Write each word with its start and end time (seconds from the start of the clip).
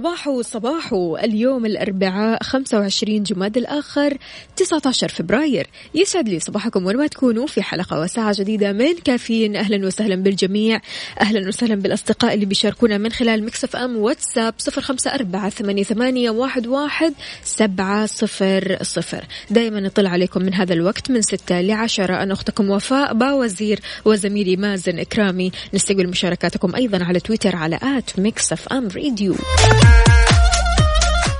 صباحو 0.00 0.42
صباحو 0.42 1.16
اليوم 1.16 1.66
الأربعاء 1.66 2.42
25 2.42 3.22
جماد 3.22 3.56
الآخر 3.56 4.18
19 4.56 5.08
فبراير. 5.08 5.66
يسعد 5.94 6.28
لي 6.28 6.40
صباحكم 6.40 6.86
وين 6.86 6.96
ما 6.96 7.06
تكونوا 7.06 7.46
في 7.46 7.62
حلقة 7.62 8.00
وساعة 8.00 8.34
جديدة 8.38 8.72
من 8.72 8.94
كافيين. 9.04 9.56
أهلا 9.56 9.86
وسهلا 9.86 10.14
بالجميع. 10.14 10.80
أهلا 11.20 11.48
وسهلا 11.48 11.74
بالأصدقاء 11.74 12.34
اللي 12.34 12.46
بيشاركونا 12.46 12.98
من 12.98 13.12
خلال 13.12 13.44
Mix 13.44 13.76
FM 13.76 13.96
واتساب 13.96 14.54
054 14.78 15.50
88 15.50 16.28
واحد 16.28 16.66
واحد 16.66 17.14
سبعة 17.44 18.06
صفر 18.06 18.78
صفر. 18.82 19.24
دايما 19.50 19.80
نطلع 19.80 20.10
عليكم 20.10 20.42
من 20.42 20.54
هذا 20.54 20.72
الوقت 20.72 21.10
من 21.10 21.22
6 21.22 21.60
ل 21.60 21.70
10 21.70 22.22
أنا 22.22 22.32
أختكم 22.32 22.70
وفاء 22.70 23.14
باوزير 23.14 23.80
وزميلي 24.04 24.56
مازن 24.56 24.98
إكرامي. 24.98 25.52
نستقبل 25.74 26.08
مشاركاتكم 26.08 26.74
أيضا 26.74 27.04
على 27.04 27.20
تويتر 27.20 27.56
على 27.56 27.78
at 27.82 28.18
Mix 28.18 28.68
FM 28.68 28.88
Radio 28.88 29.34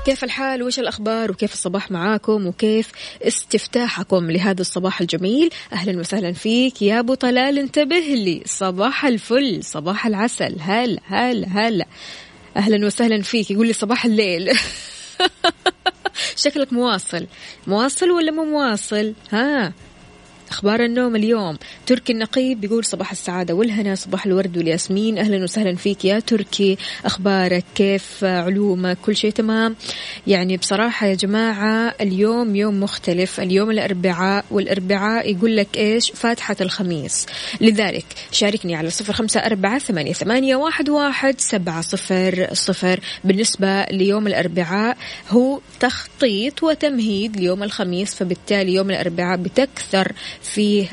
كيف 0.05 0.23
الحال؟ 0.23 0.63
وش 0.63 0.79
الأخبار؟ 0.79 1.31
وكيف 1.31 1.53
الصباح 1.53 1.91
معاكم؟ 1.91 2.47
وكيف 2.47 2.91
استفتاحكم 3.21 4.31
لهذا 4.31 4.61
الصباح 4.61 5.01
الجميل؟ 5.01 5.49
أهلا 5.73 5.99
وسهلا 5.99 6.33
فيك 6.33 6.81
يا 6.81 6.99
أبو 6.99 7.13
طلال 7.13 7.59
انتبه 7.59 7.99
لي. 7.99 8.43
صباح 8.45 9.05
الفل 9.05 9.63
صباح 9.63 10.05
العسل. 10.05 10.55
هلا 10.59 10.99
هلا 11.05 11.47
هلا. 11.47 11.85
أهلا 12.57 12.85
وسهلا 12.85 13.21
فيك. 13.21 13.51
يقول 13.51 13.67
لي 13.67 13.73
صباح 13.73 14.05
الليل. 14.05 14.51
شكلك 16.43 16.73
مواصل. 16.73 17.27
مواصل 17.67 18.11
ولا 18.11 18.31
مو 18.31 18.45
مواصل؟ 18.45 19.13
ها؟ 19.31 19.73
أخبار 20.51 20.83
النوم 20.85 21.15
اليوم. 21.15 21.57
تركي 21.85 22.13
النقيب 22.13 22.61
بيقول 22.61 22.85
صباح 22.85 23.11
السعادة 23.11 23.53
والهنا 23.53 23.95
صباح 23.95 24.25
الورد 24.25 24.57
والياسمين. 24.57 25.17
أهلا 25.17 25.43
وسهلا 25.43 25.75
فيك 25.75 26.05
يا 26.05 26.19
تركي. 26.19 26.77
أخبارك 27.05 27.63
كيف؟ 27.75 28.23
علومك 28.23 28.97
كل 29.05 29.15
شيء 29.15 29.31
تمام؟ 29.31 29.75
يعني 30.27 30.57
بصراحة 30.57 31.07
يا 31.07 31.13
جماعة 31.15 31.95
اليوم 32.01 32.55
يوم 32.55 32.79
مختلف. 32.79 33.39
اليوم 33.39 33.71
الأربعاء 33.71 34.45
والأربعاء 34.51 35.31
يقول 35.31 35.57
لك 35.57 35.77
إيش؟ 35.77 36.11
فاتحة 36.11 36.55
الخميس. 36.61 37.25
لذلك 37.61 38.05
شاركني 38.31 38.75
على 38.75 38.89
صفر 38.89 39.13
خمسة 39.13 39.39
أربعة 39.39 39.79
ثمانية, 39.79 40.13
ثمانية 40.13 40.55
واحد, 40.55 40.89
واحد 40.89 41.41
سبعة 41.41 41.81
صفر 41.81 42.47
صفر. 42.53 42.99
بالنسبة 43.23 43.83
ليوم 43.83 44.27
الأربعاء 44.27 44.97
هو 45.29 45.59
تخطيط 45.79 46.63
وتمهيد 46.63 47.37
ليوم 47.37 47.63
الخميس 47.63 48.15
فبالتالي 48.15 48.73
يوم 48.73 48.91
الأربعاء 48.91 49.37
بتكثر 49.37 50.11
فيه 50.43 50.87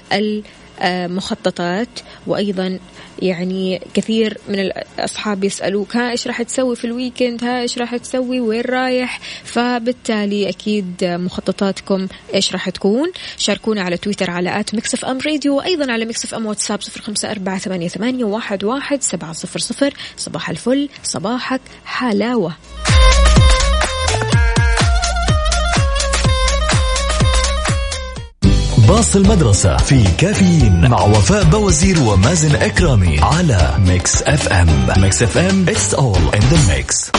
المخططات 0.83 1.89
وأيضا 2.27 2.79
يعني 3.23 3.81
كثير 3.95 4.39
من 4.49 4.59
الأصحاب 4.59 5.45
يسألوك 5.45 5.97
ها 5.97 6.11
إيش 6.11 6.27
راح 6.27 6.43
تسوي 6.43 6.77
في 6.77 6.85
الويكند 6.85 7.45
ها 7.45 7.61
إيش 7.61 7.79
راح 7.79 7.97
تسوي؟ 7.97 8.41
وين 8.41 8.61
رايح؟ 8.61 9.21
فبالتالي 9.45 10.49
أكيد 10.49 11.05
مخططاتكم 11.05 12.09
إيش 12.35 12.53
راح 12.53 12.71
تكون. 12.71 13.13
شاركونا 13.37 13.83
على 13.83 13.97
تويتر 13.97 14.31
على 14.31 14.61
at 14.61 14.75
Mix 14.75 15.05
FM 15.05 15.19
Radio 15.27 15.57
وأيضا 15.57 15.93
على 15.93 16.05
Mix 16.05 16.35
FM 16.35 16.47
واتساب 16.47 16.83
صفر 16.83 17.01
خمسة 17.01 17.31
أربعة 17.31 17.59
ثمانية, 17.59 17.89
ثمانية 17.89 18.25
واحد, 18.25 18.65
واحد 18.65 19.03
سبعة 19.03 19.33
صفر 19.33 19.59
صفر. 19.59 19.95
صباح 20.17 20.51
الفل 20.51 20.89
صباحك 21.03 21.61
حلاوة. 21.85 22.57
باص 28.89 29.17
المدرسة 29.17 29.77
في 29.77 30.05
كافيين 30.19 30.91
مع 30.91 31.03
وفاء 31.03 31.45
باوزير 31.45 32.03
ومازن 32.03 32.55
إكرامي 32.57 33.21
على 33.23 33.75
Mix 33.87 34.23
FM. 34.23 34.87
Mix 34.97 35.23
FM 35.23 35.67
it's 35.67 35.95
all 35.95 36.35
in 36.37 36.41
the 36.41 36.59
mix. 36.69 37.11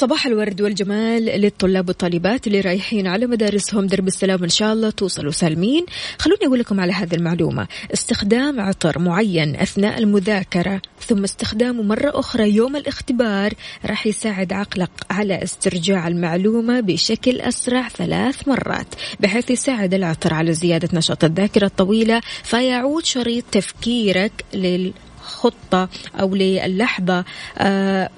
صباح 0.00 0.26
الورد 0.26 0.60
والجمال 0.62 1.24
للطلاب 1.24 1.88
والطالبات 1.88 2.46
اللي 2.46 2.60
رايحين 2.60 3.06
على 3.06 3.26
مدارسهم. 3.26 3.86
درب 3.86 4.06
السلام 4.06 4.42
إن 4.42 4.48
شاء 4.48 4.72
الله 4.72 4.90
توصلوا 4.90 5.32
سالمين. 5.32 5.86
خلوني 6.18 6.46
أقول 6.46 6.58
لكم 6.58 6.80
على 6.80 6.92
هذه 6.92 7.14
المعلومة. 7.14 7.68
استخدام 7.94 8.60
عطر 8.60 8.98
معين 8.98 9.56
أثناء 9.56 9.98
المذاكرة 9.98 10.82
ثم 11.00 11.24
استخدامه 11.24 11.82
مرة 11.82 12.10
أخرى 12.14 12.54
يوم 12.54 12.76
الاختبار 12.76 13.52
راح 13.86 14.06
يساعد 14.06 14.52
عقلك 14.52 14.90
على 15.10 15.42
استرجاع 15.42 16.08
المعلومة 16.08 16.80
بشكل 16.80 17.40
أسرع 17.40 17.88
ثلاث 17.88 18.48
مرات 18.48 18.86
بحيث 19.20 19.50
يساعد 19.50 19.94
العطر 19.94 20.34
على 20.34 20.52
زيادة 20.52 20.88
نشاط 20.92 21.24
الذاكرة 21.24 21.66
الطويلة 21.66 22.20
فيعود 22.42 23.04
شريط 23.04 23.44
تفكيرك 23.52 24.32
لل 24.54 24.92
خطة 25.22 25.88
أو 26.20 26.34
للحظة 26.34 27.24
آه، 27.58 28.10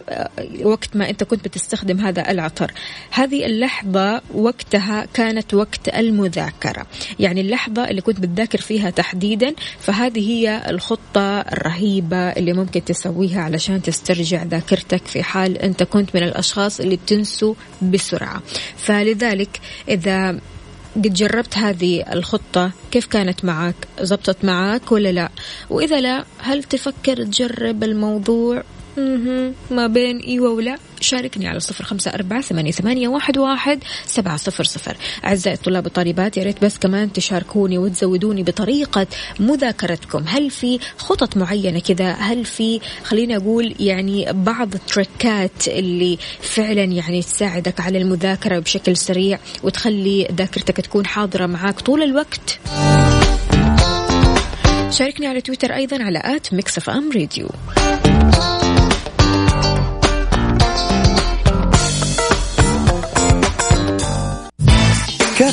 وقت 0.62 0.96
ما 0.96 1.10
أنت 1.10 1.24
كنت 1.24 1.44
بتستخدم 1.44 2.00
هذا 2.00 2.30
العطر. 2.30 2.72
هذه 3.10 3.46
اللحظة 3.46 4.22
وقتها 4.34 5.06
كانت 5.14 5.54
وقت 5.54 5.88
المذاكرة. 5.88 6.86
يعني 7.20 7.40
اللحظة 7.40 7.88
اللي 7.90 8.00
كنت 8.00 8.20
بتذاكر 8.20 8.60
فيها 8.60 8.90
تحديدا 8.90 9.54
فهذه 9.78 10.30
هي 10.30 10.62
الخطة 10.68 11.40
الرهيبة 11.40 12.16
اللي 12.16 12.52
ممكن 12.52 12.84
تسويها 12.84 13.40
علشان 13.42 13.82
تسترجع 13.82 14.42
ذاكرتك 14.42 15.06
في 15.06 15.22
حال 15.22 15.58
أنت 15.58 15.82
كنت 15.82 16.16
من 16.16 16.22
الأشخاص 16.22 16.80
اللي 16.80 16.96
بتنسوا 16.96 17.54
بسرعة. 17.82 18.42
فلذلك 18.76 19.60
إذا 19.88 20.40
قد 20.96 21.14
جربت 21.14 21.58
هذه 21.58 22.12
الخطة؟ 22.12 22.70
كيف 22.90 23.06
كانت 23.06 23.44
معك؟ 23.44 23.74
زبطت 24.00 24.44
معك 24.44 24.92
ولا 24.92 25.12
لا؟ 25.12 25.28
وإذا 25.70 26.00
لا 26.00 26.24
هل 26.38 26.62
تفكر 26.64 27.24
تجرب 27.24 27.84
الموضوع؟ 27.84 28.62
ما 29.70 29.86
بين 29.86 30.18
أيوه 30.18 30.50
ولا. 30.50 30.76
شاركني 31.00 31.48
على 31.48 31.60
صفر 31.60 31.84
خمسة 31.84 32.10
أربعة 32.14 32.40
ثمانية, 32.40 32.70
ثمانية 32.70 33.08
واحد, 33.08 33.38
واحد 33.38 33.84
سبعة 34.06 34.36
صفر 34.36 34.64
صفر. 34.64 34.96
أعزائي 35.24 35.56
الطلاب 35.56 35.84
والطالبات 35.84 36.36
يا 36.36 36.42
ريت 36.42 36.64
بس 36.64 36.78
كمان 36.78 37.12
تشاركوني 37.12 37.78
وتزودوني 37.78 38.42
بطريقة 38.42 39.06
مذاكرتكم. 39.40 40.24
هل 40.26 40.50
في 40.50 40.78
خطط 40.96 41.36
معينة 41.36 41.80
كذا 41.80 42.12
هل 42.12 42.44
في 42.44 42.80
خليني 43.04 43.36
أقول 43.36 43.74
يعني 43.80 44.26
بعض 44.32 44.74
التريكات 44.74 45.68
اللي 45.68 46.18
فعلا 46.40 46.84
يعني 46.84 47.22
تساعدك 47.22 47.80
على 47.80 47.98
المذاكرة 47.98 48.58
بشكل 48.58 48.96
سريع 48.96 49.38
وتخلي 49.62 50.28
ذاكرتك 50.32 50.76
تكون 50.76 51.06
حاضرة 51.06 51.46
معاك 51.46 51.80
طول 51.80 52.02
الوقت؟ 52.02 52.58
شاركني 54.90 55.26
على 55.26 55.40
تويتر 55.40 55.74
أيضا 55.74 56.02
على 56.02 56.22
at 56.24 56.54
Mix 56.54 56.88
FM 56.88 57.10
Radio. 57.12 57.48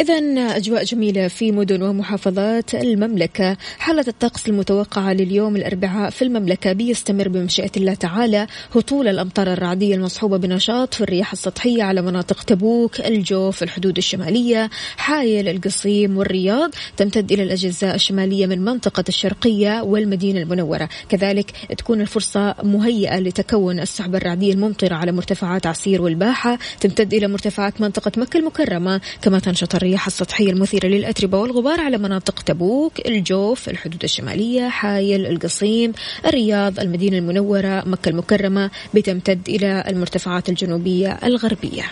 إذا 0.00 0.16
أجواء 0.56 0.84
جميلة 0.84 1.28
في 1.28 1.52
مدن 1.52 1.82
ومحافظات 1.82 2.74
المملكة. 2.74 3.56
حالة 3.78 4.04
الطقس 4.08 4.48
المتوقعة 4.48 5.12
لليوم 5.12 5.56
الأربعاء 5.56 6.10
في 6.10 6.22
المملكة 6.22 6.72
بيستمر 6.72 7.28
بمشيئة 7.28 7.70
الله 7.76 7.94
تعالى. 7.94 8.46
هطول 8.74 9.08
الأمطار 9.08 9.52
الرعدية 9.52 9.94
المصحوبة 9.94 10.36
بنشاط 10.36 10.94
في 10.94 11.00
الرياح 11.00 11.32
السطحية 11.32 11.82
على 11.82 12.02
مناطق 12.02 12.42
تبوك 12.42 13.00
الجوف 13.00 13.62
الحدود 13.62 13.96
الشمالية 13.96 14.70
حايل 14.96 15.48
القصيم 15.48 16.18
والرياض. 16.18 16.70
تمتد 16.96 17.32
إلى 17.32 17.42
الأجزاء 17.42 17.94
الشمالية 17.94 18.46
من 18.46 18.64
منطقة 18.64 19.04
الشرقية 19.08 19.82
والمدينة 19.82 20.40
المنورة. 20.40 20.88
كذلك 21.08 21.50
تكون 21.78 22.00
الفرصة 22.00 22.54
مهيئة 22.62 23.18
لتكون 23.18 23.80
السحب 23.80 24.14
الرعدية 24.14 24.52
الممطرة 24.52 24.94
على 24.94 25.12
مرتفعات 25.12 25.66
عسير 25.66 26.02
والباحة. 26.02 26.58
تمتد 26.80 27.14
إلى 27.14 27.28
مرتفعات 27.28 27.80
منطقة 27.80 28.12
مكة 28.16 28.38
المكرمة 28.38 29.00
كما 29.22 29.38
تنشط 29.38 29.74
الرياح 29.90 30.06
السطحية 30.06 30.50
المثيرة 30.50 30.86
للأتربة 30.86 31.38
والغبار 31.38 31.80
على 31.80 31.98
مناطق 31.98 32.42
تبوك 32.42 33.06
الجوف 33.06 33.68
الحدود 33.68 34.04
الشمالية 34.04 34.68
حايل 34.68 35.26
القصيم 35.26 35.92
الرياض 36.26 36.80
المدينة 36.80 37.18
المنورة 37.18 37.82
مكة 37.86 38.08
المكرمة 38.08 38.70
بتمتد 38.94 39.48
إلى 39.48 39.84
المرتفعات 39.88 40.48
الجنوبية 40.48 41.18
الغربية. 41.24 41.82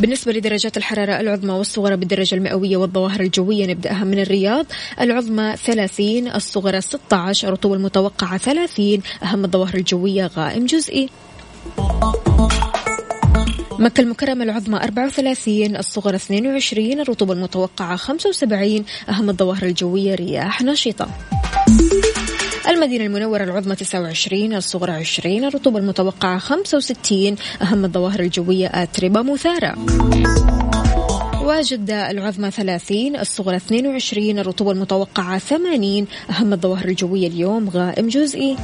بالنسبة 0.00 0.32
لدرجات 0.32 0.76
الحرارة 0.76 1.20
العظمى 1.20 1.52
والصغرى 1.52 1.96
بالدرجة 1.96 2.34
المئوية 2.34 2.76
والظواهر 2.76 3.20
الجوية 3.20 3.66
نبدأها 3.66 4.04
من 4.04 4.18
الرياض. 4.18 4.66
العظمى 5.00 5.54
30 5.56 6.28
الصغرى 6.28 6.80
16 6.80 7.48
الرطوبة 7.48 7.74
المتوقعة 7.74 8.38
30 8.38 9.00
أهم 9.22 9.44
الظواهر 9.44 9.74
الجوية 9.74 10.30
غائم 10.36 10.66
جزئي. 10.66 11.08
مكة 13.84 14.00
المكرمة 14.00 14.44
العظمى 14.44 14.76
34 14.76 15.76
الصغرى 15.76 16.16
22 16.16 17.00
الرطوبة 17.00 17.32
المتوقعة 17.32 17.96
75 17.96 18.84
أهم 19.08 19.30
الظواهر 19.30 19.62
الجوية 19.62 20.14
رياح 20.14 20.62
نشطة. 20.62 21.08
المدينة 22.68 23.04
المنورة 23.04 23.44
العظمى 23.44 23.76
29 23.76 24.54
الصغرى 24.54 24.92
20 24.92 25.44
الرطوبة 25.44 25.78
المتوقعة 25.78 26.38
65 26.38 27.36
أهم 27.62 27.84
الظواهر 27.84 28.20
الجوية 28.20 28.66
أتربة 28.66 29.22
مثارة. 29.22 29.74
وجدة 31.42 32.10
العظمى 32.10 32.50
30 32.50 33.16
الصغرى 33.16 33.56
22 33.56 34.38
الرطوبة 34.38 34.70
المتوقعة 34.70 35.38
80 35.38 36.06
أهم 36.30 36.52
الظواهر 36.52 36.84
الجوية 36.84 37.28
اليوم 37.28 37.68
غائم 37.68 38.08
جزئي. 38.08 38.56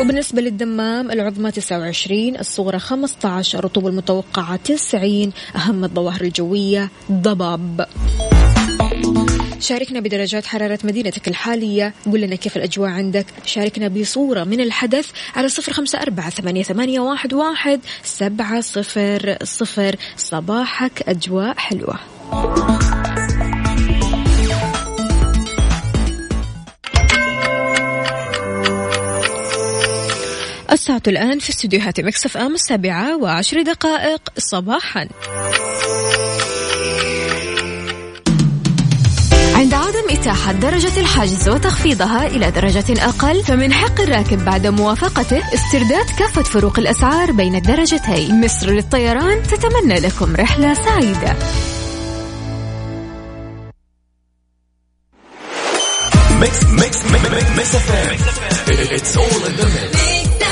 وبالنسبة 0.00 0.42
للدمام 0.42 1.10
العظمى 1.10 1.50
29 1.50 2.36
الصغرى 2.36 2.78
15 2.78 3.58
الرطوبة 3.58 3.88
المتوقعة 3.88 4.56
90 4.56 5.32
أهم 5.56 5.84
الظواهر 5.84 6.20
الجوية 6.20 6.90
ضباب. 7.12 7.86
شاركنا 9.60 10.00
بدرجات 10.00 10.46
حرارة 10.46 10.78
مدينتك 10.84 11.28
الحالية. 11.28 11.94
قل 12.12 12.20
لنا 12.20 12.36
كيف 12.36 12.56
الأجواء 12.56 12.90
عندك. 12.90 13.26
شاركنا 13.44 13.88
بصورة 13.88 14.44
من 14.44 14.60
الحدث 14.60 15.10
على 15.36 15.48
صفر 15.48 15.72
خمسة 15.72 16.02
أربعة 16.02 16.30
ثمانية, 16.30 16.62
ثمانية 16.62 17.00
واحد, 17.00 17.34
واحد 17.34 17.80
سبعة 18.02 18.60
صفر 18.60 19.36
صفر. 19.42 19.96
صباحك 20.16 21.02
أجواء 21.08 21.54
حلوة. 21.56 21.98
الساعة 30.82 31.02
الآن 31.06 31.38
في 31.38 31.50
استديوهات 31.50 32.00
مكسف 32.00 32.36
أم 32.36 32.54
السابعة 32.54 33.16
وعشر 33.16 33.62
دقائق 33.62 34.20
صباحا. 34.38 35.08
عند 39.54 39.74
عدم 39.74 40.10
إتاحة 40.10 40.52
درجة 40.52 41.00
الحجز 41.00 41.48
وتخفيضها 41.48 42.26
إلى 42.26 42.50
درجة 42.50 43.04
أقل 43.04 43.44
فمن 43.44 43.72
حق 43.72 44.00
الراكب 44.00 44.44
بعد 44.44 44.66
موافقته 44.66 45.54
استرداد 45.54 46.06
كافة 46.18 46.42
فروق 46.42 46.78
الأسعار 46.78 47.32
بين 47.32 47.54
الدرجتين. 47.54 48.44
مصر 48.44 48.70
للطيران 48.70 49.42
تتمنى 49.42 50.00
لكم 50.00 50.36
رحلة 50.36 50.74
سعيدة. 50.74 51.36
Mix 56.40 56.64
Mix 56.64 57.04
Mix 57.04 57.30
Mix 57.56 57.74
FM 57.74 58.16
it's 58.70 59.16
all 59.16 59.44
in 59.46 59.54
the 59.56 59.64
mix 59.64 60.51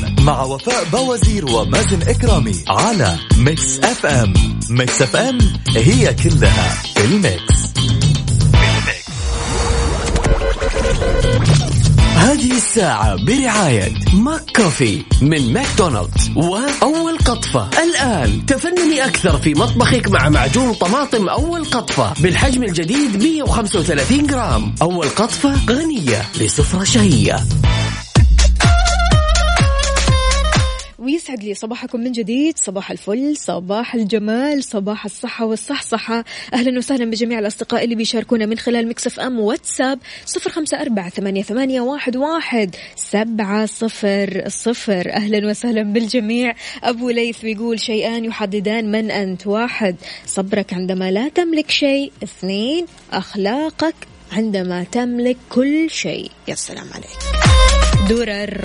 مع 0.21 0.43
وفاء 0.43 0.83
باوزير 0.91 1.45
ومازن 1.45 2.01
إكرامي 2.01 2.55
على 2.67 3.17
Mix 3.37 3.79
FM 3.79 4.33
Mix 4.69 5.01
FM 5.01 5.37
هي 5.75 6.13
كلها 6.13 6.83
في 6.95 7.05
ال 7.05 7.16
mix. 7.16 7.61
هذه 12.15 12.51
الساعة 12.51 13.25
برعاية 13.25 13.93
McCoffee 14.13 15.01
من 15.21 15.53
ماكدونالدز. 15.53 16.31
وأول 16.35 17.17
قطفة. 17.25 17.69
الآن 17.83 18.45
تفنني 18.45 19.05
أكثر 19.05 19.37
في 19.37 19.53
مطبخك 19.53 20.07
مع 20.11 20.29
معجون 20.29 20.73
طماطم 20.73 21.29
أول 21.29 21.65
قطفة 21.65 22.13
بالحجم 22.19 22.63
الجديد 22.63 23.23
135 23.23 24.27
جرام. 24.27 24.75
أول 24.81 25.09
قطفة 25.09 25.65
غنية 25.69 26.21
لسفرة 26.39 26.83
شهية. 26.83 27.45
ويسعد 31.21 31.43
لي 31.43 31.53
صباحكم 31.53 31.99
من 31.99 32.11
جديد. 32.11 32.57
صباح 32.57 32.91
الفل 32.91 33.37
صباح 33.37 33.95
الجمال 33.95 34.63
صباح 34.63 35.05
الصحة 35.05 35.45
والصحصحة. 35.45 36.25
أهلا 36.53 36.77
وسهلا 36.77 37.05
بجميع 37.05 37.39
الأصدقاء 37.39 37.83
اللي 37.83 37.95
بيشاركونا 37.95 38.45
من 38.45 38.57
خلال 38.57 38.87
مكسف 38.87 39.19
أم 39.19 39.39
واتساب 39.39 39.99
صفر 40.25 40.49
خمسة 40.49 40.81
أربعة 40.81 41.09
ثمانية, 41.09 41.43
ثمانية 41.43 41.81
واحد, 41.81 42.17
واحد. 42.17 42.75
سبعة 42.95 43.65
صفر 43.65 44.43
صفر. 44.47 45.13
أهلا 45.13 45.49
وسهلا 45.49 45.81
بالجميع. 45.81 46.55
أبو 46.83 47.09
ليث 47.09 47.41
بيقول 47.41 47.79
شيئان 47.79 48.25
يحددان 48.25 48.91
من 48.91 49.11
أنت. 49.11 49.47
واحد 49.47 49.95
صبرك 50.25 50.73
عندما 50.73 51.11
لا 51.11 51.27
تملك 51.27 51.71
شيء. 51.71 52.11
اثنين 52.23 52.85
أخلاقك 53.13 53.95
عندما 54.31 54.83
تملك 54.83 55.37
كل 55.49 55.89
شيء. 55.89 56.31
يا 56.47 56.55
سلام 56.55 56.87
عليك 56.93 57.19
درر 58.09 58.61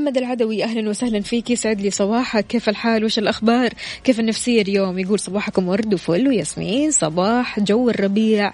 محمد 0.00 0.18
العدوي 0.18 0.64
أهلا 0.64 0.90
وسهلا 0.90 1.20
فيك. 1.20 1.50
يسعد 1.50 1.80
لي 1.80 1.90
صباحك. 1.90 2.46
كيف 2.46 2.68
الحال؟ 2.68 3.04
وش 3.04 3.18
الأخبار؟ 3.18 3.72
كيف 4.04 4.20
النفسية 4.20 4.62
اليوم؟ 4.62 4.98
يقول 4.98 5.18
صباحكم 5.18 5.68
ورد 5.68 5.94
وفل 5.94 6.28
وياسمين. 6.28 6.90
صباح 6.90 7.60
جو 7.60 7.90
الربيع 7.90 8.52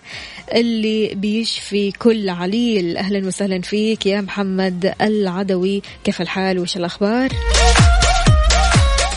اللي 0.54 1.14
بيشفي 1.14 1.92
كل 1.92 2.28
عليل. 2.28 2.96
أهلا 2.96 3.26
وسهلا 3.26 3.60
فيك 3.60 4.06
يا 4.06 4.20
محمد 4.20 4.94
العدوي. 5.00 5.82
كيف 6.04 6.20
الحال؟ 6.20 6.58
وش 6.58 6.76
الأخبار؟ 6.76 7.30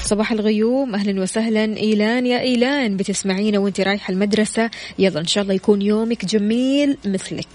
صباح 0.03 0.31
الغيوم. 0.31 0.95
أهلا 0.95 1.21
وسهلا. 1.21 1.77
إيلان 1.77 2.25
يا 2.25 2.39
إيلان 2.39 2.97
بتسمعينا 2.97 3.59
وأنت 3.59 3.81
رايحة 3.81 4.11
المدرسة. 4.11 4.69
يلا 4.99 5.19
إن 5.19 5.27
شاء 5.27 5.43
الله 5.43 5.53
يكون 5.53 5.81
يومك 5.81 6.25
جميل 6.25 6.97
مثلك. 7.05 7.47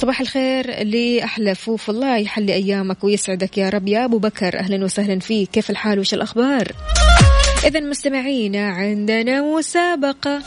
صباح 0.00 0.20
الخير 0.20 0.82
لأحلى 0.82 1.54
فوف 1.54 1.90
الله 1.90 2.16
يحلي 2.16 2.54
أيامك 2.54 3.04
ويسعدك 3.04 3.58
يا 3.58 3.68
رب. 3.68 3.88
يا 3.88 4.04
أبو 4.04 4.18
بكر 4.18 4.58
أهلا 4.58 4.84
وسهلا 4.84 5.18
فيك. 5.18 5.50
كيف 5.50 5.70
الحال؟ 5.70 5.98
وش 5.98 6.14
الأخبار؟ 6.14 6.72
إذا 7.64 7.80
مستمعينا 7.80 8.68
عندنا 8.68 9.42
مسابقة 9.42 10.42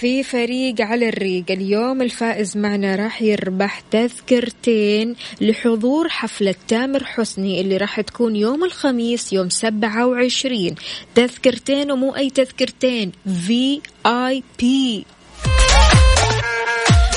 في 0.00 0.22
فريق 0.22 0.80
على 0.80 1.08
الريق. 1.08 1.44
اليوم 1.50 2.02
الفائز 2.02 2.56
معنا 2.56 2.96
راح 2.96 3.22
يربح 3.22 3.80
تذكرتين 3.90 5.14
لحضور 5.40 6.08
حفلة 6.08 6.54
تامر 6.68 7.04
حسني 7.04 7.60
اللي 7.60 7.76
راح 7.76 8.00
تكون 8.00 8.36
يوم 8.36 8.64
الخميس 8.64 9.32
يوم 9.32 9.48
سبعة 9.48 10.06
وعشرين. 10.06 10.74
تذكرتين 11.14 11.90
ومو 11.90 12.16
أي 12.16 12.30
تذكرتين 12.30 13.12
VIP 13.46 15.04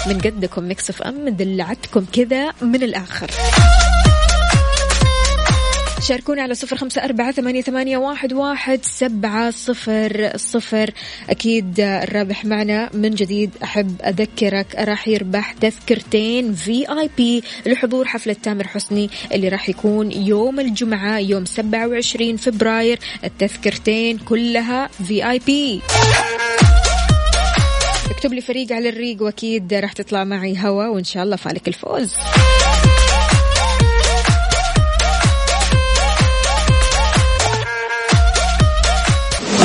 من 0.07 0.21
قدكم 0.21 0.69
Mix 0.69 1.01
FM 1.01 1.29
دلعتكم 1.29 2.05
كذا 2.13 2.53
من 2.61 2.83
الآخر. 2.83 3.31
شاركونا 6.01 6.41
على 6.41 6.55
صفر 6.55 6.77
خمسة 6.77 7.03
أربعة 7.03 7.31
ثمانية, 7.31 7.61
ثمانية 7.61 7.97
واحد, 7.97 8.33
واحد 8.33 8.79
سبعة 8.85 9.51
صفر 9.51 10.31
صفر. 10.35 10.91
أكيد 11.29 11.79
الرابح 11.79 12.45
معنا 12.45 12.89
من 12.93 13.09
جديد 13.09 13.51
أحب 13.63 14.01
أذكرك 14.01 14.75
راح 14.75 15.07
يربح 15.07 15.51
تذكرتين 15.51 16.53
VIP 16.53 17.43
لحضور 17.65 18.07
حفلة 18.07 18.35
تامر 18.43 18.67
حسني 18.67 19.09
اللي 19.31 19.49
راح 19.49 19.69
يكون 19.69 20.11
يوم 20.11 20.59
الجمعة 20.59 21.19
يوم 21.19 21.45
سبعة 21.45 21.87
وعشرين 21.87 22.37
فبراير. 22.37 22.99
التذكرتين 23.23 24.17
كلها 24.17 24.87
VIP 24.87 25.81
اكتب 28.23 28.33
لي 28.33 28.41
فريق 28.41 28.71
على 28.71 28.89
الريق 28.89 29.21
وأكيد 29.21 29.73
راح 29.73 29.93
تطلع 29.93 30.23
معي 30.23 30.57
هوا 30.59 30.87
وإن 30.87 31.03
شاء 31.03 31.23
الله 31.23 31.35
فالك 31.35 31.67
الفوز. 31.67 32.13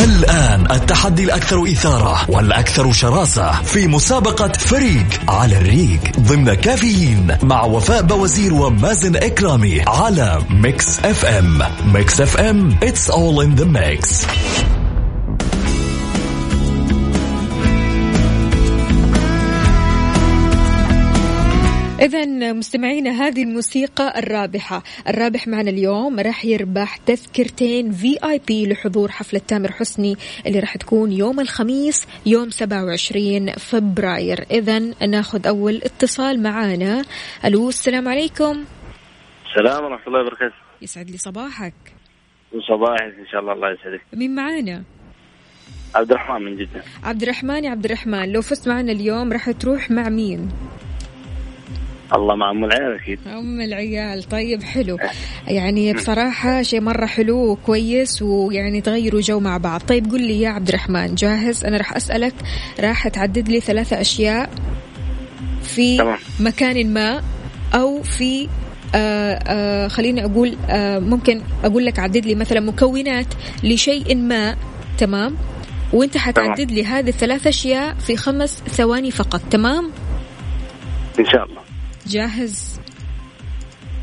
الآن 0.05 0.71
التحدي 0.71 1.25
الأكثر 1.25 1.62
إثارة 1.62 2.31
والأكثر 2.31 2.93
شراسة 2.93 3.62
في 3.62 3.87
مسابقة 3.87 4.53
فريق 4.53 5.07
على 5.29 5.57
الريق 5.57 6.00
ضمن 6.21 6.55
كافيين 6.55 7.37
مع 7.43 7.65
وفاء 7.65 8.03
باوزير 8.02 8.54
ومازن 8.55 9.17
إكرامي 9.17 9.83
على 9.87 10.43
Mix 10.50 11.00
FM. 11.00 11.62
Mix 11.95 12.21
FM 12.21 12.78
it's 12.85 13.11
all 13.11 13.41
in 13.41 13.61
the 13.61 13.67
mix. 13.67 14.27
إذا 22.00 22.52
مستمعينا 22.52 23.11
هذه 23.11 23.43
الموسيقى 23.43 24.19
الرابحة، 24.19 24.83
الرابح 25.09 25.49
معنا 25.49 25.71
اليوم 25.71 26.21
راح 26.21 26.45
يربح 26.45 26.97
تذكرتين 26.97 27.93
في 27.93 28.19
آي 28.25 28.40
بي 28.49 28.67
لحضور 28.67 29.11
حفلة 29.11 29.40
تامر 29.49 29.73
حسني 29.73 30.17
اللي 30.47 30.59
راح 30.59 30.76
تكون 30.76 31.12
يوم 31.12 31.40
الخميس 31.40 32.07
يوم 32.26 32.50
27 32.50 33.52
فبراير، 33.52 34.45
إذا 34.50 34.78
ناخذ 35.07 35.47
أول 35.47 35.76
اتصال 35.76 36.43
معانا، 36.43 37.05
ألو 37.45 37.69
السلام 37.69 38.09
عليكم. 38.09 38.64
السلام 39.47 39.85
ورحمة 39.85 40.07
الله 40.07 40.21
وبركاته. 40.21 40.55
يسعد 40.83 41.11
لي 41.11 41.19
صباحك. 41.19 41.75
وصباحك 42.52 43.14
إن 43.19 43.26
شاء 43.33 43.40
الله 43.40 43.52
الله 43.52 43.73
يسعدك. 43.73 44.00
مين 44.12 44.35
معانا؟ 44.35 44.83
عبد 45.95 46.11
الرحمن 46.11 46.43
من 46.43 46.57
جدة. 46.57 46.83
عبد 47.05 47.23
الرحمن 47.23 47.64
يا 47.64 47.71
عبد 47.71 47.85
الرحمن 47.85 48.33
لو 48.33 48.43
فزت 48.43 48.69
معنا 48.69 48.93
اليوم 48.93 49.33
راح 49.33 49.50
تروح 49.50 49.90
مع 49.90 50.09
مين؟ 50.09 50.49
الله 52.15 52.35
مع 52.35 52.50
ام 52.50 52.65
العيال 52.65 52.95
أكيد. 53.00 53.19
ام 53.27 53.61
العيال. 53.61 54.23
طيب 54.23 54.62
حلو. 54.62 54.99
يعني 55.49 55.93
بصراحة 55.93 56.62
شيء 56.62 56.81
مرة 56.81 57.07
حلو 57.07 57.50
وكويس 57.50 58.23
ويعني 58.23 58.81
تغيروا 58.81 59.21
جو 59.21 59.41
مع 59.41 59.57
بعض. 59.57 59.81
طيب 59.81 60.11
قل 60.11 60.23
لي 60.23 60.41
يا 60.41 60.49
عبد 60.49 60.69
الرحمن 60.69 61.15
جاهز؟ 61.15 61.65
أنا 61.65 61.77
راح 61.77 61.97
أسألك. 61.97 62.35
راح 62.81 63.09
تعدد 63.09 63.49
لي 63.49 63.61
ثلاثة 63.61 64.00
أشياء 64.00 64.50
في 65.62 65.99
تمام. 65.99 66.19
مكان 66.41 66.93
ما 66.93 67.23
أو 67.75 68.03
في 68.03 68.49
آه 68.95 69.38
آه 69.47 69.88
خليني 69.88 70.25
أقول 70.25 70.57
آه 70.69 70.99
ممكن 70.99 71.41
أقول 71.65 71.87
لك 71.87 71.99
عدد 71.99 72.27
لي 72.27 72.35
مثلا 72.35 72.61
مكونات 72.61 73.35
لشيء 73.65 74.17
ما. 74.17 74.57
تمام؟ 74.99 75.37
وأنت 75.93 76.17
حتعدد 76.17 76.71
لي 76.71 76.85
هذه 76.85 77.09
الثلاث 77.09 77.47
أشياء 77.47 77.95
في 77.95 78.17
خمس 78.17 78.62
ثواني 78.69 79.11
فقط. 79.11 79.41
تمام؟ 79.50 79.91
إن 81.19 81.25
شاء 81.25 81.45
الله. 81.45 81.67
جاهز؟ 82.09 82.81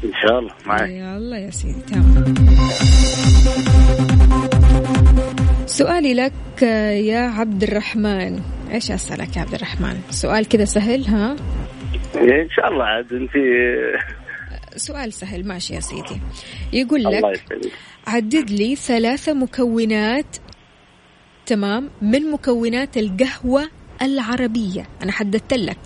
إن 0.04 0.12
شاء 0.22 0.40
الله 0.40 0.54
معك 0.66 0.90
يلا 0.90 1.38
يا 1.38 1.50
سيدي 1.50 1.82
تمام. 1.82 2.36
سؤالي 5.66 6.14
لك 6.14 6.62
يا 6.62 7.20
عبد 7.20 7.64
الرحمن. 7.64 8.42
إيش 8.72 8.92
أسألك 8.92 9.36
يا 9.36 9.42
عبد 9.42 9.54
الرحمن؟ 9.54 10.00
سؤال 10.10 10.48
كذا 10.48 10.66
سهل 10.66 11.08
ها؟ 11.08 11.36
إن 12.16 12.50
شاء 12.50 12.68
الله 12.72 12.84
عاد 12.84 13.14
أنت. 13.14 13.32
سؤال 14.76 15.14
سهل 15.14 15.48
ماشي 15.48 15.74
يا 15.74 15.80
سيدي. 15.80 16.22
يقول 16.74 17.04
لك 17.04 17.44
عدد 18.08 18.50
لي 18.50 18.76
ثلاثة 18.76 19.34
مكونات 19.34 20.38
تمام 21.46 21.90
من 22.02 22.32
مكونات 22.32 22.98
القهوة 22.98 23.70
العربية. 24.02 24.88
أنا 25.04 25.12
حددت 25.12 25.54
لك. 25.54 25.78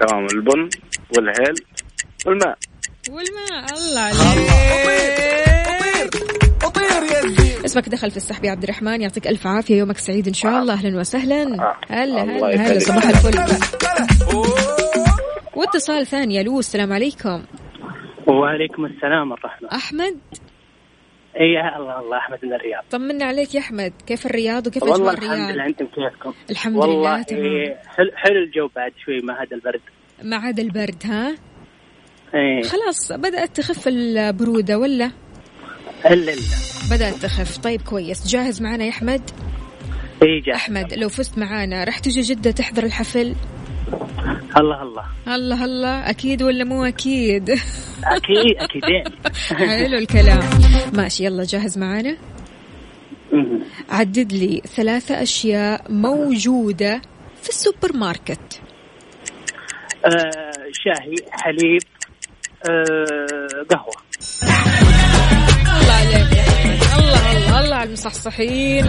تمام 0.00 0.26
البن 0.32 0.68
والهيل 1.16 1.54
والماء. 2.26 2.58
والماء 3.10 3.64
الله 3.78 4.00
عليك. 4.00 4.48
اسمك 7.64 7.88
دخل 7.88 8.10
في 8.10 8.16
السحب 8.16 8.44
يا 8.44 8.50
عبد 8.50 8.62
الرحمن 8.62 9.00
يعطيك 9.00 9.26
ألف 9.26 9.46
عافية 9.46 9.78
يومك 9.78 9.98
سعيد 9.98 10.26
إن 10.28 10.34
شاء 10.34 10.58
الله. 10.62 10.74
أهلا 10.74 10.98
وسهلا. 10.98 11.42
هلا 11.90 12.22
الله 12.22 12.22
هلا 12.22 12.66
هلا 12.66 12.74
يسعدك. 12.74 13.02
صباح 13.02 13.08
الفل. 13.08 13.38
واتصال 15.56 16.06
ثاني 16.06 16.40
ألو 16.40 16.58
السلام 16.58 16.92
عليكم. 16.92 17.44
وعليكم 18.26 18.84
السلام 18.84 19.32
الرحمة 19.32 19.68
أحمد؟ 19.72 20.16
اي 21.40 21.52
يا 21.52 21.76
الله 21.76 22.00
الله 22.00 22.18
أحمد 22.18 22.38
من 22.42 22.54
الرياض. 22.54 22.84
طمنا 22.90 23.24
عليك 23.24 23.54
يا 23.54 23.60
أحمد. 23.60 23.92
كيف 24.06 24.26
الرياض 24.26 24.66
وكيف 24.66 24.82
والله 24.82 25.12
اجواء 25.12 25.14
الحمد 25.14 25.38
لله 25.38 25.50
الرياض 25.50 25.68
أنتم 25.68 25.86
كيفكم؟ 25.86 26.34
الحمد 26.50 26.76
والله 26.76 27.14
لله 27.14 27.22
تمام. 27.22 27.74
حلو, 27.86 28.10
حلو 28.14 28.42
الجو 28.42 28.68
بعد 28.76 28.92
شوي 29.04 29.20
مع 29.22 29.42
هذا 29.42 29.56
البرد. 29.56 29.80
ما 30.22 30.36
عاد 30.36 30.60
البرد 30.60 31.02
ها؟ 31.04 31.36
إيه. 32.34 32.62
خلاص 32.62 33.12
بدأت 33.12 33.56
تخف 33.56 33.88
البرودة 33.88 34.78
ولا؟ 34.78 35.10
الا 36.06 36.32
الا 36.32 36.42
بدأت 36.90 37.14
تخف. 37.14 37.58
طيب 37.58 37.82
كويس. 37.82 38.26
جاهز 38.26 38.62
معنا 38.62 38.84
يا 38.84 38.90
أحمد؟ 38.90 39.30
اي 40.22 40.40
جاهز. 40.40 40.56
أحمد 40.56 40.94
لو 40.94 41.08
فزت 41.08 41.38
معانا 41.38 41.84
راح 41.84 41.98
تجي 41.98 42.20
جدة 42.20 42.50
تحضر 42.50 42.84
الحفل؟ 42.84 43.34
الله 44.56 44.82
الله 44.82 45.04
الله 45.28 45.64
الله 45.64 46.10
أكيد 46.10 46.42
ولا 46.42 46.64
مو 46.64 46.84
أكيد؟ 46.84 47.50
أكيد 48.04 48.56
أكيدين. 48.64 49.04
حلو 49.56 49.98
الكلام. 49.98 50.40
ماشي 50.94 51.24
يلا 51.24 51.44
جاهز 51.44 51.78
معانا. 51.78 52.16
عدد 53.90 54.32
لي 54.32 54.62
ثلاثة 54.76 55.22
أشياء 55.22 55.92
موجودة 55.92 57.00
في 57.42 57.48
السوبر 57.48 57.92
ماركت 57.96 58.60
آه 60.04 60.52
شاهي 60.72 61.14
حليب 61.30 61.82
آه 62.70 63.64
قهوة. 63.70 63.94
المصحصحين 67.98 68.86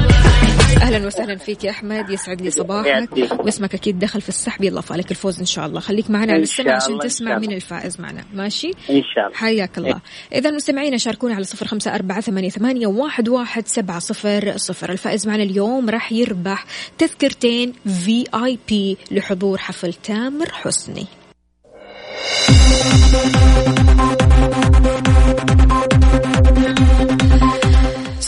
أهلا 0.81 1.07
وسهلا 1.07 1.37
فيك 1.37 1.63
يا 1.63 1.69
أحمد. 1.69 2.09
يسعد 2.09 2.41
لي 2.41 2.51
صباحك. 2.51 3.09
واسمك 3.39 3.75
أكيد 3.75 3.99
دخل 3.99 4.21
في 4.21 4.29
السحب. 4.29 4.63
يلا 4.63 4.81
فالك 4.81 5.11
الفوز 5.11 5.39
إن 5.39 5.45
شاء 5.45 5.65
الله. 5.65 5.79
خليك 5.79 6.09
معنا 6.09 6.33
على 6.33 6.41
السمع 6.41 6.75
عشان 6.75 6.99
تسمع 6.99 7.35
مين 7.35 7.43
الله. 7.43 7.55
الفائز 7.55 8.01
معنا. 8.01 8.25
ماشي؟ 8.33 8.67
إن 8.67 9.03
شاء 9.15 9.25
الله. 9.27 9.37
حياك 9.37 9.77
الله. 9.77 9.99
إذا 10.33 10.51
مستمعينا 10.51 10.97
شاركونا 10.97 11.35
على 11.35 11.43
صفر 11.43 11.67
خمسة 11.67 11.95
أربعة 11.95 12.21
ثمانية, 12.21 12.49
ثمانية 12.49 12.87
واحد, 12.87 13.29
واحد 13.29 13.67
سبعة 13.67 13.99
صفر. 13.99 14.57
صفر 14.57 14.91
الفائز 14.91 15.27
معنا 15.27 15.43
اليوم 15.43 15.89
راح 15.89 16.11
يربح 16.11 16.65
تذكرتين 16.97 17.73
في 18.05 18.25
آي 18.45 18.59
بي 18.69 18.97
لحضور 19.11 19.57
حفل 19.57 19.93
تامر 19.93 20.49
حسني. 20.51 21.05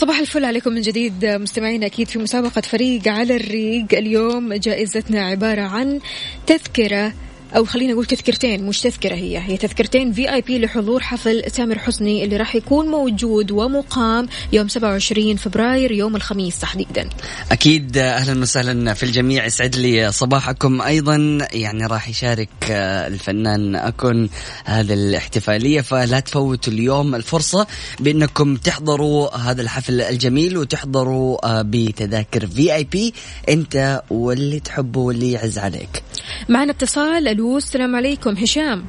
صباح 0.02 0.18
الفل 0.18 0.44
عليكم 0.44 0.72
من 0.72 0.80
جديد 0.80 1.24
مستمعينا 1.24 1.86
أكيد 1.86 2.08
في 2.08 2.18
مسابقة 2.18 2.60
فريق 2.60 3.08
على 3.08 3.36
الريق. 3.36 3.86
اليوم 3.92 4.54
جائزتنا 4.54 5.24
عبارة 5.26 5.60
عن 5.60 6.00
تذكرة 6.46 7.12
أو 7.56 7.64
خلينا 7.64 7.92
نقول 7.92 8.04
تذكرتين 8.06 8.64
مش 8.64 8.80
تذكرة 8.80 9.14
هي 9.14 9.38
هي 9.38 9.56
تذكرتين 9.56 10.12
في 10.12 10.34
اي 10.34 10.40
بي 10.40 10.58
لحضور 10.58 11.00
حفل 11.02 11.42
تامر 11.42 11.78
حسني 11.78 12.24
اللي 12.24 12.36
راح 12.36 12.54
يكون 12.54 12.86
موجود 12.86 13.50
ومقام 13.50 14.28
يوم 14.52 14.68
27 14.68 15.36
فبراير 15.36 15.92
يوم 15.92 16.16
الخميس 16.16 16.58
تحديدا. 16.58 17.08
أكيد 17.52 17.98
أهلا 17.98 18.42
وسهلا 18.42 18.94
في 18.94 19.02
الجميع. 19.02 19.46
يسعد 19.46 19.76
لي 19.76 20.12
صباحكم 20.12 20.82
أيضا. 20.82 21.38
يعني 21.52 21.86
راح 21.86 22.08
يشارك 22.08 22.48
آه، 22.70 23.06
الفنان 23.06 23.76
أكون 23.76 24.28
هذه 24.64 24.94
الاحتفالية. 24.94 25.80
فلا 25.80 26.20
تفوتوا 26.20 26.72
اليوم 26.72 27.14
الفرصة 27.14 27.66
بأنكم 28.00 28.56
تحضروا 28.56 29.36
هذا 29.36 29.62
الحفل 29.62 30.00
الجميل 30.00 30.56
وتحضروا 30.56 31.58
آه، 31.58 31.62
بتذاكر 31.62 32.46
في 32.46 32.74
اي 32.74 32.84
بي 32.84 33.14
أنت 33.48 34.02
واللي 34.10 34.60
تحبه 34.60 35.00
واللي 35.00 35.32
يعز 35.32 35.58
عليك. 35.58 36.02
معنا 36.48 36.72
اتصال 36.72 37.28
ألو 37.42 37.56
السلام 37.56 37.96
عليكم 37.96 38.30
هشام. 38.30 38.84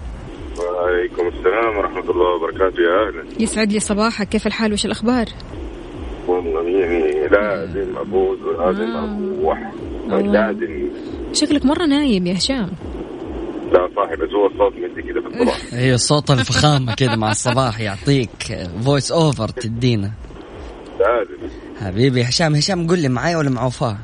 وعليكم 0.59 1.27
السلام 1.27 1.77
ورحمة 1.77 2.11
الله 2.11 2.35
وبركاته 2.35 2.81
يا 2.81 3.07
أهلا. 3.07 3.23
يسعد 3.39 3.71
لي 3.71 3.79
صباحك 3.79 4.29
كيف 4.29 4.47
الحال؟ 4.47 4.73
وش 4.73 4.85
الأخبار؟ 4.85 5.25
والله 6.27 6.61
مية 6.61 6.87
مية. 6.87 7.27
لازم 7.27 7.97
أفوز 7.97 8.39
ولازم 8.41 8.95
أروح 9.41 9.71
لازم 10.09 10.89
شكلك 11.33 11.65
مرة 11.65 11.85
نايم 11.85 12.27
يا 12.27 12.37
هشام. 12.37 12.69
لا 13.71 13.89
صاحي 13.95 14.15
بس 14.15 14.29
هو 14.29 14.47
الصوت 14.47 14.73
مدي 14.73 15.01
كده 15.01 15.21
في 15.21 15.27
الصباح. 15.27 15.59
هي 15.83 15.97
صوت 15.97 16.31
الفخامة 16.31 16.95
كده 16.95 17.15
مع 17.15 17.31
الصباح 17.31 17.79
يعطيك 17.79 18.67
voice 18.85 19.11
over 19.11 19.47
تدينا. 19.47 20.11
لازم 20.99 21.53
حبيبي 21.81 22.23
هشام 22.23 22.55
هشام 22.55 22.87
قل 22.87 22.99
لي 22.99 23.09
معايا 23.09 23.37
ولا 23.37 23.49
مع 23.49 23.65
وفاء؟ 23.65 23.97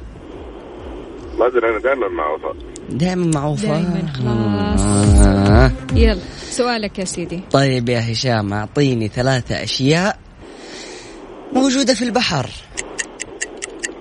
ما 1.39 1.47
أدري 1.47 1.69
أنا 1.69 1.79
دائما 1.79 2.07
مع 2.07 2.33
وفاء 2.33 2.55
دائما 2.89 3.31
مع 3.35 3.47
وفاء 3.47 3.71
دايما 3.71 4.07
خلاص. 4.13 4.81
آه. 5.27 5.71
يلا 5.95 6.21
سؤالك 6.49 6.99
يا 6.99 7.05
سيدي. 7.05 7.41
طيب 7.51 7.89
يا 7.89 8.11
هشام 8.11 8.53
أعطيني 8.53 9.07
ثلاثة 9.07 9.63
أشياء 9.63 10.19
موجودة 11.53 11.93
في 11.93 12.01
البحر. 12.01 12.49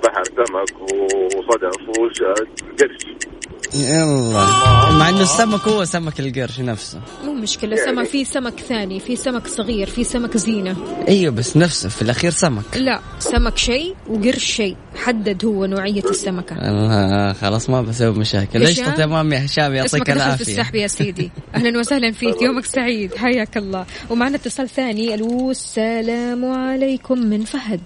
بحر 0.04 0.24
سمك 0.24 0.80
وصدف 0.80 1.88
وقرش 1.88 3.27
يلا. 3.74 4.46
مع 4.90 5.08
إنه 5.08 5.22
السمك 5.22 5.60
هو 5.60 5.84
سمك 5.84 6.20
القرش 6.20 6.60
نفسه. 6.60 7.00
مو 7.24 7.32
مشكلة 7.32 7.76
سمك 7.76 8.06
في 8.06 8.24
سمك 8.24 8.60
ثاني 8.60 9.00
في 9.00 9.16
سمك 9.16 9.46
صغير 9.46 9.86
في 9.86 10.04
سمك 10.04 10.36
زينة. 10.36 10.76
أيوه 11.08 11.32
بس 11.32 11.56
نفسه 11.56 11.88
في 11.88 12.02
الأخير 12.02 12.30
سمك. 12.30 12.76
لا 12.76 13.00
سمك 13.18 13.58
شيء 13.58 13.94
وقرش 14.08 14.44
شيء 14.44 14.76
حدد 14.96 15.44
هو 15.44 15.66
نوعية 15.66 16.04
السمكة. 16.10 16.56
الله 16.56 17.32
خلاص 17.32 17.70
ما 17.70 17.82
بسوي 17.82 18.18
مشاكل؟ 18.18 18.66
قشطة 18.66 18.94
تمام 18.94 19.32
يا 19.32 19.44
هشام؟ 19.44 19.74
يعطيك 19.74 20.10
دخل 20.10 20.36
في 20.36 20.40
السحب 20.40 20.74
يا 20.74 20.86
سيدي. 20.86 21.30
أهلا 21.54 21.78
وسهلا 21.78 22.12
فيك 22.12 22.42
يومك 22.42 22.64
سعيد. 22.64 23.14
حياك 23.16 23.56
الله. 23.56 23.86
ومعنا 24.10 24.36
اتصال 24.36 24.68
ثاني. 24.68 25.14
ألو 25.14 25.50
السلام 25.50 26.44
عليكم 26.44 27.18
من 27.18 27.44
فهد. 27.44 27.80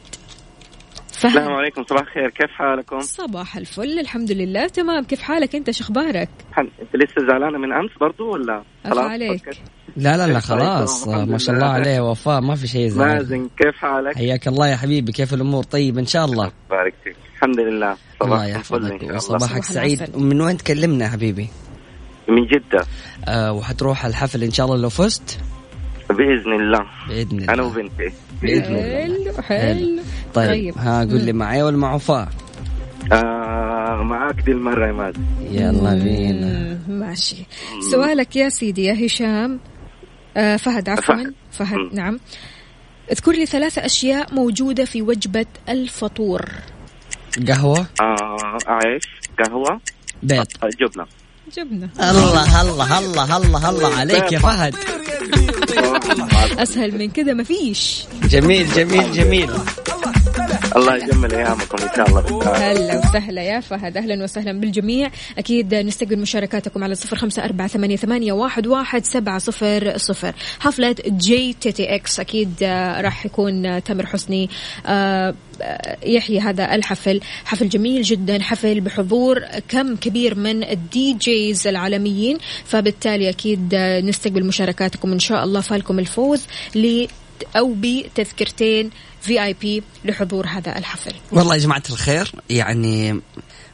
السلام 1.24 1.52
عليكم 1.52 1.84
صباح 1.84 2.02
الخير. 2.02 2.30
كيف 2.30 2.50
حالكم؟ 2.50 3.00
صباح 3.00 3.56
الفل 3.56 3.98
الحمد 3.98 4.32
لله. 4.32 4.66
تمام 4.66 5.04
كيف 5.04 5.22
حالك؟ 5.22 5.56
انت 5.56 5.70
شو 5.70 5.84
أخبارك؟ 5.84 6.28
حن... 6.52 6.68
انت 6.82 6.96
لسه 6.96 7.26
زعلانة 7.28 7.58
من 7.58 7.72
أمس 7.72 7.90
برضو 8.00 8.32
ولا؟ 8.32 8.62
عفا 8.84 9.00
عليك. 9.00 9.50
لا 9.96 10.16
لا 10.16 10.26
لا؟ 10.26 10.40
خلاص. 10.40 11.08
الحمد 11.08 11.28
ما 11.28 11.38
شاء 11.38 11.54
لله. 11.54 11.64
الله 11.64 11.74
عليه 11.74 12.00
وفاء 12.00 12.40
ما 12.40 12.54
في 12.54 12.66
شيء 12.66 12.88
زين 12.88 13.06
مازن 13.06 13.48
كيف 13.58 13.76
حالك؟ 13.76 14.16
حياك 14.16 14.48
الله 14.48 14.68
يا 14.68 14.76
حبيبي 14.76 15.12
كيف 15.12 15.34
الأمور؟ 15.34 15.64
طيب 15.64 15.98
إن 15.98 16.06
شاء 16.06 16.24
الله. 16.24 16.52
بارك 16.70 16.94
فيك. 17.04 17.16
الحمد 17.36 17.60
لله. 17.60 17.96
الله 18.22 18.36
صباح 18.36 18.42
الفل 18.42 18.76
إن 18.76 18.92
يحفظك. 18.92 19.02
الله. 19.02 19.14
وصباحك 19.14 19.64
صباح 19.64 19.72
سعيد. 19.72 20.16
من 20.16 20.40
وين 20.40 20.56
تكلمنا 20.56 21.08
حبيبي؟ 21.08 21.48
من 22.28 22.46
جدة. 22.46 22.86
آه 23.28 23.52
وحتروح 23.52 24.04
الحفل 24.04 24.42
إن 24.42 24.50
شاء 24.50 24.66
الله 24.66 24.76
لو 24.76 24.88
فزت؟ 24.88 25.38
بإذن 26.12 26.52
الله. 26.52 26.86
بإذن 27.08 27.38
الله. 27.38 27.54
أنا 27.54 27.62
وبنتي. 27.62 28.12
بإذن 28.42 28.74
الله. 28.74 29.32
حلو 29.32 29.42
حلو. 29.42 30.02
طيب, 30.34 30.48
طيب. 30.48 30.78
ها 30.78 31.04
قول 31.04 31.24
لي 31.24 31.32
معايا 31.32 31.64
ولا 31.64 31.76
مع 31.76 31.94
وفاء؟ 31.94 32.28
آه 33.12 34.02
معاك 34.02 34.40
دي 34.40 34.52
المرة 34.52 34.86
يا 34.86 34.92
مازن. 34.92 35.24
يلا 35.50 35.94
بينا. 35.94 36.78
ماشي. 36.88 37.36
سؤالك 37.90 38.36
يا 38.36 38.48
سيدي 38.48 38.84
يا 38.84 39.06
هشام. 39.06 39.60
آه 40.36 40.56
فهد 40.56 40.88
عفوا. 40.88 41.14
فهد. 41.14 41.34
فهد. 41.52 41.94
نعم. 41.94 42.20
اذكر 43.12 43.32
لي 43.32 43.46
ثلاث 43.46 43.78
أشياء 43.78 44.34
موجودة 44.34 44.84
في 44.84 45.02
وجبة 45.02 45.46
الفطور. 45.68 46.44
قهوة. 47.48 47.86
آه 48.00 48.58
عيش 48.66 49.02
قهوة. 49.44 49.80
بيض. 50.22 50.46
آه، 50.62 50.68
جبنة. 51.56 51.88
الله 52.00 52.62
الله 52.62 52.98
الله 52.98 53.36
الله 53.36 53.70
الله 53.70 53.94
عليك 53.94 54.32
يا 54.32 54.38
فهد. 54.38 54.74
أسهل 56.58 56.98
من 56.98 57.10
كذا 57.10 57.32
مفيش 57.34 58.04
جميل 58.24 58.72
جميل 58.72 59.12
جميل. 59.12 59.50
الله 60.76 60.96
يجمل 60.96 61.34
أيامكم 61.34 61.82
إن 61.82 61.88
شاء 61.96 62.08
الله. 62.08 62.42
هلا 62.56 62.98
وسهلا 62.98 63.42
يا 63.42 63.60
فهد. 63.60 63.96
أهلا 63.96 64.24
وسهلا 64.24 64.60
بالجميع. 64.60 65.10
أكيد 65.38 65.74
نستقبل 65.74 66.18
مشاركاتكم 66.18 66.84
على 66.84 66.94
صفر 66.94 67.16
خمسة 67.16 67.44
أربعة 67.44 67.68
ثمانية, 67.68 67.96
ثمانية 67.96 68.32
واحد, 68.32 68.66
واحد 68.66 69.04
سبعة 69.04 69.38
صفر 69.38 69.92
صفر. 69.96 70.32
حفلة 70.60 70.94
GTTX 71.06 72.20
أكيد 72.20 72.54
آه، 72.62 73.00
راح 73.00 73.26
يكون 73.26 73.66
آه، 73.66 73.78
تامر 73.78 74.06
حسني 74.06 74.50
آه، 74.86 75.34
يحيي 76.06 76.40
هذا 76.40 76.74
الحفل. 76.74 77.20
حفل 77.44 77.68
جميل 77.68 78.02
جدا 78.02 78.42
حفل 78.42 78.80
بحضور 78.80 79.44
كم 79.68 79.96
كبير 79.96 80.34
من 80.34 80.64
ال 80.64 81.12
DJs 81.12 81.66
العالميين. 81.66 82.38
فبالتالي 82.64 83.28
أكيد 83.28 83.74
نستقبل 84.04 84.46
مشاركاتكم 84.46 85.12
إن 85.12 85.18
شاء 85.18 85.44
الله. 85.44 85.60
فالكم 85.60 85.98
الفوز 85.98 86.42
أو 87.56 87.74
بتذكرتين 87.80 88.90
VIP 89.20 89.82
لحضور 90.04 90.46
هذا 90.46 90.78
الحفل. 90.78 91.14
والله 91.32 91.54
يا 91.54 91.60
جماعة 91.60 91.82
الخير 91.90 92.32
يعني 92.50 93.20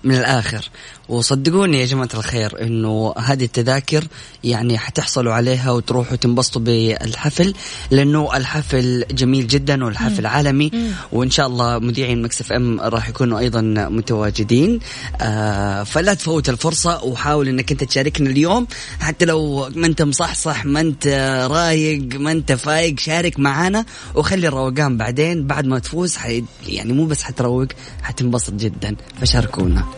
من 0.08 0.14
الآخر. 0.14 0.70
وصدقوني 1.08 1.80
يا 1.80 1.86
جماعة 1.86 2.08
الخير 2.14 2.62
إنه 2.62 3.14
هذه 3.18 3.44
التذاكر 3.44 4.04
يعني 4.44 4.78
حتحصلوا 4.78 5.32
عليها 5.32 5.70
وتروحوا 5.70 6.16
تنبسطوا 6.16 6.62
بالحفل 6.62 7.54
لأنه 7.90 8.36
الحفل 8.36 9.04
جميل 9.10 9.46
جدا 9.46 9.84
والحفل 9.84 10.26
عالمي. 10.26 10.70
وإن 11.12 11.30
شاء 11.30 11.46
الله 11.46 11.78
مذيعين 11.78 12.22
Mix 12.22 12.52
FM 12.52 12.80
راح 12.80 13.08
يكونوا 13.08 13.38
أيضا 13.38 13.60
متواجدين. 13.90 14.80
آه 15.20 15.82
فلا 15.82 16.14
تفوت 16.14 16.48
الفرصة 16.48 17.04
وحاول 17.04 17.48
إنك 17.48 17.72
أنت 17.72 17.84
تشاركنا 17.84 18.30
اليوم. 18.30 18.66
حتى 19.00 19.24
لو 19.24 19.68
ما 19.74 19.86
أنت 19.86 20.02
مصحصح 20.02 20.64
ما 20.64 20.80
أنت 20.80 21.06
رايق 21.50 22.20
ما 22.20 22.32
أنت 22.32 22.52
فايق 22.52 23.00
شارك 23.00 23.38
معانا. 23.38 23.84
وخلي 24.14 24.48
الروقان 24.48 24.96
بعدين. 24.96 25.46
بعد 25.46 25.66
ما 25.66 25.78
تفوز 25.78 26.16
حي 26.16 26.44
يعني 26.66 26.92
مو 26.92 27.06
بس 27.06 27.22
حتروق 27.22 27.68
حتنبسط 28.02 28.52
جدا. 28.52 28.96
فشاركونا. 29.20 29.97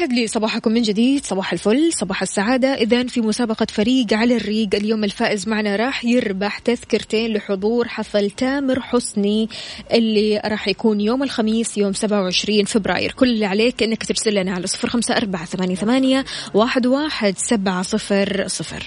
ويسعد 0.00 0.18
لي 0.18 0.26
صباحكم 0.26 0.72
من 0.72 0.82
جديد 0.82 1.24
صباح 1.24 1.52
الفل 1.52 1.90
صباح 1.92 2.22
السعادة. 2.22 2.74
إذا 2.74 3.06
في 3.06 3.20
مسابقة 3.20 3.66
فريق 3.70 4.14
على 4.14 4.36
الريق 4.36 4.68
اليوم 4.74 5.04
الفائز 5.04 5.48
معنا 5.48 5.76
راح 5.76 6.04
يربح 6.04 6.58
تذكرتين 6.58 7.32
لحضور 7.32 7.88
حفل 7.88 8.30
تامر 8.30 8.80
حسني 8.80 9.48
اللي 9.92 10.40
راح 10.44 10.68
يكون 10.68 11.00
يوم 11.00 11.22
الخميس 11.22 11.78
يوم 11.78 11.92
27 11.92 12.64
فبراير. 12.64 13.12
كل 13.12 13.26
اللي 13.26 13.46
عليك 13.46 13.82
أنك 13.82 14.04
ترسل 14.04 14.34
لنا 14.34 14.52
على 14.52 14.66
صفر 14.66 14.88
خمسة 14.88 15.16
أربعة 15.16 15.44
ثمانية, 15.44 15.74
ثمانية 15.74 16.24
واحد, 16.54 16.86
واحد 16.86 17.34
سبعة 17.38 17.82
صفر 17.82 18.44
صفر. 18.46 18.86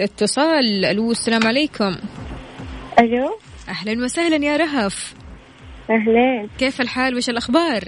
ومعانا 0.00 0.08
أول 0.08 0.08
اتصال 0.08 0.84
ألو 0.84 1.10
السلام 1.10 1.46
عليكم. 1.46 1.96
ألو. 3.00 3.38
أهلا 3.68 4.04
وسهلا 4.04 4.44
يا 4.44 4.56
رهف. 4.56 5.14
أهلين. 5.90 6.48
كيف 6.58 6.80
الحال؟ 6.80 7.16
وش 7.16 7.30
الأخبار؟ 7.30 7.82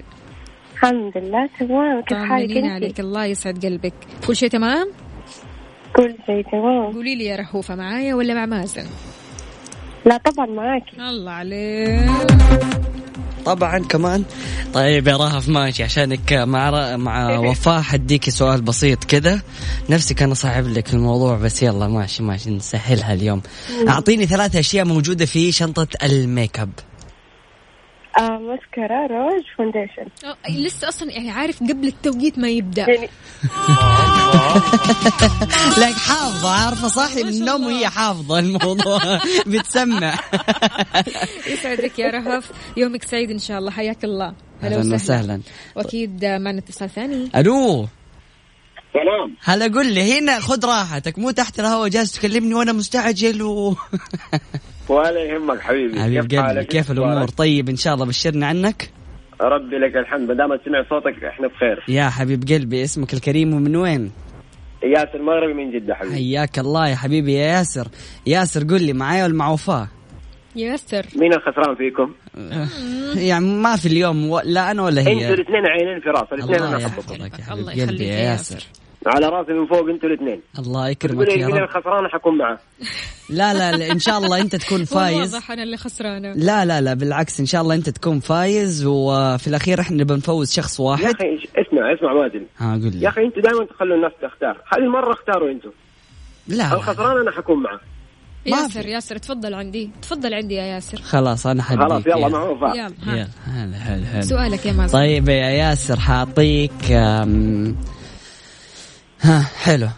الحمد 0.75 1.13
لله 1.17 1.49
تمام. 1.61 2.03
كيف 2.03 2.19
حالك 2.19 2.57
انت؟ 2.57 2.67
عليك. 2.67 3.01
الله 3.01 3.25
يسعد 3.25 3.67
قلبك. 3.67 3.95
كل 4.27 4.37
شيء 4.37 4.49
تمام؟ 4.49 4.93
كل 5.97 6.15
شيء 6.27 6.43
تمام. 6.53 6.93
قولي 6.93 7.15
لي 7.15 7.25
يا 7.25 7.37
رهوفة 7.37 7.75
معايا 7.75 8.15
ولا 8.15 8.35
مع 8.35 8.47
مازن؟ 8.47 8.87
لا 10.07 10.17
طبعا 10.17 10.47
معاكي. 10.47 10.97
الله 10.97 11.31
عليك. 11.33 12.92
طبعا 13.47 13.79
كمان. 13.79 14.25
طيب 14.75 15.09
يا 15.09 15.17
رهف 15.17 15.49
ماشي 15.49 15.83
عشانك 15.85 16.33
مع 16.33 16.71
ر... 16.71 16.97
مع 16.97 17.39
وفاء 17.49 17.83
حديكي 17.83 18.31
سؤال 18.31 18.63
بسيط 18.63 19.05
كذا 19.05 19.41
نفسي 19.91 20.15
كان 20.15 20.31
اصعب 20.31 20.69
لك 20.69 20.95
الموضوع 20.95 21.37
بس 21.37 21.63
يلا 21.63 21.89
ماشي 21.89 22.23
ماشي 22.23 22.51
نسهلها 22.51 23.15
اليوم. 23.15 23.43
أعطيني 23.89 24.27
ثلاث 24.27 24.57
أشياء 24.57 24.85
موجودة 24.85 25.27
في 25.27 25.53
شنطة 25.53 25.87
الميك 26.03 26.61
أب. 26.61 26.71
آه 28.19 28.39
مسكرة 28.39 29.07
روج 29.07 29.43
foundation. 29.57 30.07
لسه 30.65 30.89
أصلا 30.89 31.11
يعني 31.11 31.31
عارف 31.31 31.61
قبل 31.63 31.87
التوقيت 31.89 32.39
ما 32.39 32.49
يبدأ. 32.49 32.83
يعني 32.91 33.09
لك 35.83 35.95
حافظة 35.95 36.51
عارفة 36.51 36.89
صاحي 36.89 37.23
من 37.23 37.29
النوم 37.29 37.67
وهي 37.67 37.89
حافظة 37.89 38.39
الموضوع. 38.39 38.99
بتسمع. 39.47 40.15
يسعدك 41.47 41.99
يا 41.99 42.11
رهف. 42.11 42.53
يومك 42.77 43.03
سعيد 43.03 43.31
إن 43.31 43.39
شاء 43.39 43.59
الله. 43.59 43.71
حياك 43.71 44.05
الله. 44.05 44.35
أهلا 44.63 44.95
وسهلا. 44.95 45.41
وأكيد 45.77 46.25
معنا 46.25 46.59
اتصال 46.59 46.91
ثاني. 46.91 47.31
ألو. 47.37 47.87
سلام. 48.93 49.37
هلا 49.45 49.65
قل 49.65 49.95
لي 49.95 50.19
هنا 50.19 50.41
خذ 50.41 50.67
راحتك 50.67 51.19
مو 51.19 51.31
تحت 51.31 51.61
الهواء 51.61 51.89
جالس 51.89 52.13
تكلمني 52.13 52.55
وأنا 52.55 52.73
مستعجل 52.73 53.43
و 53.43 53.77
ولا 54.89 55.21
يهمك 55.25 55.61
حبيبي. 55.61 56.03
حبيب 56.03 56.27
كيف 56.27 56.41
قلبي؟ 56.41 56.65
كيف 56.65 56.91
الأمور؟ 56.91 57.29
طيب 57.29 57.69
إن 57.69 57.77
شاء 57.77 57.95
الله 57.95 58.07
بشرنا 58.07 58.47
عنك. 58.47 58.91
ربي 59.41 59.79
لك 59.79 59.97
الحمد. 59.97 60.29
ما 60.29 60.35
دام 60.35 60.59
سمع 60.65 60.85
صوتك 60.91 61.25
إحنا 61.25 61.49
بخير. 61.49 61.85
يا 61.89 62.09
حبيب 62.09 62.45
قلبي 62.49 62.85
اسمك 62.85 63.15
الكريم 63.15 63.55
ومن 63.55 63.77
وين؟ 63.77 64.11
ياسر 64.83 65.15
المغربي 65.15 65.55
من 65.55 65.71
جدة 65.71 65.95
حبيبي. 65.95 66.15
حياك 66.15 66.59
الله 66.59 66.89
يا 66.89 66.97
حبيبي 66.97 67.33
يا 67.33 67.47
ياسر. 67.47 67.89
ياسر 68.27 68.65
قل 68.65 68.83
لي 68.83 68.93
معايا 68.93 69.25
ولا 69.25 69.35
مع 69.35 69.51
وفاء؟ 69.51 69.87
ياسر. 70.57 71.07
مين 71.17 71.33
الخسران 71.33 71.75
فيكم؟ 71.77 72.13
يعني 73.31 73.47
ما 73.47 73.77
في 73.77 73.87
اليوم 73.87 74.31
و... 74.31 74.41
لا 74.45 74.71
أنا 74.71 74.83
ولا 74.83 75.03
هي. 75.03 75.13
أنتوا 75.13 75.35
الاثنين 75.35 75.67
عينين 75.67 76.01
في 76.01 76.09
راس 76.09 76.33
الاثنين 76.33 76.55
الله 76.57 76.69
أنا 76.69 76.87
احبكم 76.87 77.15
يحفظك 77.15 77.49
يا 77.49 77.55
الله 77.55 77.71
حبيب 77.73 77.81
قلبي 77.81 77.83
يخليك 77.83 78.01
يا 78.01 78.15
يا 78.15 78.31
ياسر. 78.31 78.65
على 79.07 79.27
راسي 79.29 79.53
من 79.53 79.67
فوق 79.67 79.89
أنتوا 79.89 80.09
الاثنين. 80.09 80.41
الله 80.59 80.89
يكرمك 80.89 81.29
يا 81.29 81.49
رب. 81.49 81.55
الخسران 81.57 82.09
حكون 82.09 82.39
معاه 82.39 82.59
لا 83.31 83.55
لا, 83.55 83.73
لا 83.77 83.93
إن 83.93 83.99
شاء 83.99 84.19
الله 84.19 84.41
أنت 84.41 84.57
تكون 84.57 84.85
فايز. 84.95 85.35
واضح 85.35 85.51
أنا 85.51 85.63
اللي 85.63 85.77
خسرانة. 85.77 86.33
لا 86.33 86.65
لا 86.65 86.81
لا 86.81 86.95
بالعكس 86.95 87.41
إن 87.41 87.47
شاء 87.47 87.63
الله 87.63 87.75
أنت 87.75 87.89
تكون 87.91 88.21
فايز 88.21 88.85
وفي 88.87 89.47
الأخير 89.49 89.81
إحنا 89.81 90.05
بنفوز 90.05 90.53
شخص 90.53 90.81
يا 90.81 90.85
واحد. 90.85 91.05
أخي 91.15 91.39
اسمع 91.57 91.95
اسمع 91.95 92.13
مازن. 92.13 92.47
ها 92.59 92.73
قول 92.75 92.85
يا 92.85 92.91
لي 93.01 93.09
أخي 93.09 93.21
أنتوا 93.25 93.43
دائما 93.43 93.65
تخلوا 93.65 93.97
الناس 93.97 94.13
تختار. 94.23 94.57
هذه 94.73 94.81
المره 94.85 95.13
اختاروا 95.13 95.51
أنتوا. 95.51 95.71
لا. 96.49 96.73
الخسران 96.75 97.21
أنا 97.21 97.31
حكون 97.31 97.63
معاه 97.63 97.81
ياسر 98.47 98.87
ياسر 98.87 99.17
تفضل 99.19 99.55
عندي. 99.55 99.91
تفضل 100.03 100.35
عندي 100.35 100.55
يا 100.55 100.63
ياسر. 100.63 101.03
خلاص 101.03 101.47
أنا 101.47 101.63
حديك. 101.63 101.81
خلاص 101.83 102.07
يلا 102.07 102.17
يلا. 102.17 102.29
مع 102.29 102.43
وفاء 102.43 102.77
يلا 102.77 103.29
هلا 103.47 103.77
هلا. 103.77 104.21
سؤالك 104.21 104.67
يا 104.67 104.73
مازن. 104.73 104.93
طيب 104.99 105.29
يا 105.29 105.35
ياسر 105.51 106.01
حاعطيك 106.01 106.93
أم، 106.93 107.77
ها 109.23 109.51
حلو. 109.63 109.89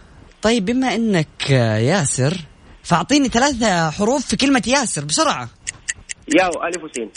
طيب 0.42 0.64
بما 0.64 0.94
إنك 0.94 1.50
آه، 1.50 1.76
ياسر 1.76 2.37
فأعطيني 2.82 3.28
ثلاثة 3.28 3.90
حروف 3.90 4.26
في 4.26 4.37
كلمة 4.37 4.62
ياسر 4.66 5.04
بسرعة. 5.04 5.48
ياو 6.40 6.64
ألف 6.64 6.82
وسين. 6.84 7.10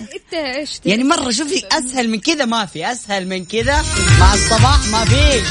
إنت 0.00 0.34
إيش 0.34 0.80
يعني 0.84 1.04
مرة 1.04 1.30
شوفي 1.30 1.64
أسهل 1.72 2.08
من 2.08 2.20
كذا 2.20 2.44
ما 2.44 2.66
في. 2.66 2.92
أسهل 2.92 3.28
من 3.28 3.44
كذا 3.44 3.82
مع 4.20 4.34
الصباح 4.34 4.86
ما 4.92 5.04
فيش. 5.04 5.48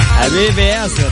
حبيبي 0.00 0.62
ياسر. 0.62 1.10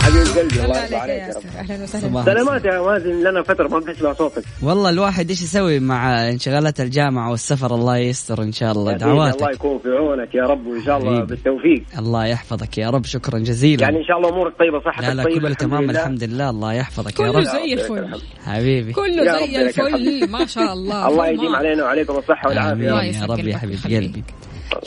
حبيب 0.00 0.38
قلبي 0.38 0.64
الله 0.64 0.82
يرضى 0.82 0.96
عليك 0.96 1.22
يا 1.22 1.28
رب. 1.28 1.42
أهلا 1.58 1.82
وسهلا. 1.82 2.24
سلامات 2.24 2.64
يا 2.64 2.80
مازن 2.80 3.20
لنا 3.20 3.42
فترة 3.42 3.68
ما 3.68 3.78
بنسمع 3.78 4.12
صوتك. 4.12 4.42
والله 4.62 4.90
الواحد 4.90 5.28
إيش 5.30 5.42
يسوي 5.42 5.80
مع 5.80 6.28
انشغالات 6.28 6.80
الجامعة 6.80 7.30
والسفر؟ 7.30 7.74
الله 7.74 7.96
يستر 7.96 8.42
إن 8.42 8.52
شاء 8.52 8.72
الله 8.72 8.92
سيدي، 8.92 9.04
الله 9.04 9.30
دعواتك 9.30 9.54
يكون 9.54 9.78
في 9.78 9.88
عونك 9.88 10.34
يا 10.34 10.42
رب 10.42 10.66
وإن 10.66 10.84
شاء 10.84 10.98
الله 10.98 11.16
حبيبي. 11.16 11.26
بالتوفيق. 11.26 11.84
الله 11.98 12.26
يحفظك 12.26 12.78
يا 12.78 12.90
رب 12.90 13.04
شكرا 13.04 13.38
جزيلا. 13.38 13.82
يعني 13.82 13.98
إن 13.98 14.04
شاء 14.04 14.16
الله 14.16 14.28
أمورك 14.28 14.52
طيبة 14.58 14.80
صحتك 14.80 15.04
لا 15.04 15.14
لا 15.14 15.24
طيبة 15.24 15.40
كله 15.40 15.54
تمام 15.54 15.82
لله. 15.82 16.00
الحمد 16.00 16.24
لله. 16.24 16.50
الله 16.50 16.72
يحفظك 16.72 17.20
يا 17.20 17.30
كله 17.30 17.38
رب. 17.38 17.44
زي 17.44 17.72
الفل. 17.72 18.20
حبيبي. 18.46 18.92
كله 18.92 19.38
زي 19.38 19.62
الفل. 19.62 20.30
ما 20.30 20.46
شاء 20.46 20.72
الله. 20.72 21.08
الله 21.08 21.28
يديم 21.28 21.54
علينا 21.56 21.84
وعليكم 21.84 22.16
الصحة 22.16 22.48
والعافية. 22.48 22.84
يا 22.84 23.26
رب. 23.26 23.38
يا 23.38 23.56
حبيب. 23.58 23.78
قلبي. 23.84 24.24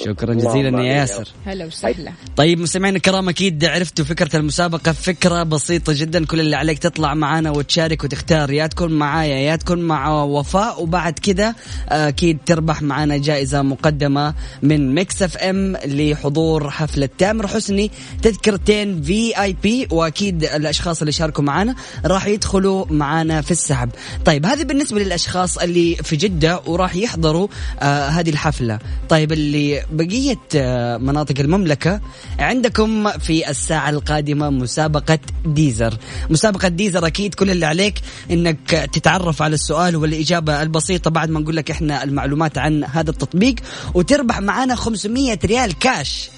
شكرا 0.06 0.34
جزيلا 0.34 0.82
يا 0.82 0.86
يا 0.86 0.94
ياسر. 0.94 1.28
هلا 1.46 1.66
وسهلا. 1.66 2.12
طيب 2.36 2.60
مستمعينا 2.60 2.98
الكرام 2.98 3.30
أكيد 3.30 3.66
عرفتوا 3.66 4.06
فكرة 4.06 4.38
المسابقة. 4.38 4.92
فكرة 4.92 5.44
بسيطة 5.44 5.94
جدا 5.96 6.26
كل 6.26 6.40
اللي 6.40 6.56
عليك 6.56 6.80
تطلع 6.80 7.14
معانا 7.14 7.52
وتشارك 7.52 8.04
وتختار. 8.04 8.52
يا 8.52 8.68
تكون 8.68 8.92
معايا 8.92 9.36
يا 9.36 9.56
تكون 9.56 9.82
مع 9.82 10.24
وفاء. 10.24 10.84
وبعد 10.84 11.20
كذا 11.20 11.56
أكيد 11.90 12.38
تربح 12.46 12.82
معانا 12.82 13.18
جائزة 13.18 13.62
مقدمة 13.62 14.34
من 14.62 14.96
Mix 14.96 15.22
FM 15.22 15.78
لحضور 15.86 16.70
حفله 16.70 17.10
تامر 17.18 17.48
حسني. 17.48 17.92
تذكرتين 18.22 19.02
VIP 19.02 19.88
وأكيد 19.92 20.44
الأشخاص 20.44 21.00
اللي 21.00 21.12
شاركوا 21.12 21.44
معانا 21.44 21.76
راح 22.06 22.26
يدخلوا 22.28 22.86
معانا 22.90 23.42
في 23.42 23.52
السحب. 23.52 23.90
طيب 24.26 24.46
هذه 24.46 24.64
بالنسبة 24.64 25.00
للأشخاص 25.00 25.58
اللي 25.58 25.96
في 25.96 26.16
جدة 26.16 26.62
وراح 26.66 26.96
يحضروا 26.96 27.48
آه 27.80 28.08
هذه 28.08 28.30
الحفلة. 28.30 28.80
طيب 29.10 29.32
اللي 29.32 29.75
بقية 29.92 30.40
آه 30.56 30.98
مناطق 30.98 31.40
المملكة 31.40 32.02
عندكم 32.40 33.10
في 33.12 33.50
الساعة 33.50 33.90
القادمة 33.90 34.50
مسابقة 34.50 35.20
Deezer. 35.46 35.98
مسابقة 36.30 36.68
Deezer 36.68 37.08
أكيد 37.08 37.34
كل 37.36 37.52
اللي 37.52 37.66
عليك 37.66 37.94
إنك 38.32 38.90
تتعرف 38.94 39.42
على 39.42 39.54
السؤال 39.54 39.96
والإجابة 39.96 40.62
البسيطة 40.62 41.10
بعد 41.10 41.30
ما 41.30 41.40
نقول 41.40 41.56
لك 41.56 41.72
إحنا 41.72 42.04
المعلومات 42.04 42.58
عن 42.58 42.84
هذا 42.84 43.10
التطبيق 43.10 43.56
وتربح 43.94 44.40
معانا 44.42 44.76
500 44.76 45.40
ريال 45.46 45.80
كاش 45.80 46.30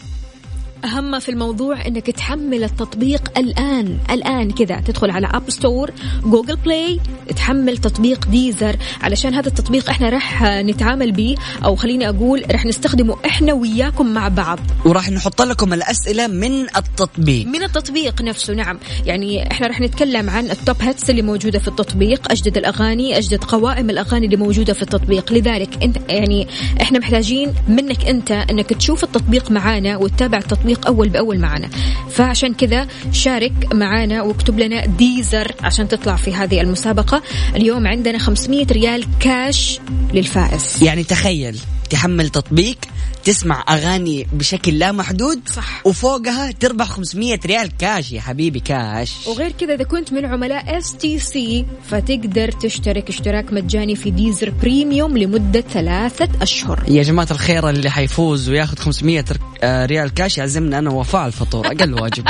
أهم 0.86 1.20
في 1.20 1.30
الموضوع 1.30 1.88
أنك 1.88 2.12
تحمل 2.12 2.64
التطبيق 2.64 3.38
الآن 3.38 3.98
الآن 4.12 4.52
كذا. 4.52 4.80
تدخل 4.82 5.12
على 5.12 5.28
App 5.34 5.50
Store 5.50 5.92
Google 6.24 6.56
Play 6.56 7.00
تحمل 7.36 7.78
تطبيق 7.78 8.28
Deezer 8.28 8.76
علشان 9.02 9.34
هذا 9.34 9.48
التطبيق 9.48 9.90
إحنا 9.90 10.10
راح 10.10 10.44
نتعامل 10.44 11.12
به 11.12 11.36
أو 11.66 11.76
خليني 11.76 12.10
أقول 12.10 12.44
راح 12.52 12.66
نستخدمه 12.66 13.18
إحنا 13.26 13.54
وياكم 13.54 14.14
مع 14.14 14.28
بعض. 14.28 14.60
وراح 14.86 15.10
نحط 15.10 15.42
لكم 15.42 15.74
الأسئلة 15.74 16.28
من 16.28 16.62
التطبيق. 16.62 17.48
من 17.48 17.64
التطبيق 17.64 18.22
نفسه 18.22 18.54
نعم. 18.54 18.80
يعني 19.06 19.52
إحنا 19.52 19.68
راح 19.68 19.82
نتكلم 19.82 20.30
عن 20.30 20.46
ال 20.52 20.58
top 20.58 20.76
hits 20.82 21.10
اللي 21.10 21.22
موجودة 21.22 21.60
في 21.60 21.68
التطبيق 21.68 22.32
أجدد 22.32 22.58
الأغاني 22.58 23.18
أجدد 23.18 23.44
قوائم 23.44 23.90
الأغاني 23.90 24.26
اللي 24.26 24.38
موجودة 24.38 24.74
في 24.74 24.82
التطبيق. 24.82 25.34
لذلك 25.34 25.84
أنت 25.84 25.98
يعني 26.10 26.48
إحنا 26.82 27.00
محتاجين 27.00 27.54
منك 27.68 28.06
أنت 28.06 28.32
إنك 28.32 28.70
تشوف 28.70 29.04
التطبيق 29.04 29.52
معانا 29.52 29.98
وتتابع 29.98 30.38
التطبيق 30.38 30.67
أول 30.76 31.10
بأول 31.10 31.40
معانا 31.40 31.70
فعشان 32.10 32.54
كذا 32.54 32.88
شارك 33.12 33.54
معانا 33.76 34.22
واكتب 34.22 34.60
لنا 34.60 34.86
Deezer 34.86 35.52
عشان 35.64 35.88
تطلع 35.88 36.16
في 36.16 36.34
هذه 36.34 36.62
المسابقة. 36.62 37.22
اليوم 37.56 37.88
عندنا 37.88 38.18
500 38.18 38.66
ريال 38.72 39.06
كاش 39.20 39.80
للفائز. 40.14 40.84
يعني 40.84 41.04
تخيل 41.04 41.60
تحمل 41.90 42.30
تطبيق 42.30 42.78
تسمع 43.24 43.66
أغاني 43.70 44.28
بشكل 44.34 44.80
لا 44.80 44.92
محدود 44.92 45.40
صح. 45.56 45.82
وفوقها 45.88 46.52
تربح 46.52 46.86
500 46.90 47.40
ريال 47.46 47.78
كاش 47.78 48.12
يا 48.12 48.22
حبيبي 48.22 48.60
كاش 48.60 49.14
وغير 49.28 49.52
كذا 49.52 49.74
إذا 49.74 49.84
كنت 49.84 50.14
من 50.14 50.26
عملاء 50.26 50.78
STC 50.78 51.66
فتقدر 51.92 52.52
تشترك 52.52 53.10
اشتراك 53.10 53.54
مجاني 53.54 53.96
في 53.96 54.12
Deezer 54.12 54.50
Premium 54.62 55.18
لمدة 55.18 55.62
ثلاثة 55.62 56.30
أشهر. 56.42 56.84
يا 56.88 57.04
جماعة 57.04 57.28
الخير 57.32 57.70
اللي 57.70 57.90
حيفوز 57.90 58.50
وياخذ 58.50 58.78
500 58.78 59.20
ر- 59.32 59.38
آه، 59.64 59.86
ريال 59.86 60.14
كاش 60.14 60.38
يعزمنا 60.38 60.57
أنا 60.58 60.90
وفاء 60.90 61.22
على 61.22 61.28
الفطور 61.28 61.68
أقل 61.68 61.94
واجب. 61.94 62.26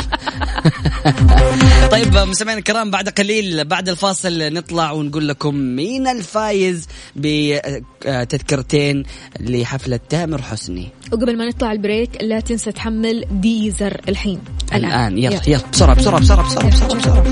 طيب 1.91 2.17
مستمعينا 2.17 2.59
الكرام 2.59 2.91
بعد 2.91 3.09
قليل 3.09 3.65
بعد 3.65 3.89
الفاصل 3.89 4.53
نطلع 4.53 4.91
ونقول 4.91 5.27
لكم 5.27 5.55
مين 5.55 6.07
الفايز 6.07 6.87
بتذكرتين 7.15 9.03
لحفلة 9.39 9.99
تامر 10.09 10.41
حسني؟ 10.41 10.89
وقبل 11.11 11.37
ما 11.37 11.45
نطلع 11.45 11.71
ال 11.71 11.80
break 11.80 12.23
لا 12.23 12.39
تنسى 12.39 12.71
تحمل 12.71 13.25
Deezer 13.31 14.01
الحين. 14.09 14.39
الآن. 14.73 15.17
يلا 15.17 15.41
يلا. 15.47 15.61
بسرعة 15.73 15.95
بسرعة 15.95 16.19
بسرعة 16.19 16.47
بسرعة 16.47 16.69
بسرعة, 16.69 16.95
بسرعة. 16.95 17.23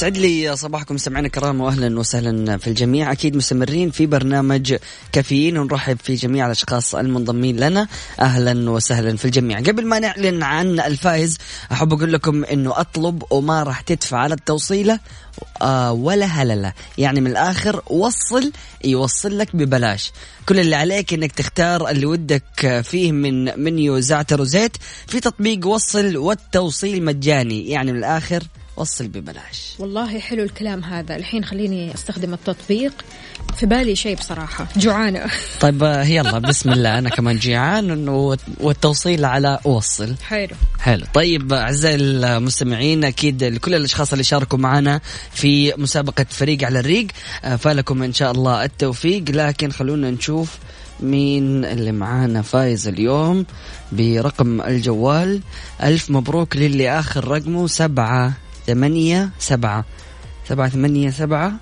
سعد 0.00 0.18
لي 0.18 0.56
صباحكم 0.56 0.96
سمعنا 0.96 1.28
كرام 1.28 1.60
واهلا 1.60 1.98
وسهلا 1.98 2.56
في 2.56 2.66
الجميع. 2.66 3.12
أكيد 3.12 3.36
مستمرين 3.36 3.90
في 3.90 4.06
برنامج 4.06 4.74
كافيين 5.12 5.58
ونرحب 5.58 5.98
في 6.02 6.14
جميع 6.14 6.46
الأشخاص 6.46 6.94
المنضمين 6.94 7.56
لنا. 7.56 7.88
أهلا 8.20 8.70
وسهلا 8.70 9.16
في 9.16 9.24
الجميع. 9.24 9.58
قبل 9.58 9.86
ما 9.86 9.98
نعلن 9.98 10.42
عن 10.42 10.80
الفائز 10.80 11.38
أحب 11.72 11.92
أقول 11.92 12.12
لكم 12.12 12.44
إنه 12.44 12.80
أطلب 12.80 13.22
وما 13.30 13.62
راح 13.62 13.80
تدفع 13.80 14.18
على 14.18 14.34
التوصيلة 14.34 15.00
آه 15.62 15.92
ولا 15.92 16.26
هللة. 16.26 16.72
يعني 16.98 17.20
من 17.20 17.30
الآخر 17.30 17.82
وصل 17.86 18.52
يوصل 18.84 19.38
لك 19.38 19.56
ببلاش. 19.56 20.12
كل 20.48 20.60
اللي 20.60 20.76
عليك 20.76 21.14
إنك 21.14 21.32
تختار 21.32 21.90
اللي 21.90 22.06
ودك 22.06 22.82
فيه 22.84 23.12
من 23.12 23.60
منيو 23.60 23.98
زعتر 23.98 24.40
وزيت 24.40 24.76
في 25.06 25.20
تطبيق 25.20 25.66
وصل 25.66 26.16
والتوصيل 26.16 27.04
مجاني. 27.04 27.68
يعني 27.68 27.92
من 27.92 27.98
الآخر 27.98 28.42
وصل 28.76 29.08
ببلاش. 29.08 29.74
والله 29.78 30.18
حلو 30.18 30.42
الكلام 30.42 30.84
هذا. 30.84 31.16
الحين 31.16 31.44
خليني 31.44 31.94
أستخدم 31.94 32.34
التطبيق. 32.34 32.92
في 33.56 33.66
بالي 33.66 33.96
شيء 33.96 34.16
بصراحة. 34.16 34.68
جوعانة. 34.76 35.26
طيب 35.60 35.84
آه، 35.84 36.04
يلا 36.04 36.38
بسم 36.38 36.70
الله. 36.70 36.98
أنا 36.98 37.10
كمان 37.10 37.36
جيعان 37.36 38.08
والتوصيل 38.60 39.24
على 39.24 39.58
وصل. 39.64 40.14
حلو. 40.22 40.56
حلو. 40.80 41.04
طيب 41.14 41.52
أعزائي 41.52 41.94
المستمعين 41.94 43.04
أكيد 43.04 43.44
لكل 43.44 43.74
الأشخاص 43.74 44.12
اللي 44.12 44.24
شاركوا 44.24 44.58
معنا 44.58 45.00
في 45.32 45.74
مسابقة 45.76 46.26
فريق 46.30 46.64
على 46.64 46.80
الريق 46.80 47.06
آه، 47.44 47.56
فلكم 47.56 48.02
إن 48.02 48.12
شاء 48.12 48.32
الله 48.32 48.64
التوفيق. 48.64 49.24
لكن 49.30 49.72
خلونا 49.72 50.10
نشوف 50.10 50.58
مين 51.00 51.64
اللي 51.64 51.92
معانا. 51.92 52.42
فايز 52.42 52.88
اليوم 52.88 53.46
برقم 53.92 54.60
الجوال. 54.60 55.40
ألف 55.82 56.10
مبروك 56.10 56.56
للي 56.56 56.90
آخر 56.90 57.28
رقمه 57.28 57.66
سبعة 57.66 58.32
ثمانية 58.66 59.30
سبعة. 59.38 59.84
سبعة 60.48 60.68
ثمانية 60.68 61.10
سبعة. 61.10 61.52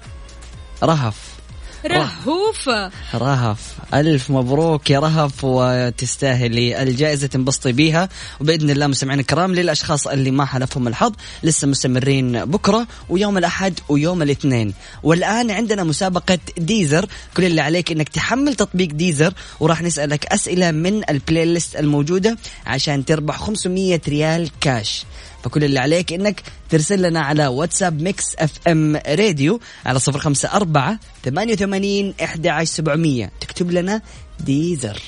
رهف. 0.83 1.39
رهوفة 1.87 2.91
رهف. 3.15 3.79
ألف 3.95 4.31
مبروك 4.31 4.91
يا 4.91 4.99
رهف 4.99 5.45
وتستاهلي 5.45 6.83
الجائزة 6.83 7.27
تنبسطي 7.27 7.73
بيها. 7.73 8.09
وبإذن 8.41 8.71
الله 8.71 8.87
مستمعين 8.87 9.21
الكرام 9.21 9.55
للأشخاص 9.55 10.07
اللي 10.07 10.31
ما 10.31 10.45
حلفهم 10.45 10.89
الحظ 10.89 11.13
لسه 11.43 11.69
مستمرين 11.69 12.45
بكرة 12.45 12.87
ويوم 13.09 13.39
الأحد 13.39 13.81
ويوم 13.89 14.23
الاثنين. 14.23 14.75
والآن 15.03 15.51
عندنا 15.51 15.85
مسابقة 15.85 16.39
Deezer. 16.59 17.07
كل 17.37 17.45
اللي 17.45 17.61
عليك 17.61 17.93
إنك 17.93 18.09
تحمل 18.09 18.55
تطبيق 18.55 18.89
Deezer 18.89 19.35
وراح 19.61 19.83
نسألك 19.83 20.27
أسئلة 20.27 20.71
من 20.71 21.11
ال 21.11 21.45
playlist 21.45 21.77
الموجودة 21.77 22.39
عشان 22.67 23.05
تربح 23.05 23.39
500 23.39 24.01
ريال 24.09 24.51
كاش. 24.61 25.05
فكل 25.49 25.65
اللي 25.65 25.79
عليك 25.79 26.13
إنك 26.13 26.43
ترسل 26.71 27.03
لنا 27.03 27.21
على 27.21 27.47
واتساب 27.47 28.03
Mix 28.03 28.25
FM 28.39 28.97
Radio 28.97 29.61
على 29.87 29.99
صفر 29.99 30.19
خمسة 30.19 30.49
أربعة 30.53 30.99
ثمانية 31.25 31.53
وثمانين 31.53 32.15
إحدى 32.23 32.49
عشر 32.51 32.73
سبعمية. 32.73 33.33
تكتب 33.41 33.71
لنا 33.71 34.03
Deezer. 34.41 35.03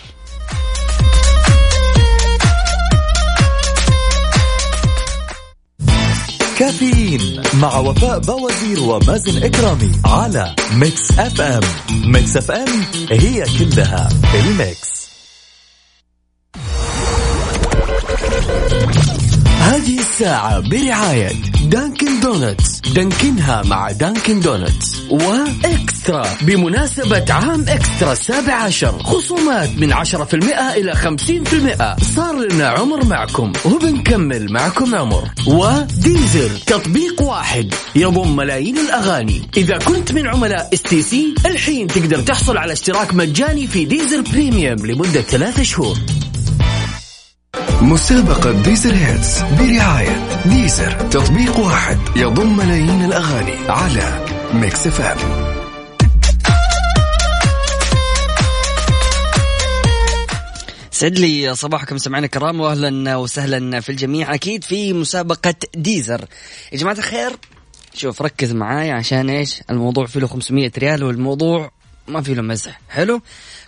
كافيين 6.59 7.42
مع 7.55 7.79
وفاء 7.79 8.18
بوازير 8.18 8.81
ومازن 8.81 9.42
إكرامي 9.42 9.92
على 10.05 10.55
Mix 10.75 11.19
FM. 11.19 11.61
Mix 12.12 12.37
FM 12.37 12.83
هي 13.11 13.44
كلها 13.59 14.09
ال 14.35 14.48
mix. 14.48 15.00
هذه 19.90 19.98
الساعة 19.98 20.61
برعاية 20.61 21.33
Dunkin' 21.64 22.21
Donuts 22.21 22.81
دانكنها 22.81 23.62
مع 23.62 23.90
Dunkin' 23.90 24.40
Donuts 24.40 25.01
وإكسترا. 25.11 26.26
بمناسبة 26.42 27.24
عام 27.31 27.64
إكسترا 27.68 28.12
السابع 28.12 28.55
عشر 28.55 29.03
خصومات 29.03 29.70
من 29.79 29.92
عشرة 29.92 30.24
في 30.24 30.35
المئة 30.35 30.72
إلى 30.72 30.94
خمسين 30.94 31.44
في 31.44 31.53
المئة. 31.53 31.96
صار 32.16 32.38
لنا 32.38 32.68
عمر 32.68 33.05
معكم 33.05 33.53
وبنكمل 33.64 34.53
معكم 34.53 34.94
عمر. 34.94 35.29
و 35.47 35.61
Deezer 35.61 36.51
تطبيق 36.66 37.22
واحد 37.22 37.74
يضم 37.96 38.37
ملايين 38.37 38.79
الأغاني. 38.79 39.42
إذا 39.57 39.79
كنت 39.79 40.12
من 40.12 40.26
عملاء 40.26 40.70
STC 40.75 41.35
الحين 41.46 41.87
تقدر 41.87 42.20
تحصل 42.20 42.57
على 42.57 42.72
اشتراك 42.72 43.14
مجاني 43.14 43.66
في 43.66 43.85
Deezer 43.85 44.21
Premium 44.21 44.87
لمدة 44.87 45.20
ثلاثة 45.20 45.62
شهور. 45.62 45.96
مسابقة 47.83 48.62
Deezer 48.62 48.95
Hits 48.95 49.43
برعاية 49.43 50.43
Deezer 50.47 50.90
تطبيق 50.90 51.59
واحد 51.59 51.99
يضم 52.16 52.57
ملايين 52.57 53.05
الأغاني 53.05 53.57
على 53.69 54.27
ميكس 54.55 54.87
اف 54.87 55.01
ام. 55.01 55.51
سعد 60.90 61.19
لي 61.19 61.55
صباحكم 61.55 61.99
سمعنا 61.99 62.27
الكرام 62.27 62.61
واهلا 62.61 63.16
وسهلا 63.16 63.81
في 63.81 63.90
الجميع. 63.90 64.35
أكيد 64.35 64.64
في 64.64 64.93
مسابقة 64.93 65.55
Deezer. 65.75 66.25
يا 66.73 66.79
جماعة 66.79 66.95
الخير 66.99 67.31
شوف 67.95 68.23
ركز 68.23 68.53
معاي 68.53 68.90
عشان 68.90 69.31
إيش؟ 69.31 69.62
الموضوع 69.71 70.07
فيه 70.07 70.21
له 70.21 70.27
500 70.27 70.71
ريال 70.79 71.05
والموضوع 71.05 71.71
ما 72.09 72.23
فيه 72.23 72.35
له 72.35 72.43
مزح. 72.43 72.81
حلو؟ 72.88 73.21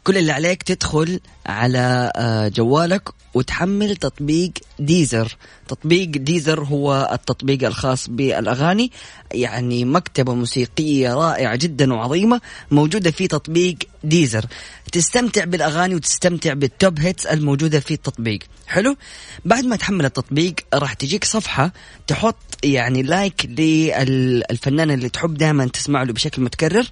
كل 0.04 0.18
اللي 0.18 0.32
عليك 0.32 0.62
تدخل 0.62 1.20
على 1.46 2.12
آه، 2.16 2.48
جوالك 2.48 3.08
وتحمل 3.34 3.96
تطبيق 3.96 4.52
Deezer. 4.78 5.36
تطبيق 5.68 6.08
Deezer 6.08 6.64
هو 6.64 7.10
التطبيق 7.12 7.66
الخاص 7.66 8.08
بالأغاني. 8.10 8.90
يعني 9.32 9.84
مكتبة 9.84 10.34
موسيقية 10.34 11.14
رائعة 11.14 11.56
جدا 11.56 11.94
وعظيمة 11.94 12.40
موجودة 12.70 13.10
في 13.10 13.28
تطبيق 13.28 13.76
Deezer. 14.04 14.46
تستمتع 14.92 15.44
بالأغاني 15.44 15.94
وتستمتع 15.94 16.52
بال 16.52 16.71
top 16.71 17.00
hits 17.00 17.26
الموجودة 17.26 17.80
في 17.80 17.94
التطبيق. 17.94 18.38
حلو؟ 18.66 18.96
بعد 19.44 19.64
ما 19.64 19.76
تحمل 19.76 20.04
التطبيق 20.04 20.54
راح 20.74 20.92
تجيك 20.92 21.24
صفحة 21.24 21.72
تحط 22.06 22.36
يعني 22.64 23.02
like 23.02 23.46
للفنان 23.46 24.90
اللي 24.90 25.08
تحب 25.08 25.34
دائما 25.34 25.66
تسمع 25.66 26.02
له 26.02 26.12
بشكل 26.12 26.42
متكرر 26.42 26.86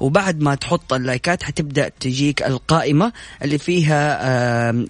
وبعد 0.00 0.40
ما 0.40 0.54
تحط 0.54 0.92
ال 0.92 1.00
like 1.00 1.34
ات 1.34 1.42
حتبدأ 1.42 1.88
تجيك 2.00 2.42
القائمة 2.42 3.12
اللي 3.42 3.58
فيها 3.58 4.02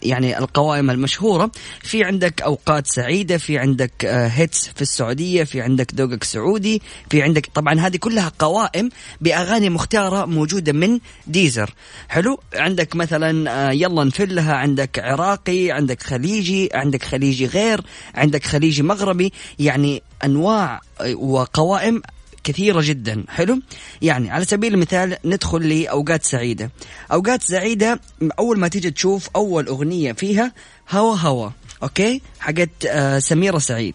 يعني 0.03 0.39
القوائم 0.39 0.91
المشهورة. 0.91 1.51
في 1.83 2.05
عندك 2.05 2.43
أوقات 2.43 2.87
سعيدة 2.87 3.39
في 3.39 3.59
عندك 3.59 4.05
hits 4.05 4.69
في 4.69 4.83
السعودية 4.83 5.45
في 5.45 5.61
عندك 5.61 5.95
ذوقك 5.95 6.25
سعودي 6.25 6.83
في 7.11 7.23
عندك 7.23 7.47
طبعا 7.55 7.81
هذه 7.81 7.97
كلها 7.97 8.33
قوائم 8.39 8.89
بأغاني 9.21 9.71
مختارة 9.71 10.25
موجودة 10.25 10.73
من 10.73 10.99
Deezer 11.27 11.75
حلو؟ 12.09 12.39
عندك 12.55 12.97
مثلا 12.97 13.73
يلا 13.73 14.05
نفلها 14.05 14.55
عندك 14.55 14.99
عراقي 14.99 15.71
عندك 15.71 16.03
خليجي 16.03 16.69
عندك 16.75 17.03
خليجي 17.03 17.47
غير 17.47 17.81
عندك 18.15 18.45
خليجي 18.45 18.83
مغربي 18.83 19.33
يعني 19.59 20.03
أنواع 20.25 20.81
وقوائم 21.15 22.03
كثيرة 22.45 22.81
جدا. 22.85 23.25
حلو؟ 23.29 23.61
يعني 24.03 24.31
على 24.31 24.45
سبيل 24.45 24.75
المثال 24.75 25.17
ندخل 25.25 25.69
لأوقات 25.69 26.25
سعيدة. 26.25 26.71
أوقات 27.13 27.43
سعيدة 27.43 28.01
أول 28.39 28.59
ما 28.59 28.69
تيجي 28.69 28.91
تشوف 28.91 29.29
أول 29.37 29.67
أغنية 29.67 30.13
فيها 30.13 30.53
هوا 30.91 31.17
هوا 31.17 31.51
okay؟ 31.83 32.23
حقت 32.41 32.87
آه 32.87 33.19
سميرة 33.19 33.59
سعيد 33.59 33.95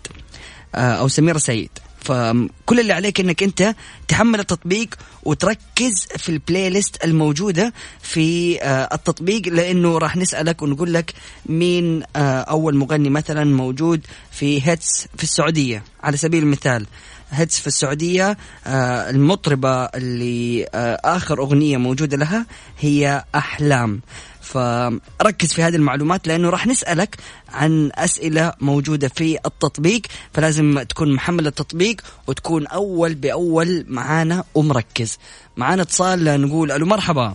آه 0.76 0.78
أو 0.78 1.08
سميرة 1.08 1.38
سعيد. 1.38 1.70
فكل 2.08 2.80
اللي 2.80 2.94
عليك 2.94 3.20
إنك 3.20 3.44
أنت 3.44 3.76
تحمل 4.08 4.40
التطبيق 4.40 4.96
وتركز 5.24 6.08
في 6.18 6.30
ال 6.30 6.70
playlist 6.70 7.04
الموجودة 7.06 7.74
في 8.02 8.62
آه 8.64 8.90
التطبيق 8.96 9.48
لأنه 9.48 9.98
راح 9.98 10.18
نسألك 10.18 10.62
ونقول 10.62 10.94
لك 10.94 11.14
مين 11.46 12.04
آه 12.16 12.42
أول 12.42 12.76
مغني 12.76 13.10
مثلا 13.10 13.44
موجود 13.44 14.02
في 14.32 14.68
هيتس 14.68 15.08
في 15.18 15.24
السعودية 15.24 15.84
على 16.04 16.18
سبيل 16.18 16.44
المثال. 16.44 16.86
هيتس 17.32 17.60
في 17.60 17.68
السعودية 17.68 18.38
آه 18.68 19.10
المطربة 19.10 19.86
اللي 19.86 20.66
آخر 21.06 21.40
أغنية 21.40 21.78
موجودة 21.78 22.18
لها 22.18 22.46
هي 22.80 23.24
أحلام. 23.36 24.02
فركز 24.48 25.54
في 25.54 25.62
هذه 25.62 25.76
المعلومات 25.76 26.28
لأنه 26.28 26.50
راح 26.50 26.68
نسألك 26.68 27.16
عن 27.50 27.92
أسئلة 27.96 28.54
موجودة 28.62 29.08
في 29.08 29.38
التطبيق 29.46 30.02
فلازم 30.34 30.80
تكون 30.80 31.14
محمل 31.14 31.48
التطبيق 31.48 32.02
وتكون 32.28 32.68
أول 32.68 33.16
بأول 33.16 33.86
معانا 33.88 34.44
ومركز. 34.56 35.18
معانا 35.58 35.82
اتصال 35.82 36.42
نقول 36.42 36.72
ألو 36.72 36.86
مرحبا. 36.86 37.34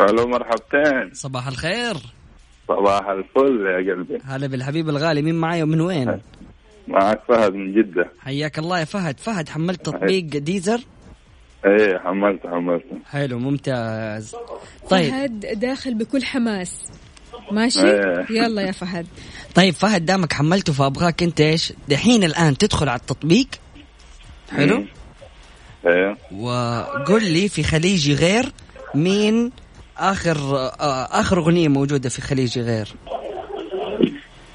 ألو 0.00 0.26
مرحبتين. 0.26 1.14
صباح 1.14 1.46
الخير. 1.46 1.96
صباح 2.68 3.08
الفل 3.08 3.66
يا 3.66 3.94
قلبي. 3.94 4.18
هلا 4.24 4.46
بالحبيب 4.46 4.88
الغالي 4.88 5.22
مين 5.22 5.34
معاي 5.34 5.62
ومن 5.62 5.80
وين؟ 5.80 6.20
معك 6.88 7.20
فهد 7.28 7.52
من 7.54 7.74
جدة. 7.74 8.10
حياك 8.18 8.58
الله 8.58 8.78
يا 8.78 8.84
فهد. 8.84 9.20
فهد 9.20 9.48
حملت 9.48 9.86
تطبيق 9.86 10.24
ديزر؟ 10.24 10.80
إيه 11.66 11.98
حملته 11.98 12.50
حملته 12.50 12.98
حلو 13.10 13.38
ممتاز. 13.38 14.36
طيب. 14.90 15.10
فهد 15.10 15.60
داخل 15.60 15.94
بكل 15.94 16.24
حماس. 16.24 16.92
ماشي؟ 17.52 17.90
إيه. 17.90 18.26
يلا 18.30 18.62
يا 18.62 18.72
فهد. 18.72 19.06
طيب 19.54 19.74
فهد 19.74 20.04
دامك 20.04 20.32
حملته 20.32 20.72
فأبغاك 20.72 21.22
أنت 21.22 21.40
إيش؟ 21.40 21.72
دحين 21.88 22.24
الآن 22.24 22.58
تدخل 22.58 22.88
على 22.88 23.00
التطبيق. 23.00 23.46
حلو. 24.56 24.84
إيه. 25.86 26.16
وقل 26.32 27.24
لي 27.32 27.48
في 27.48 27.62
خليجي 27.62 28.14
غير 28.14 28.52
مين 28.94 29.52
آخر 29.98 30.36
آه، 30.56 31.20
آخر 31.20 31.38
أغنية 31.38 31.68
موجودة 31.68 32.08
في 32.08 32.22
خليجي 32.22 32.60
غير. 32.60 32.88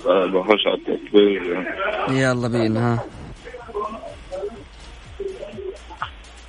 آه، 0.06 0.26
بخش 0.26 0.68
على 0.68 0.78
التطبيق. 0.78 1.41
يلا 2.10 2.48
بينا 2.48 2.94
ها. 2.94 3.04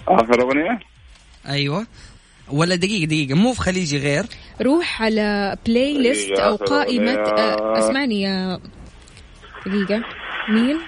آخر 0.09 0.43
أغنية؟ 0.43 0.79
أيوه. 1.49 1.87
ولا 2.49 2.75
دقيقة 2.77 3.07
دقيقة. 3.07 3.35
مو 3.35 3.53
في 3.53 3.61
خليجي 3.61 3.99
غير. 3.99 4.25
روح 4.63 5.03
على 5.03 5.57
بلاي 5.67 5.99
ليست 5.99 6.31
آخر 6.33 6.65
قائمة. 6.65 7.13
أغنية. 7.13 7.39
آه، 7.39 7.79
أسمعني 7.79 8.23
يا 8.23 8.61
دقيقة. 9.67 10.03
مين؟ 10.49 10.79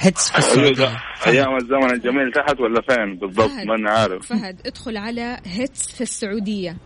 Hits 0.00 0.30
في 0.30 0.38
السعودية 0.38 1.02
أيام 1.26 1.56
الزمن 1.56 1.90
الجميل 1.90 2.32
تحت 2.32 2.60
ولا 2.60 2.80
فين 2.80 3.16
بالضبط؟ 3.16 3.50
فهد. 3.50 3.66
ما 3.66 3.90
عارف. 3.90 4.26
فهد 4.26 4.66
ادخل 4.66 4.96
على 4.96 5.40
Hits 5.44 5.92
في 5.92 6.00
السعودية. 6.00 6.76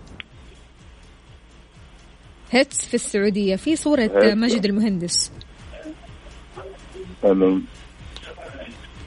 Hits 2.50 2.84
في 2.86 2.94
السعودية. 2.94 3.56
في 3.56 3.76
صورة. 3.76 4.10
ماجد 4.34 4.64
المهندس. 4.64 5.32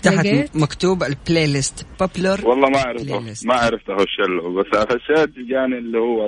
تحت؟ 0.04 0.56
مكتوب 0.56 1.04
ال 1.04 1.12
play 1.12 1.48
list 1.48 1.86
popular 2.00 2.48
والله 2.48 2.70
ما 2.70 2.94
ليست. 3.20 3.46
ما 3.46 3.54
عرفت 3.56 3.90
أخش 3.90 4.20
له 4.20 4.50
بس 4.54 4.66
خشيت 4.78 5.30
جاني 5.50 5.78
اللي 5.78 5.98
هو 5.98 6.28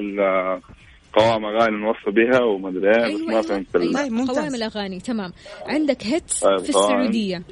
قوام 1.14 1.46
أغاني 1.46 1.78
نوصى 1.78 2.12
بها 2.12 2.40
وما 2.44 2.70
أدري 2.70 3.06
إيه 3.06 3.16
بس 3.16 3.22
ما 3.22 3.42
فهمت 3.42 3.76
ال- 3.76 3.94
طيب، 3.94 4.12
ممتاز. 4.12 4.38
قوائم 4.38 4.56
الأغاني 4.56 5.00
تمام 5.00 5.34
عندك 5.66 6.04
هيتس 6.04 6.40
طيب، 6.40 6.60
في 6.60 6.72
قوائم. 6.72 6.96
السعودية 7.00 7.44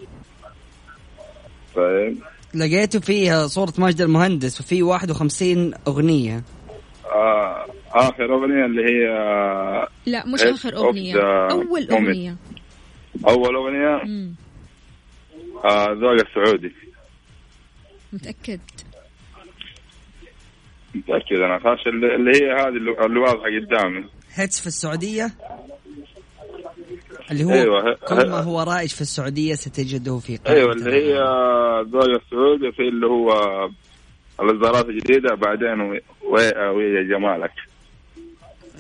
طيب 1.76 2.18
لقيته 2.56 3.00
فيها 3.00 3.48
صورة 3.48 3.74
ماجد 3.78 4.02
المهندس 4.02 4.60
وفي 4.62 4.84
51 4.84 5.74
أغنية 5.88 6.44
آه 7.16 7.66
آخر 7.92 8.34
أغنية 8.36 8.66
اللي 8.66 8.82
هي 8.82 9.08
لا 10.06 10.26
مش 10.28 10.42
آخر 10.44 10.76
أغنية 10.76 11.16
أول. 11.52 11.88
أغنية 11.92 12.36
أول 13.28 13.56
أغنية 13.56 14.04
مم. 14.06 14.36
آه 15.66 15.88
ذوق 15.92 16.12
السعودي 16.12 16.76
متأكد؟ 18.14 18.60
متأكد 20.96 21.36
أنا 21.36 21.60
خاش 21.60 21.88
اللي 21.88 22.16
اللي 22.16 22.32
هي 22.32 22.52
هذه 22.52 22.68
اللي 22.68 23.06
اللي 23.06 23.20
واضحة 23.20 23.46
قدامي. 23.46 24.06
Hits 24.34 24.62
في 24.62 24.68
السعودية؟ 24.68 25.32
اللي 27.32 27.44
هو 27.44 27.52
أيوة. 27.52 27.94
كل 28.08 28.30
ما 28.30 28.40
هو 28.40 28.62
رائج 28.62 28.90
في 28.90 29.02
السعودية 29.02 29.56
ستجده 29.56 30.20
في 30.20 30.38
قائمة 30.38 30.60
أيوه 30.60 30.72
اللي 30.74 30.92
هي 30.96 31.18
ذوق 31.92 32.04
السعودي 32.24 32.72
في 32.72 32.82
اللي 32.82 33.06
هو 33.06 33.30
الاصدارات 34.42 34.86
الجديدة 34.86 35.36
بعدين 35.36 36.02
ويا 36.24 36.70
ويا 36.70 37.04
جمالك. 37.04 37.52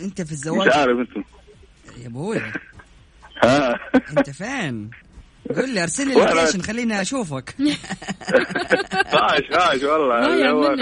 أنت 0.01 0.17
في 0.21 0.23
مش 0.23 0.31
الزواج؟ 0.31 0.69
عارف 0.69 0.97
أنتم 0.99 1.23
يا 2.01 2.07
أبوي. 2.07 2.37
ها؟ 3.43 3.79
أنت 4.17 4.29
فين؟ 4.29 4.89
قول 5.55 5.69
لي 5.73 5.83
أرسل 5.83 6.07
لي 6.07 6.13
ال 6.13 6.18
location 6.18 6.61
خليني 6.61 7.01
أشوفك. 7.01 7.55
خاش 9.11 9.41
خاش 9.53 9.83
والله. 9.83 10.49
هو. 10.51 10.75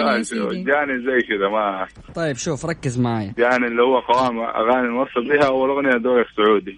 جاني 0.51 0.97
زي 1.05 1.27
كذا 1.27 1.47
ما 1.51 1.87
طيب 2.15 2.37
شوف 2.37 2.65
ركز 2.65 2.99
معي. 2.99 3.33
جاني 3.37 3.67
اللي 3.67 3.81
هو 3.81 3.99
قوام 3.99 4.39
أغاني 4.39 4.87
نوصل 4.87 5.29
بها 5.29 5.47
أول 5.47 5.69
أغنية 5.69 5.89
ذوق 6.03 6.17
السعودي 6.29 6.77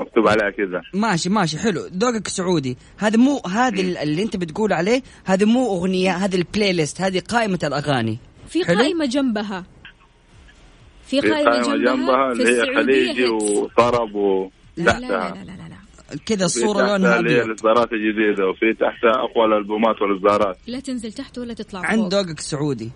مكتوب 0.00 0.28
عليها 0.28 0.50
كذا. 0.50 0.82
ماشي 0.94 1.28
ماشي 1.28 1.58
حلو. 1.58 1.80
ذوقك 1.96 2.28
سعودي. 2.28 2.76
هذا 2.98 3.16
مو 3.16 3.42
هذا 3.52 3.80
ال- 3.80 3.96
اللي 3.98 4.22
أنت 4.22 4.36
بتقول 4.36 4.72
عليه 4.72 5.02
هذا 5.24 5.46
مو 5.46 5.76
أغنية 5.76 6.10
هذه 6.12 6.36
البلاي 6.36 6.72
ليست 6.72 7.00
هذه 7.00 7.20
قائمة 7.28 7.58
الأغاني. 7.64 8.18
في 8.48 8.64
حلو. 8.64 8.78
قائمة 8.78 9.06
جنبها. 9.06 9.64
في 11.06 11.20
في 11.20 11.30
قائمة 11.30 11.50
قائمة 11.50 11.76
جنبها, 11.76 11.94
جنبها 11.94 12.32
اللي 12.32 12.60
هي 12.62 12.74
خليجي. 12.76 13.26
وطرب 13.28 14.14
و 14.14 14.50
لا. 14.76 14.84
لا 14.84 14.98
لا 15.00 15.08
لا, 15.34 15.44
لا. 15.44 15.61
كذا 16.26 16.44
الصورة 16.44 16.86
لونها 16.86 17.18
أبيض. 17.18 17.44
الاصدارات 17.44 17.92
الجديدة 17.92 18.46
وفي 18.48 18.72
تحتها 18.72 19.24
أقوى 19.24 19.44
الالبومات 19.46 20.02
والإصدارات. 20.02 20.58
لا 20.66 20.80
تنزل 20.80 21.12
تحت 21.12 21.38
ولا 21.38 21.54
تطلع 21.54 21.80
عند 21.80 22.00
فوق 22.00 22.22
ذوقك 22.22 22.40
سعودي. 22.40 22.90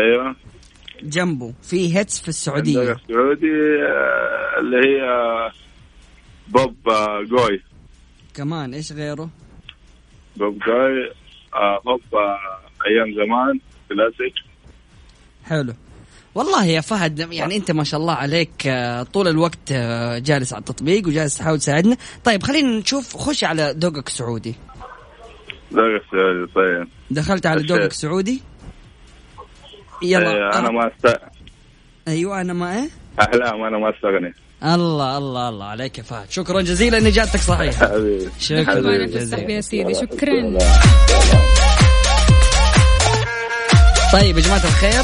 أيوه. 0.00 0.36
جنبه 1.02 1.54
في 1.62 1.96
Hits 1.96 2.20
في 2.20 2.28
السعودية. 2.28 2.92
السعودي 2.92 3.52
آه، 3.88 4.60
اللي 4.60 4.76
هي 4.76 5.02
بوب 6.48 6.88
آه، 6.88 7.22
جوي. 7.22 7.62
كمان 8.34 8.74
إيش 8.74 8.92
غيره؟ 8.92 9.30
بوب 10.36 10.58
جوي 10.58 11.10
آه، 11.54 11.80
بوب 11.84 12.00
آه، 12.14 12.38
أيام 12.86 13.14
زمان 13.14 13.60
كلاسيك. 13.88 14.34
حلو. 15.44 15.74
والله 16.34 16.64
يا 16.64 16.80
فهد 16.80 17.32
يعني 17.32 17.56
انت 17.56 17.70
ما 17.70 17.84
شاء 17.84 18.00
الله 18.00 18.12
عليك 18.14 18.66
آه، 18.66 19.02
طول 19.02 19.28
الوقت 19.28 19.72
آه، 19.72 20.18
جالس 20.18 20.52
على 20.52 20.60
التطبيق 20.60 21.06
وجالس 21.08 21.36
تحاول 21.38 21.58
تساعدنا. 21.58 21.96
طيب 22.24 22.42
خلينا 22.42 22.78
نشوف 22.78 23.16
خش 23.16 23.44
على 23.44 23.74
ذوقك 23.78 24.08
سعودي 24.08 24.54
ذوق 25.72 25.84
السعودي 25.84 26.52
طيب. 26.54 26.88
دخلت 27.10 27.46
على. 27.46 27.62
ذوقك 27.62 27.92
سعودي 27.92 28.42
يلا 30.02 30.30
إيه، 30.30 30.58
أنا 30.58 30.70
ما 30.70 30.86
است... 30.86 31.16
أيوه 32.08 32.40
أنا 32.40 32.52
ما 32.52 32.72
إيه؟ 32.76 32.88
احلام 33.20 33.62
أنا 33.62 33.78
ما 33.78 33.90
أستغني. 33.96 34.34
الله 34.64 35.18
الله 35.18 35.48
الله 35.48 35.64
عليك 35.66 35.98
يا 35.98 36.02
فهد. 36.02 36.30
شكرا 36.30 36.60
جزيلا 36.60 36.98
إن 36.98 37.06
إجابتك 37.06 37.40
صحيحة. 37.40 37.86
حبيبي. 37.92 38.28
شكرا 38.40 38.80
جزيلا. 38.80 39.22
السحب 39.22 39.50
يا 39.50 39.60
سيدي 39.60 39.94
شكرا. 39.94 40.58
طيب 44.12 44.36
يا 44.36 44.42
جماعة 44.42 44.64
الخير. 44.64 45.02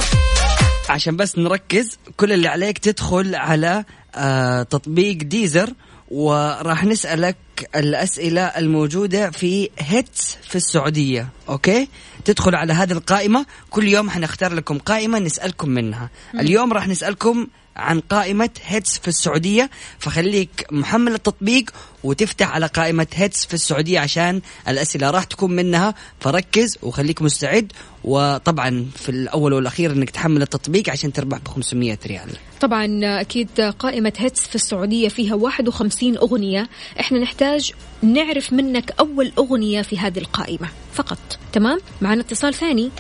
عشان 0.88 1.16
بس 1.16 1.38
نركز. 1.38 1.98
كل 2.16 2.32
اللي 2.32 2.48
عليك 2.48 2.78
تدخل 2.78 3.34
على 3.34 3.84
آه 4.14 4.62
تطبيق 4.62 5.16
Deezer 5.16 5.72
وراح 6.10 6.84
نسألك 6.84 7.36
الأسئلة 7.76 8.42
الموجودة 8.42 9.30
في 9.30 9.70
Hits 9.78 10.36
في 10.42 10.56
السعودية. 10.56 11.28
okay؟ 11.48 11.88
تدخل 12.24 12.54
على 12.54 12.72
هذه 12.72 12.92
القائمة. 12.92 13.46
كل 13.70 13.88
يوم 13.88 14.10
حنختار 14.10 14.52
لكم 14.54 14.78
قائمة 14.78 15.18
نسألكم 15.18 15.68
منها. 15.68 16.10
اليوم 16.34 16.72
راح 16.72 16.88
نسألكم 16.88 17.46
عن 17.78 18.00
قائمة 18.00 18.50
Hits 18.64 18.98
في 18.98 19.08
السعودية. 19.08 19.70
فخليك 19.98 20.66
محمل 20.72 21.14
التطبيق 21.14 21.70
وتفتح 22.04 22.50
على 22.50 22.66
قائمة 22.66 23.06
Hits 23.14 23.46
في 23.46 23.54
السعودية 23.54 24.00
عشان 24.00 24.40
الأسئلة 24.68 25.10
راح 25.10 25.24
تكون 25.24 25.56
منها. 25.56 25.94
فركز 26.20 26.78
وخليك 26.82 27.22
مستعد. 27.22 27.72
وطبعا 28.04 28.86
في 28.96 29.08
الأول 29.08 29.52
والأخير 29.52 29.92
أنك 29.92 30.10
تحمل 30.10 30.42
التطبيق 30.42 30.90
عشان 30.90 31.12
تربح 31.12 31.38
ب 31.38 31.48
500 31.48 31.98
ريال. 32.06 32.28
طبعا 32.60 33.00
أكيد 33.20 33.60
قائمة 33.60 34.12
هيتس 34.16 34.46
في 34.48 34.54
السعودية 34.54 35.08
فيها 35.08 35.34
51 35.34 36.16
أغنية. 36.16 36.68
إحنا 37.00 37.18
نحتاج 37.18 37.72
نعرف 38.02 38.52
منك 38.52 38.94
أول 39.00 39.32
أغنية 39.38 39.82
في 39.82 39.98
هذه 39.98 40.18
القائمة. 40.18 40.68
فقط. 40.92 41.18
تمام؟ 41.52 41.78
معنا 42.00 42.20
اتصال 42.20 42.54
ثاني. 42.54 42.90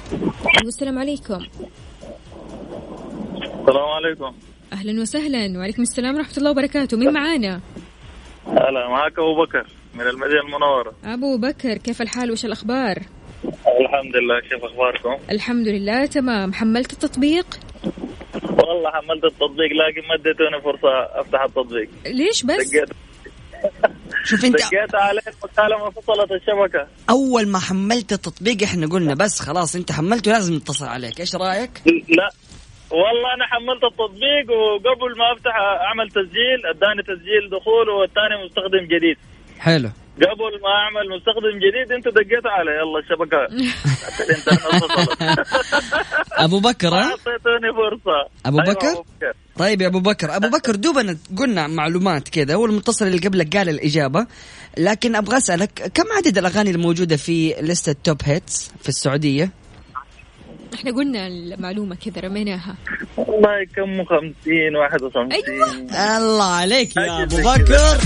السلام 0.64 0.98
عليكم. 0.98 1.46
السلام 3.34 3.88
عليكم. 3.96 4.47
أهلا 4.72 5.00
وسهلا. 5.00 5.58
وعليكم 5.58 5.82
السلام 5.82 6.16
ورحمة 6.16 6.36
الله 6.38 6.50
وبركاته. 6.50 6.96
مين 6.96 7.12
معانا؟ 7.12 7.60
هلا 8.46 8.88
معك 8.90 9.18
أبو 9.18 9.44
بكر 9.44 9.66
من 9.94 10.06
المدينة 10.06 10.40
المنورة. 10.40 10.94
أبو 11.04 11.36
بكر 11.38 11.78
كيف 11.78 12.02
الحال؟ 12.02 12.32
وش 12.32 12.44
الأخبار؟ 12.44 13.02
الحمد 13.80 14.16
لله. 14.16 14.40
كيف 14.40 14.64
أخباركم؟ 14.64 15.24
الحمد 15.30 15.68
لله 15.68 16.06
تمام. 16.06 16.52
حملت 16.52 16.92
التطبيق؟ 16.92 17.46
والله 18.34 18.90
حملت 18.90 19.24
التطبيق 19.24 19.70
لكن 19.72 20.08
ما 20.08 20.14
اديتوني 20.14 20.62
فرصة 20.64 21.20
أفتح 21.20 21.42
التطبيق. 21.42 21.88
ليش 22.06 22.42
بس؟ 22.42 22.70
دقيت. 22.70 22.88
شوف 24.24 24.44
انت 24.44 24.56
دقيت 24.56 24.94
عليه 24.94 25.20
مكالمه 25.44 25.90
فصلت 25.90 26.32
الشبكة. 26.32 26.86
أول 27.10 27.48
ما 27.48 27.58
حملت 27.58 28.12
التطبيق 28.12 28.62
إحنا 28.62 28.86
قلنا 28.86 29.14
بس 29.14 29.40
خلاص 29.40 29.76
أنت 29.76 29.92
حملته 29.92 30.32
لازم 30.32 30.54
نتصل 30.54 30.86
عليك. 30.86 31.20
إيش 31.20 31.34
رأيك؟ 31.34 31.70
لا. 32.08 32.30
والله 32.90 33.34
أنا 33.34 33.46
حملت 33.46 33.84
التطبيق 33.84 34.46
وقبل 34.50 35.18
ما 35.18 35.32
أفتح 35.32 35.54
أعمل 35.86 36.08
تسجيل 36.08 36.58
أداني 36.66 37.02
تسجيل 37.02 37.50
دخول 37.50 37.88
والثاني 37.88 38.44
مستخدم 38.44 38.84
جديد. 38.96 39.16
حلو. 39.58 39.90
قبل 40.16 40.60
ما 40.62 40.70
أعمل 40.82 41.08
مستخدم 41.16 41.54
جديد 41.64 41.92
أنتوا 41.92 42.12
دقيتوا 42.12 42.50
علي. 42.50 42.70
يلا 42.70 42.98
الشبكه 42.98 43.46
أبو 46.44 46.60
بكر 46.60 46.88
ها؟ 46.88 47.02
اعطيتوني 47.02 47.72
فرصة. 47.72 48.28
أيوة، 48.46 48.64
بكر؟ 48.64 49.04
طيب 49.58 49.80
يا 49.80 49.86
أبو 49.86 50.00
بكر. 50.00 50.36
أبو 50.36 50.48
بكر 50.48 50.74
دوبنا 50.74 51.18
قلنا 51.38 51.66
معلومات 51.66 52.28
كذا 52.28 52.56
والمتصل 52.56 53.06
اللي 53.06 53.18
قبلك 53.18 53.56
قال 53.56 53.68
الإجابة 53.68 54.26
لكن 54.78 55.16
أبغى 55.16 55.36
أسألك 55.36 55.92
كم 55.94 56.04
عدد 56.16 56.38
الأغاني 56.38 56.70
الموجودة 56.70 57.16
في 57.16 57.54
لسته 57.60 57.96
توب 58.04 58.16
هيتس 58.24 58.72
في 58.82 58.88
السعودية؟ 58.88 59.50
إحنا 60.74 60.90
قلنا 60.90 61.26
المعلومة 61.26 61.96
كذا 61.96 62.20
رميناها. 62.22 62.76
والله 63.16 63.64
كم 63.76 64.04
50 64.04 64.76
51 64.76 65.32
أيوة. 65.32 66.16
الله 66.18 66.44
عليك 66.44 66.96
يا 66.96 67.22
أبو 67.22 67.36
بكر. 67.36 67.98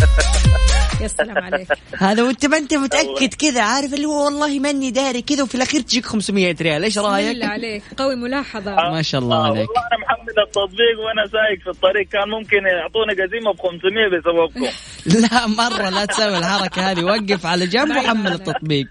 يا 1.01 1.09
سلام 1.09 1.39
عليك. 1.39 1.69
هذا 1.99 2.23
وانت 2.23 2.47
ما 2.47 2.57
انت 2.57 2.75
متأكد 2.75 3.35
كذا 3.35 3.63
عارف 3.63 3.95
اللي 3.95 4.07
هو 4.07 4.25
والله 4.25 4.59
ماني 4.59 4.91
داري 4.91 5.23
كذا 5.23 5.43
وفي 5.43 5.55
الأخير 5.55 5.81
تجيك 5.81 6.07
500 6.07 6.57
ريال. 6.61 6.85
إيش 6.85 6.99
رأيك؟ 6.99 7.31
الله 7.31 7.47
عليك. 7.47 7.83
قوي 7.97 8.17
ملاحظة. 8.17 8.75
ما 8.75 9.03
شاء 9.03 9.21
الله 9.21 9.37
آه، 9.37 9.45
عليك. 9.45 9.69
والله 9.69 9.83
أنا 9.93 10.01
محمل 10.05 10.43
التطبيق 10.47 10.97
وأنا 11.05 11.27
سايق 11.27 11.61
في 11.63 11.71
الطريق 11.71 12.09
كان 12.09 12.29
ممكن 12.29 12.57
يعطوني 12.57 13.13
قزيمة 13.23 13.53
ب 13.53 13.61
500 13.61 14.09
بسببكم. 14.09 14.63
لا 15.23 15.47
مرة 15.47 15.89
لا 15.89 16.05
تسوي 16.05 16.39
الحركة 16.39 16.91
هذه. 16.91 17.05
وقف 17.05 17.47
على 17.47 17.67
جنب 17.67 17.97
وحمل 17.97 18.33
التطبيق. 18.33 18.89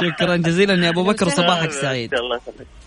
شكرا 0.00 0.36
جزيلا 0.36 0.84
يا 0.84 0.90
أبو 0.90 1.04
بكر 1.04 1.28
صباحك 1.28 1.70
سعيد. 1.70 2.14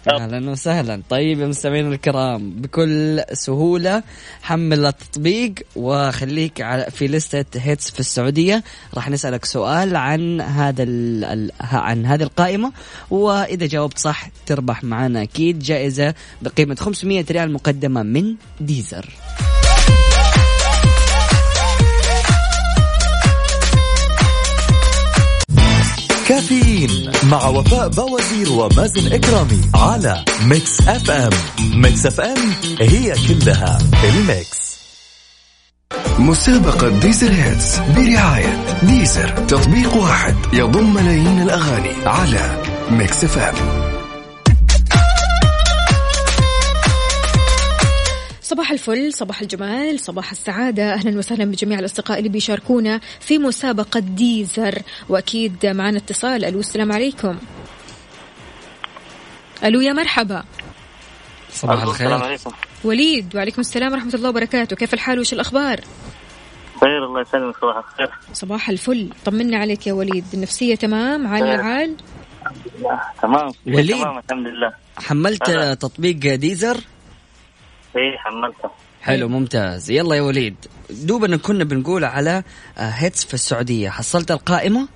أهلا 0.10 0.50
وسهلا. 0.52 1.02
طيب 1.10 1.40
يا 1.40 1.48
مستمعينا 1.48 1.90
الكرام 1.90 2.52
بكل 2.52 3.24
سهولة 3.34 4.04
حمل 4.42 4.86
التطبيق 4.86 5.54
وخليك 5.76 6.62
على 6.62 6.86
في 6.92 7.08
لستة 7.08 7.60
هيتس 7.60 7.92
في 7.92 8.00
السعودية. 8.00 8.64
راح 8.94 9.10
نسألك 9.10 9.46
سؤال 9.46 9.96
عن 9.96 10.42
هذا 10.42 10.84
ال 10.84 11.24
ال 11.24 11.52
عن 11.62 12.06
هذه 12.06 12.24
القائمة 12.24 12.72
وإذا 13.10 13.66
جاوبت 13.66 13.98
صح 13.98 14.30
تربح 14.46 14.84
معنا 14.84 15.22
أكيد 15.22 15.60
جائزة 15.60 16.14
بقيمة 16.42 16.76
500 16.76 17.26
ريال 17.32 17.54
مقدمة 17.54 18.04
من 18.04 18.36
Deezer. 18.60 19.10
كافيين 26.30 27.12
مع 27.24 27.48
وفاء 27.48 27.88
بوازير 27.88 28.52
ومازن 28.52 29.14
إكرامي 29.14 29.62
على 29.76 30.26
Mix 30.46 30.82
FM. 30.82 31.30
Mix 31.74 32.06
FM 32.06 32.54
هي 32.80 33.16
كلها 33.28 33.78
ال 34.04 34.19
mix. 34.19 34.80
مسابقة 36.20 36.90
Deezer 36.90 37.32
Hits. 37.32 37.80
برعاية 37.80 38.78
Deezer. 38.84 39.30
تطبيق 39.30 39.96
واحد 39.96 40.36
يضم 40.54 40.94
ملايين 40.94 41.42
الأغاني 41.42 41.94
على 42.06 42.64
Mix 42.92 43.24
FM. 43.24 43.99
صباح 48.50 48.72
الفل 48.72 49.14
صباح 49.14 49.42
الجمال 49.42 50.00
صباح 50.00 50.32
السعادة. 50.32 50.94
أهلا 50.94 51.18
وسهلا 51.18 51.46
بجميع 51.46 51.80
الأصدقاء 51.80 52.18
اللي 52.18 52.30
بيشاركونا 52.30 53.00
في 53.20 53.38
مسابقة 53.38 54.00
Deezer. 54.00 54.82
وأكيد 55.10 55.66
معنا 55.66 55.98
اتصال. 55.98 56.46
ألو 56.46 56.60
السلام 56.60 56.92
عليكم. 56.92 57.38
ألو 59.64 59.82
يا 59.82 59.94
مرحبا. 59.94 60.44
صباح 61.52 61.84
السلام 61.84 61.90
الخير. 61.90 62.24
عليكم. 62.24 62.52
وليد 62.84 63.36
وعليكم 63.36 63.62
السلام 63.62 63.94
ورحمة 63.94 64.14
الله 64.14 64.30
وبركاته. 64.30 64.76
كيف 64.76 64.94
الحال؟ 64.94 65.20
وش 65.20 65.34
الأخبار؟ 65.34 65.80
خير 66.82 67.06
الله 67.06 67.22
يسلمك 67.22 67.56
صباح 67.62 67.78
الخير. 67.78 68.10
صباح 68.34 68.70
الفل. 68.70 69.10
طمنا 69.26 69.58
عليك 69.58 69.88
يا 69.88 69.94
وليد. 69.94 70.26
النفسية 70.34 70.76
تمام؟ 70.76 71.28
عال. 71.28 71.44
العال؟ 71.44 71.96
تمام. 73.22 73.52
وليد. 73.68 73.96
تمام 73.96 74.18
الحمد 74.18 74.48
لله. 74.48 74.74
حملت 74.98 75.50
هلا. 75.50 75.74
تطبيق 75.74 76.36
ديزر؟ 76.36 76.78
إيه 77.96 78.18
حملته. 78.18 78.70
حلو 79.02 79.28
ممتاز. 79.28 79.92
يلا 79.92 80.16
يا 80.16 80.22
وليد. 80.22 80.56
دوبنا 80.90 81.38
كنا 81.38 81.64
بنقول 81.64 82.04
على 82.04 82.44
آه، 82.78 82.82
هيتس 82.90 83.26
في 83.26 83.34
السعودية. 83.34 83.90
حصلت 83.90 84.32
القائمة؟ 84.32 84.88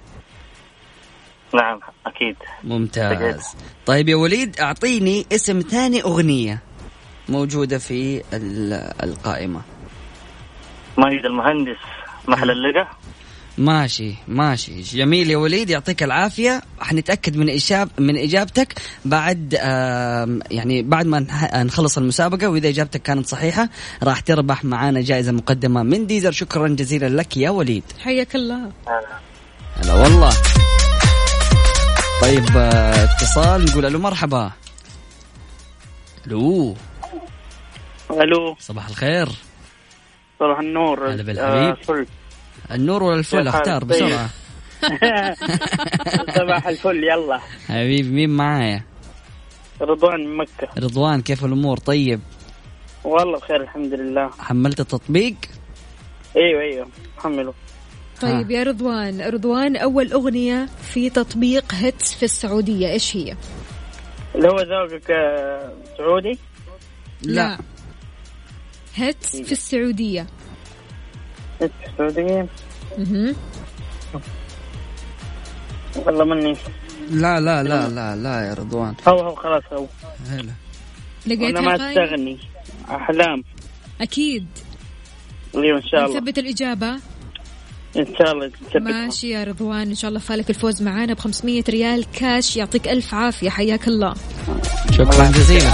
نعم 1.54 1.80
أكيد. 2.06 2.36
ممتاز. 2.64 3.44
طيب 3.86 4.10
يا 4.10 4.16
وليد 4.16 4.60
أعطيني 4.60 5.26
اسم 5.32 5.60
ثاني 5.62 6.02
أغنية 6.04 6.60
موجودة 7.30 7.78
في 7.78 8.24
ال- 8.34 8.94
القائمة. 9.04 9.62
ماجد 10.98 11.26
المهندس 11.26 11.78
محل 12.28 12.52
اللقا. 12.52 12.88
ماشي 13.58 14.16
ماشي. 14.28 14.82
جميل 14.82 15.32
يا 15.32 15.38
وليد 15.38 15.70
يعطيك 15.70 16.04
العافية. 16.04 16.62
حنتأكد 16.80 17.38
من 17.38 17.50
إجاب 17.50 17.90
من 17.98 18.18
إجابتك 18.18 18.74
بعد 19.06 19.54
يعني 20.52 20.82
بعد 20.82 21.06
ما 21.06 21.20
نخلص 21.64 21.98
المسابقة 21.98 22.48
وإذا 22.48 22.70
إجابتك 22.70 23.02
كانت 23.02 23.28
صحيحة 23.28 23.70
راح 24.04 24.20
تربح 24.20 24.66
معانا 24.66 25.02
جائزة 25.02 25.32
مقدمة 25.32 25.84
من 25.84 26.08
ديزر. 26.08 26.32
شكرا 26.32 26.68
جزيلا 26.68 27.10
لك 27.10 27.38
يا 27.38 27.50
وليد. 27.50 27.84
حياك 28.00 28.36
الله. 28.36 28.72
هلا 29.78 29.94
والله. 29.94 30.30
طيب 32.22 32.58
آه، 32.58 33.04
اتصال 33.04 33.66
نقول 33.66 33.86
ألو 33.86 34.00
مرحبا. 34.00 34.52
ألو. 36.28 36.76
ألو. 38.12 38.56
صباح 38.60 38.88
الخير. 38.88 39.30
صباح 40.40 40.60
النور. 40.60 41.12
هلا 41.12 41.24
بالحبيب. 41.24 41.98
آه، 42.00 42.06
النور 42.72 43.04
ولا 43.04 43.20
الفل؟ 43.20 43.48
اختار. 43.48 43.84
بسرعة. 43.84 44.30
صباح 46.38 46.68
الفل 46.68 47.04
يلا. 47.04 47.40
حبيبي 47.68 48.10
مين 48.10 48.30
معايا؟ 48.30 48.84
رضوان 49.82 50.20
من 50.28 50.38
مكة. 50.38 50.68
رضوان 50.78 51.22
كيف 51.22 51.46
الأمور؟ 51.46 51.78
طيب. 51.78 52.20
والله 53.04 53.40
بخير 53.40 53.62
الحمد 53.62 53.94
لله. 53.94 54.30
حملت 54.40 54.80
التطبيق؟ 54.80 55.36
أيوه 56.36 56.62
أيوه 56.62 56.88
حمله 57.18 57.54
طيب 58.22 58.52
يا 58.52 58.64
رضوان 58.64 59.22
رضوان 59.22 59.76
أول 59.76 60.12
أغنية 60.12 60.70
في 60.94 61.10
تطبيق 61.10 61.74
هيتس 61.74 62.14
في 62.14 62.24
السعودية 62.24 62.90
إيش 62.90 63.18
هي؟ 63.18 63.36
اللي 64.36 64.48
هو 64.48 64.56
ذوقك 64.60 65.12
آه، 65.12 65.74
سعودي؟ 65.98 66.40
لا. 67.22 67.58
هيتس 68.96 69.36
في 69.36 69.52
السعودية. 69.52 70.28
سعودي 71.98 72.46
مهم. 72.98 73.36
والله 75.96 76.26
مني. 76.26 76.58
لا 77.10 77.40
لا 77.40 77.64
لا 77.64 77.88
لا 77.90 78.16
لا 78.16 78.48
يا 78.48 78.54
رضوان. 78.54 78.96
هو 79.08 79.20
هو 79.20 79.36
خلاص 79.36 79.64
هو. 79.74 79.86
هلا. 80.30 80.42
أنا 80.42 81.34
لقيتها 81.34 81.62
ما 81.62 81.78
طيب؟ 81.78 81.98
أستغني. 81.98 82.38
أحلام. 82.90 83.44
أكيد. 84.02 84.48
أيوه 85.56 85.78
إن 85.78 85.84
شاء 85.84 86.06
الله. 86.06 86.18
نثبت 86.18 86.38
الإجابة. 86.38 86.92
إن 87.98 88.16
شاء 88.18 88.32
الله 88.32 88.48
تثبت. 88.48 88.78
ماشي 88.78 89.30
يا 89.30 89.44
رضوان 89.44 89.88
إن 89.88 89.96
شاء 89.96 90.10
الله 90.10 90.20
فالك 90.20 90.50
الفوز 90.50 90.82
معانا 90.82 91.14
ب 91.14 91.20
500 91.20 91.64
ريال 91.70 92.06
كاش 92.12 92.58
يعطيك 92.58 92.88
ألف 92.88 93.14
عافية 93.14 93.50
حياك 93.50 93.88
الله. 93.88 94.14
شكرا 94.92 95.32
جزيلا. 95.32 95.72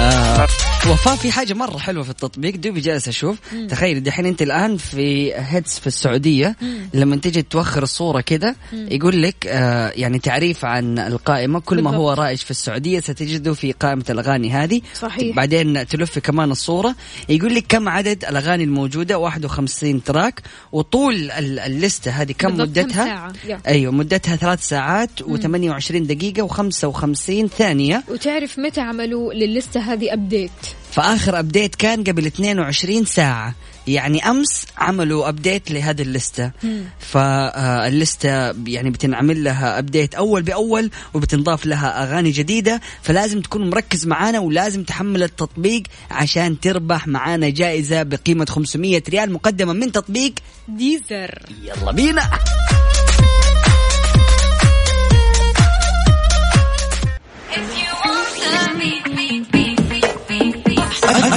آه. 0.00 0.46
وفاء 0.86 1.16
في 1.16 1.32
حاجة 1.32 1.54
مرة 1.54 1.78
حلوة 1.78 2.02
في 2.04 2.10
التطبيق. 2.10 2.56
دوبي 2.56 2.80
جالس 2.80 3.08
أشوف. 3.08 3.38
تخيل 3.68 4.02
دحين 4.02 4.26
أنت 4.26 4.42
الآن 4.42 4.76
في 4.76 5.34
هيدز 5.34 5.78
في 5.78 5.86
السعودية 5.86 6.56
لما 6.94 7.16
تيجي 7.16 7.42
توخر 7.42 7.82
الصورة 7.82 8.20
كده 8.20 8.56
يقول 8.72 9.22
لك 9.22 9.46
آه 9.46 9.92
يعني 9.96 10.18
تعريف 10.18 10.64
عن 10.64 10.98
القائمة. 10.98 11.60
كل 11.60 11.82
ما 11.82 11.96
هو. 11.96 12.12
رائج 12.12 12.38
في 12.38 12.50
السعودية 12.50 13.00
ستجده 13.00 13.52
في 13.54 13.72
قائمة 13.72 14.04
الأغاني 14.10 14.50
هذه. 14.50 14.80
صحيح. 14.94 15.36
بعدين 15.36 15.86
تلف 15.86 16.18
كمان 16.18 16.50
الصورة. 16.50 16.94
يقول 17.28 17.54
لك 17.54 17.64
كم 17.68 17.88
عدد 17.88 18.24
الأغاني 18.24 18.64
الموجودة؟ 18.64 19.18
51 19.18 20.04
تراك. 20.04 20.42
وطول 20.72 21.14
ال- 21.30 21.58
اللستة 21.58 22.10
هذه 22.10 22.32
كم 22.38 22.56
مدتها؟ 22.56 23.04
ساعة؟ 23.04 23.32
أيوه 23.66 23.92
مدتها 23.92 24.36
ثلاث 24.36 24.68
ساعات 24.68 25.10
و28 25.22 25.92
دقيقة 25.96 26.48
و55 26.48 27.46
ثانية. 27.58 28.02
وتعرف 28.08 28.58
متى 28.58 28.80
عملوا 28.80 29.34
للستة 29.34 29.80
هذه 29.80 30.12
update 30.12 30.50
فآخر 30.90 31.38
update 31.38 31.74
كان 31.74 32.04
قبل 32.04 32.26
22 32.26 33.04
ساعة. 33.04 33.54
يعني 33.86 34.30
أمس 34.30 34.66
عملوا 34.78 35.28
update 35.28 35.70
لهذه 35.70 36.02
اللستة. 36.02 36.50
فاللسته 36.98 38.28
يعني 38.66 38.90
بتنعمل 38.90 39.44
لها 39.44 39.78
update 39.78 40.14
أول 40.14 40.42
بأول 40.42 40.90
وبتنضاف 41.14 41.66
لها 41.66 42.02
أغاني 42.02 42.30
جديدة. 42.30 42.80
فلازم 43.02 43.40
تكون 43.40 43.70
مركز 43.70 44.06
معانا 44.06 44.38
ولازم 44.38 44.84
تحمل 44.84 45.22
التطبيق 45.22 45.82
عشان 46.10 46.60
تربح 46.60 47.06
معانا 47.06 47.48
جائزة 47.48 48.02
بقيمة 48.02 48.46
500 48.46 49.02
ريال 49.08 49.32
مقدمة 49.32 49.72
من 49.72 49.92
تطبيق 49.92 50.32
ديزر. 50.68 51.42
يلا 51.62 51.92
بينا. 51.92 52.30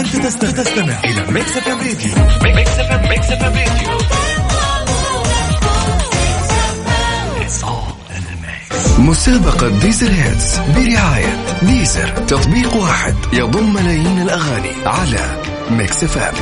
أنت 0.02 0.16
تست- 0.16 0.46
تستمع 0.46 1.00
إلى 1.04 1.32
Mix 1.32 1.58
FM 1.58 1.78
راديو 1.78 2.16
Mix 2.56 2.70
FM 2.72 3.10
Mix 3.10 3.26
FM 3.30 3.54
راديو. 3.54 3.92
مسابقة 9.00 9.68
Deezer 9.80 10.12
Hits 10.12 10.58
برعاية 10.58 11.60
Deezer. 11.62 12.08
تطبيق 12.08 12.76
واحد 12.76 13.16
يضم 13.34 13.74
ملايين 13.74 14.22
الأغاني 14.22 14.72
على 14.86 15.42
Mix 15.72 16.04
FM 16.04 16.34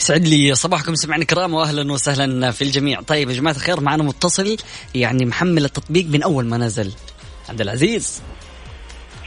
يسعد 0.00 0.28
لي 0.28 0.54
صباحكم 0.54 0.94
سمعنا 0.94 1.24
كرام 1.24 1.54
واهلا 1.54 1.92
وسهلا 1.92 2.50
في 2.50 2.62
الجميع. 2.64 3.00
طيب 3.00 3.30
يا 3.30 3.34
جماعة 3.34 3.54
الخير 3.54 3.80
معنا 3.80 4.02
متصل 4.02 4.56
يعني 4.94 5.24
محمل 5.24 5.64
التطبيق 5.64 6.06
من 6.06 6.22
أول 6.22 6.46
ما 6.46 6.56
نزل. 6.56 6.92
عبد 7.48 7.60
العزيز. 7.60 8.20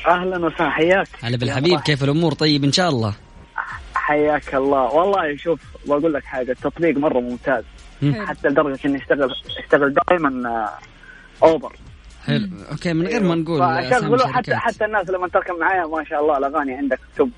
أهلا 0.08 0.46
وسهلا 0.46 0.70
حياك. 0.70 1.08
هلا 1.22 1.38
بالحبيب 1.38 1.80
كيف 1.80 2.04
الأمور؟ 2.04 2.34
طيب 2.34 2.64
إن 2.64 2.72
شاء 2.72 2.90
الله. 2.90 3.14
حياك 3.96 4.56
الله. 4.56 4.84
والله 4.94 5.38
شوف 5.38 5.60
بقول 5.86 6.14
لك 6.14 6.24
حاجة 6.24 6.52
التطبيق 6.52 6.98
مرة 6.98 7.20
ممتاز. 7.20 7.64
مم. 8.02 8.26
حتى 8.28 8.48
لدرجة 8.48 8.80
إني 8.86 8.98
اشتغل 8.98 9.30
اشتغل 9.64 9.94
دائما 9.94 10.50
آه، 10.50 11.46
Uber. 11.46 11.74
حلو. 12.26 12.48
okay 12.72 12.94
من 12.94 13.08
غير 13.08 13.24
ما 13.24 13.36
نقول 13.36 13.62
أسامي 13.62 14.02
فشغلوا 14.02 14.28
حتى 14.28 14.56
حتى 14.56 14.86
الناس 14.86 15.10
لما 15.10 15.28
تركب 15.28 15.56
معايا 15.60 15.88
ما 15.88 16.04
شاء 16.04 16.22
الله 16.22 16.38
الأغاني 16.38 16.74
عندك 16.74 17.00
top. 17.18 17.32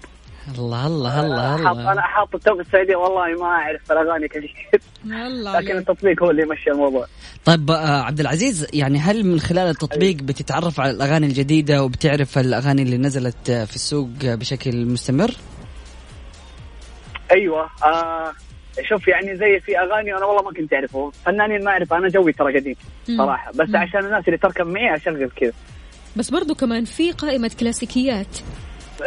الله 0.60 0.88
الله 0.88 1.20
الله 1.20 1.56
الله. 1.56 1.92
أنا 1.92 2.02
حاط 2.02 2.36
ال 2.36 2.42
top 2.42 2.60
السعوديه 2.60 2.96
والله 2.96 3.44
ما 3.44 3.48
أعرف 3.48 3.92
الاغاني 3.92 4.28
كثير 4.28 4.82
الله 5.06 5.60
لكن 5.60 5.78
التطبيق 5.78 6.24
هو 6.24 6.32
اللي 6.32 6.42
يمشي 6.42 6.72
الموضوع. 6.72 7.06
طيب 7.46 7.72
آه، 7.72 8.02
عبد 8.02 8.20
العزيز 8.20 8.68
يعني 8.74 9.00
هل 9.00 9.26
من 9.26 9.40
خلال 9.40 9.70
التطبيق 9.70 10.16
بتتعرف 10.16 10.80
على 10.80 10.92
الأغاني 10.92 11.26
الجديدة 11.26 11.84
وبتعرف 11.84 12.38
الأغاني 12.38 12.82
اللي 12.82 12.98
نزلت 12.98 13.52
في 13.52 13.76
السوق 13.76 14.10
بشكل 14.24 14.86
مستمر؟ 14.86 15.32
أيوه 17.32 17.70
آه 17.86 18.32
شوف 18.90 19.08
يعني 19.08 19.36
زي 19.36 19.60
في 19.60 19.80
أغاني 19.80 20.18
أنا 20.18 20.26
والله 20.26 20.44
ما 20.44 20.52
كنت 20.52 20.74
اعرفه 20.74 21.12
فنانين 21.26 21.64
ما 21.64 21.72
أعرف 21.72 21.94
أنا 21.94 22.08
جوي 22.08 22.34
ترى 22.34 22.60
قديم. 22.60 22.76
صراحة. 23.18 23.52
بس. 23.52 23.76
عشان 23.76 24.06
الناس 24.06 24.24
اللي 24.28 24.38
تركب 24.38 24.68
معي 24.68 24.96
أشغل 24.96 25.30
كذا. 25.36 25.54
بس 26.16 26.30
برضو 26.30 26.56
كمان 26.56 26.86
في 26.86 27.12
قائمة 27.12 27.52
كلاسيكيات. 27.60 28.38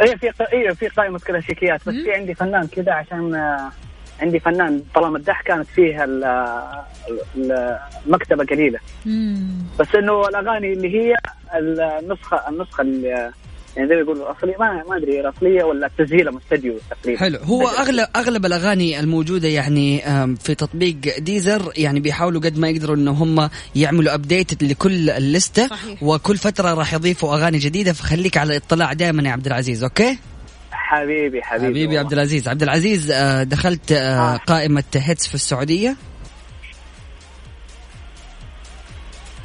اي 0.01 0.17
في 0.17 0.31
اي 0.53 0.75
في 0.75 0.87
قائمة 0.87 1.19
كلاسيكيات. 1.19 1.81
بس 1.87 1.93
في 2.03 2.13
عندي 2.13 2.33
فنان 2.33 2.67
كذا 2.67 2.91
عشان 2.93 3.35
آه، 3.35 3.71
عندي 4.21 4.39
فنان 4.39 4.83
طالما 4.95 5.17
الدح 5.17 5.41
كانت 5.41 5.67
فيها 5.67 6.03
ال- 6.03 6.23
ال- 7.37 7.79
المكتبه 8.07 8.43
قليلة. 8.45 8.79
مم. 9.05 9.47
بس 9.79 9.95
إنه 9.95 10.27
الأغاني 10.27 10.73
اللي 10.73 10.99
هي 10.99 11.15
النسخة 11.55 12.49
النسخة 12.49 12.81
اللي 12.81 13.31
يعني 13.77 13.89
زي 13.89 13.95
ما 13.95 14.01
يقولوا 14.01 14.31
الاصليه 14.31 14.55
ما 14.59 14.83
ما 14.89 14.97
أدري 14.97 15.19
الاصليه 15.19 15.63
ولا 15.63 15.87
التسجيل 15.87 16.31
مستديو 16.31 16.73
تقريبا. 16.89 17.19
حلو. 17.19 17.39
هو 17.39 17.67
اغلب 17.67 18.07
أغلب 18.15 18.45
الأغاني 18.45 18.99
الموجودة 18.99 19.47
يعني 19.47 20.01
في 20.35 20.55
تطبيق 20.55 20.97
Deezer 21.19 21.71
يعني 21.77 21.99
بيحاولوا 21.99 22.41
قد 22.41 22.57
ما 22.59 22.69
يقدروا 22.69 22.95
إن 22.95 23.07
هم 23.07 23.49
يعملوا 23.75 24.13
update 24.13 24.63
لكل 24.63 25.09
اللستة 25.09 25.67
صحيح. 25.67 26.03
وكل 26.03 26.37
فترة 26.37 26.73
راح 26.73 26.93
يضيفوا 26.93 27.35
أغاني 27.35 27.57
جديدة 27.57 27.93
فخليك 27.93 28.37
على 28.37 28.57
اطلاع 28.57 28.93
دائما 28.93 29.23
يا 29.23 29.31
عبد 29.31 29.45
العزيز 29.45 29.83
okay؟ 29.83 30.17
حبيبي 30.71 31.41
حبيبي 31.43 31.67
حبيبي. 31.67 31.97
عبد 31.97 32.13
العزيز. 32.13 32.47
عبد 32.47 32.63
العزيز 32.63 33.11
آه، 33.11 33.43
دخلت 33.43 33.91
آه، 33.91 34.37
قائمة 34.37 34.83
Hits 34.95 35.27
في 35.27 35.35
السعودية؟ 35.35 35.95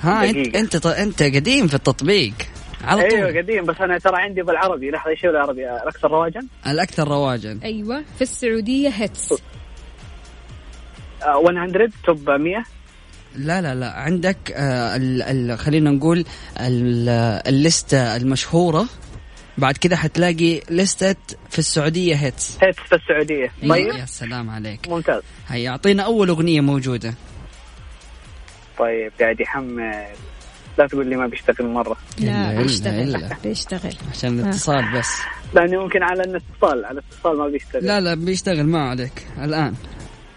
ها 0.03 0.31
انت. 0.31 0.57
أنت 0.57 0.87
أنت 0.87 1.23
قديم 1.23 1.67
في 1.67 1.75
التطبيق. 1.75 2.35
على 2.85 3.09
طول. 3.09 3.21
أيوه 3.21 3.39
قديم 3.39 3.65
بس 3.65 3.81
أنا 3.81 3.99
ترى 3.99 4.17
عندي 4.23 4.43
بالعربي. 4.43 4.91
لحظة 4.91 5.11
إيش 5.11 5.25
العربي؟ 5.25 5.71
الأكثر 5.71 6.11
رواجا؟ 6.11 6.41
الأكثر 6.67 7.09
رواجا. 7.09 7.61
أيوه 7.65 8.05
في 8.17 8.23
السعودية 8.23 8.89
Hits. 8.89 9.33
آه، 11.23 11.43
100 11.43 11.91
top 12.05 12.31
100 12.31 12.65
لا 13.37 13.61
لا 13.63 13.75
لا. 13.75 13.91
عندك 13.93 14.53
آه 14.53 14.97
ال 14.97 15.23
ال 15.23 15.59
خلينا 15.59 15.91
نقول 15.91 16.25
ال 16.61 17.09
اللستة 17.49 18.17
المشهورة. 18.17 18.87
بعد 19.59 19.77
كده 19.77 19.97
حتلاقي 19.97 20.61
لستة 20.71 21.17
في 21.51 21.59
السعودية 21.59 22.15
Hits. 22.15 22.59
Hits 22.63 22.79
في 22.81 22.95
السعودية. 22.95 23.53
أيوة 23.63 23.77
طيب. 23.77 24.01
يا 24.01 24.05
سلام 24.07 24.51
عليك. 24.51 24.89
ممتاز. 24.89 25.23
هيا 25.49 25.71
أعطينا 25.71 26.03
أول 26.03 26.29
أغنية 26.29 26.61
موجودة. 26.61 27.15
طيب 28.79 29.13
قاعد 29.21 29.41
يحمل. 29.41 30.07
لا 30.79 30.87
تقول 30.87 31.07
لي 31.07 31.17
ما 31.17 31.27
بيشتغل 31.27 31.67
مرة. 31.69 31.97
إلا- 32.21 32.23
لا 32.25 32.63
بيشتغل. 32.63 33.29
بيشتغل. 33.45 33.95
عشان 34.11 34.39
الاتصال 34.41 34.93
بس. 34.99 35.21
لأنه 35.55 35.83
ممكن 35.83 36.03
على 36.03 36.23
الاتصال 36.23 36.85
على 36.85 37.01
الاتصال 37.01 37.39
ما 37.39 37.49
بيشتغل. 37.49 37.85
لا 37.85 38.01
لا 38.01 38.15
بيشتغل 38.15 38.63
ما 38.67 38.89
عليك. 38.89 39.27
الآن. 39.39 39.75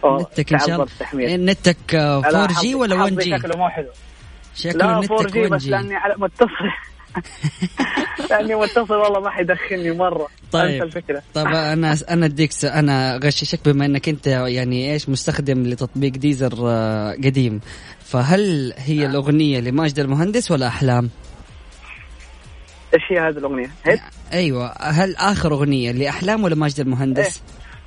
أوه، 0.04 0.22
نتك 0.22 0.54
إن 0.54 0.60
شاء 0.60 0.70
الله. 0.70 0.84
التحميل. 0.84 1.46
نتك 1.46 1.96
آه، 1.96 2.20
لا، 2.22 2.44
4 2.44 2.48
جي 2.62 2.72
حظ- 2.74 2.76
ولا 2.76 2.96
1 2.96 3.14
حظي 3.14 3.24
جي 3.24 3.38
شكله 3.38 3.58
مو 3.58 3.70
حلو. 3.70 3.88
شكله 4.56 4.74
لا 4.92 5.00
نتك 5.00 5.12
4 5.12 5.28
جي 5.32 5.40
1 5.42 5.50
بس 5.52 5.62
جي 5.62 5.70
لأني 5.72 5.96
على 5.96 6.16
متصل. 6.18 6.46
لاني 8.30 8.56
متصل 8.56 8.96
والله 8.96 9.20
ما 9.20 9.30
حيدخلني 9.30 9.92
مرة 9.92 10.28
طيب. 10.52 10.84
الفكرة 10.84 11.22
طب 11.34 11.48
أنا 11.48 11.96
أنا 12.10 12.26
أديك 12.26 12.52
أنا 12.66 13.16
اغششك 13.16 13.60
بما 13.66 13.86
إنك 13.86 14.10
أنت 14.10 14.28
يعني 14.28 14.94
إيش 14.94 15.10
مستخدم 15.10 15.64
لتطبيق 15.64 16.12
ديزر 16.12 16.54
آه، 16.60 17.12
قديم 17.12 17.60
فهل 18.00 18.74
هي 18.78 19.06
الأغنية 19.06 19.60
لماجد 19.60 20.00
المهندس 20.00 20.52
ولا 20.52 20.68
أحلام؟ 20.68 21.10
إيش 22.94 23.04
هي 23.10 23.20
هذه 23.20 23.38
الأغنية؟ 23.38 23.72
هيت؟ 23.86 24.00
أيوه 24.34 24.74
هل 24.80 25.16
آخر 25.16 25.52
أغنية 25.52 25.92
لأحلام 25.92 26.44
ولا 26.44 26.56
ماجد 26.56 26.80
المهندس؟ 26.80 27.42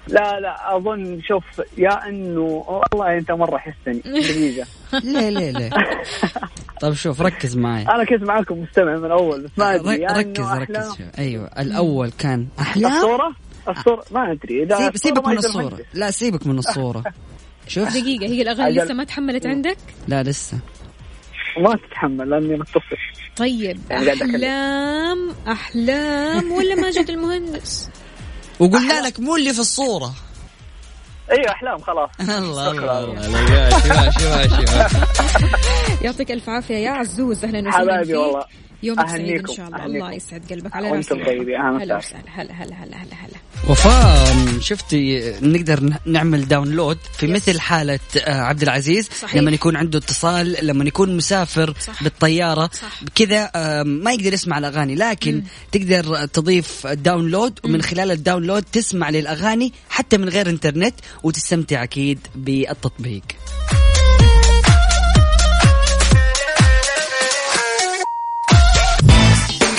لا 0.09 0.41
لا 0.41 0.77
أظن 0.77 1.21
شوف 1.29 1.45
يا 1.79 2.09
إنه 2.09 2.41
والله 2.41 3.19
أنت 3.19 3.31
مرة 3.33 3.59
حسني 3.59 4.01
دقيقة 4.05 4.67
ليه 5.05 5.29
ليه 5.29 5.51
ليه؟ 5.51 5.71
طب 6.81 6.93
شوف 6.93 7.23
ركز 7.23 7.57
معي 7.57 7.83
أنا 7.83 8.05
كنت 8.05 8.23
معاكم 8.23 8.63
مستمع 8.63 8.97
من 8.97 9.11
اول 9.11 9.43
بس 9.43 9.51
ما 9.59 9.75
أدري 9.75 10.07
ركز 10.07 10.45
ركز. 10.53 10.89
شوف. 10.89 11.19
أيوه 11.19 11.51
الأول 11.59 12.11
كان 12.11 12.47
أحلام 12.61 12.93
الصورة 12.93 13.35
الصورة 13.69 14.05
ما 14.11 14.33
أدري 14.33 14.63
إذا 14.63 14.77
سيب 14.77 14.97
سيبك 14.97 15.29
من 15.29 15.39
الصورة. 15.39 15.79
لا 15.95 16.11
سيبك 16.11 16.47
من 16.47 16.59
الصورة 16.59 17.05
شوف 17.69 17.89
دقيقة 17.89 18.27
هي 18.27 18.43
الأغاني 18.43 18.69
أجل. 18.69 18.85
لسه 18.85 18.95
ما 18.95 19.05
تحملت 19.05 19.47
عندك؟ 19.47 19.77
لا 20.09 20.23
لسه 20.23 20.59
ما 21.59 21.77
تتحمل 21.77 22.31
لأني 22.31 22.57
متصل 22.57 22.97
طيب 23.37 23.79
يعني. 23.91 24.13
أحلام 24.13 25.31
أحلام 25.49 26.53
ولا 26.53 26.75
ماجد 26.75 27.11
المهندس؟ 27.11 27.91
وقلنا 28.63 29.07
لك 29.07 29.21
مو 29.21 29.37
اللي 29.37 29.53
في 29.53 29.59
الصورة. 29.59 30.15
أيوه 31.31 31.51
أحلام 31.51 31.79
خلاص. 31.79 32.11
الله 32.21 32.71
الله 32.71 32.99
الله 33.05 34.11
شوف 34.11 36.03
يعطيك 36.05 36.31
ألف 36.33 36.49
عافية. 36.49 36.77
يا 36.77 36.91
عزوز 36.91 37.45
أهلا 37.45 37.59
وسهلا 37.69 37.73
حبايبي 37.73 38.05
فيك. 38.05 38.17
والله. 38.17 38.45
يومك 38.83 39.09
سعيد 39.09 39.21
إن 39.21 39.29
أهنيكم، 39.29 39.55
شاء 39.55 39.67
الله. 39.67 39.87
الله 39.87 40.13
يسعد 40.13 40.43
قلبك 40.51 40.77
على 40.77 40.91
راسي 40.91 41.15
هلا 41.15 41.97
وسهلا. 41.97 42.25
هلا 42.27 42.53
هلا 42.53 42.75
هلا 42.75 42.97
هلا 42.97 43.15
هلا. 43.15 43.71
وفاء 43.71 44.37
شفتي 44.61 45.35
نقدر 45.43 45.93
نعمل 46.07 46.49
داونلود 46.49 46.99
في 47.19 47.27
مثل 47.27 47.61
حالة 47.61 47.99
آه، 48.25 48.41
عبد 48.41 48.63
العزيز. 48.63 49.09
صحيح. 49.21 49.37
لما 49.37 49.51
يكون 49.51 49.77
عنده 49.77 49.99
اتصال 49.99 50.57
لما 50.67 50.85
يكون 50.85 51.17
مسافر 51.17 51.75
صح. 51.81 52.03
بالطيارة 52.03 52.71
صح. 52.73 53.01
كذا 53.15 53.51
آه، 53.55 53.83
ما 53.83 54.13
يقدر 54.13 54.33
يسمع 54.33 54.59
الأغاني 54.59 54.95
لكن 54.95 55.43
تقدر 55.73 56.27
تضيف 56.27 56.87
download 56.87 57.59
ومن 57.65 57.83
خلال 57.83 58.11
ال 58.11 58.16
download 58.16 58.63
تسمع 58.63 59.11
للأغاني 59.11 59.73
حتى 59.89 60.19
من 60.19 60.29
غير 60.29 60.51
إنترنت 60.51 60.95
وتستمتع 61.23 61.83
أكيد 61.83 62.19
بالتطبيق. 62.35 63.23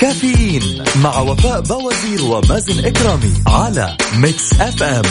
كافيين 0.04 0.84
مع 1.04 1.20
وفاء 1.20 1.62
بوازير 1.62 2.24
ومازن 2.26 2.86
إكرامي 2.86 3.34
على 3.48 3.98
Mix 4.18 4.54
FM. 4.54 5.02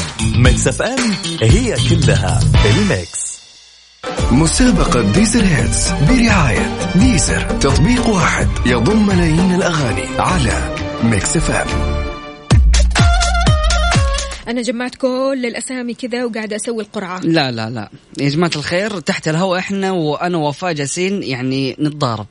Mix 0.43 0.69
FM 0.69 1.15
هي 1.43 1.77
كلها 1.91 2.41
ال 2.65 2.80
mix. 2.80 3.41
مسابقة 4.31 5.13
Deezer 5.13 5.45
Hits 5.45 5.91
برعاية 5.91 6.93
Deezer. 6.95 7.41
تطبيق 7.41 8.09
واحد 8.09 8.49
يضم 8.67 9.07
ملايين 9.07 9.55
الأغاني 9.55 10.05
على 10.19 10.77
Mix 11.03 11.37
FM. 11.37 12.03
أنا 14.49 14.63
جمعت 14.63 14.95
كل 14.95 15.43
الأسامي 15.47 15.95
كذا 15.95 16.25
وقاعدة 16.25 16.57
أسوي 16.57 16.83
القرعة. 16.83 17.21
لا 17.21 17.51
لا 17.51 17.71
لا. 17.71 17.89
يا 18.21 18.29
جماعة 18.29 18.51
الخير 18.57 19.01
تحت 19.01 19.29
الهواء 19.29 19.59
إحنا 19.59 19.93
وأنا 19.93 20.39
ووفاء 20.39 20.73
جالسين 20.73 21.23
يعني 21.23 21.77
نتضارب. 21.81 22.27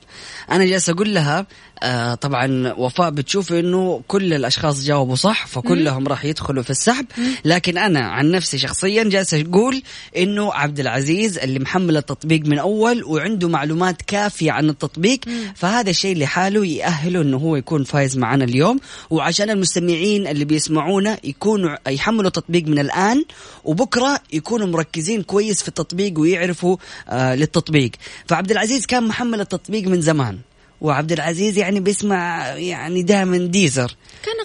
أنا 0.51 0.66
جالس 0.66 0.89
أقول 0.89 1.14
لها 1.14 1.45
آه 1.84 2.15
طبعا 2.15 2.73
وفاء 2.77 3.09
بتشوف 3.09 3.53
إنه 3.53 4.01
كل 4.07 4.34
الأشخاص 4.34 4.84
جاوبوا 4.84 5.15
صح 5.15 5.47
فكلهم 5.47 6.07
راح 6.07 6.25
يدخلوا 6.25 6.63
في 6.63 6.69
السحب. 6.69 7.05
لكن 7.45 7.77
أنا 7.77 7.99
عن 7.99 8.32
نفسي 8.32 8.57
شخصيا 8.57 9.03
جالس 9.03 9.34
أقول 9.34 9.82
إنه 10.17 10.53
عبد 10.53 10.79
العزيز 10.79 11.38
اللي 11.38 11.59
محمل 11.59 11.97
التطبيق 11.97 12.45
من 12.45 12.59
أول 12.59 13.03
وعنده 13.03 13.47
معلومات 13.47 14.01
كافية 14.01 14.51
عن 14.51 14.69
التطبيق 14.69 15.19
فهذا 15.55 15.89
الشيء 15.89 16.17
لحاله 16.17 16.65
يأهله 16.65 17.21
إنه 17.21 17.38
هو 17.38 17.55
يكون 17.55 17.84
فايز 17.84 18.17
معنا 18.17 18.43
اليوم. 18.43 18.79
وعشان 19.09 19.49
المستمعين 19.49 20.27
اللي 20.27 20.45
بيسمعونا 20.45 21.17
يكونوا 21.23 21.75
يحملوا 21.88 22.27
التطبيق 22.27 22.67
من 22.67 22.79
الآن 22.79 23.25
وبكرة 23.63 24.19
يكونوا 24.34 24.67
مركزين 24.67 25.23
كويس 25.23 25.61
في 25.61 25.67
التطبيق 25.67 26.19
ويعرفوا 26.19 26.77
آه 27.09 27.36
للتطبيق. 27.36 27.91
فعبد 28.27 28.51
العزيز 28.51 28.86
كان 28.86 29.03
محمل 29.07 29.41
التطبيق 29.41 29.88
من 29.88 30.01
زمان. 30.01 30.38
وعبد 30.82 31.11
العزيز 31.11 31.57
يعني 31.57 31.79
بيسمع 31.79 32.47
يعني 32.47 33.03
دائما 33.03 33.38
ديزر. 33.38 33.95
كان 34.23 34.36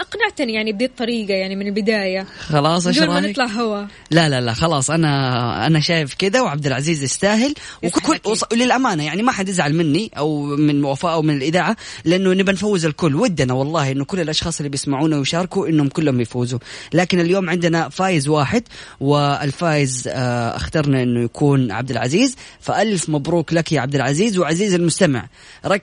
اقنعتني 0.00 0.52
يعني 0.54 0.72
بدي 0.72 0.84
الطريقة 0.84 1.34
يعني 1.34 1.56
من 1.56 1.66
البداية. 1.66 2.26
خلاص 2.38 2.86
إيش 2.86 2.98
ما 2.98 3.06
رايك؟ 3.20 3.30
نطلع 3.30 3.46
هوا. 3.46 3.86
لا 4.10 4.28
لا 4.28 4.40
لا 4.40 4.52
خلاص 4.54 4.90
أنا 4.90 5.66
أنا 5.66 5.80
شايف 5.80 6.14
كذا 6.14 6.40
وعبد 6.40 6.66
العزيز 6.66 7.02
يستاهل 7.02 7.54
وكل 7.84 8.18
وص- 8.24 8.52
للأمانة 8.52 9.04
يعني 9.04 9.22
ما 9.22 9.32
حد 9.32 9.48
يزعل 9.48 9.74
مني 9.74 10.10
أو 10.18 10.42
من 10.56 10.84
وفاء 10.84 11.12
أو 11.12 11.22
من 11.22 11.36
الإذاعة 11.36 11.76
لأنه 12.04 12.32
نبى 12.32 12.52
نفوز 12.52 12.86
الكل. 12.86 13.14
ودنا 13.14 13.54
والله 13.54 13.90
إنه 13.92 14.04
كل 14.04 14.20
الأشخاص 14.20 14.58
اللي 14.58 14.68
بيسمعونا 14.68 15.16
ويشاركوا 15.18 15.68
إنهم 15.68 15.88
كلهم 15.88 16.20
يفوزوا. 16.20 16.58
لكن 16.92 17.20
اليوم 17.20 17.50
عندنا 17.50 17.88
فايز 17.88 18.28
واحد 18.28 18.62
والفايز 19.00 20.08
آه 20.08 20.56
اخترنا 20.56 21.02
إنه 21.02 21.20
يكون 21.24 21.70
عبد 21.70 21.90
العزيز 21.90 22.36
فألف 22.60 23.08
مبروك 23.08 23.52
لك 23.52 23.72
يا 23.72 23.80
عبد 23.80 23.94
العزيز 23.94 24.38
وعزيز 24.38 24.74
المستمع 24.74 25.26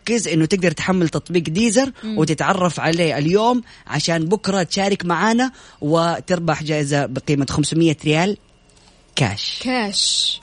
ركز 0.01 0.27
إنه 0.27 0.45
تقدر 0.45 0.71
تحمل 0.71 1.09
تطبيق 1.09 1.43
Deezer 1.43 1.91
مم. 2.03 2.17
وتتعرف 2.17 2.79
عليه 2.79 3.17
اليوم 3.17 3.61
عشان 3.87 4.25
بكرة 4.25 4.63
تشارك 4.63 5.05
معانا 5.05 5.51
وتربح 5.81 6.63
جائزة 6.63 7.05
بقيمة 7.05 7.45
500 7.49 7.95
ريال 8.05 8.37
كاش 9.15 9.59
كاش 9.63 10.39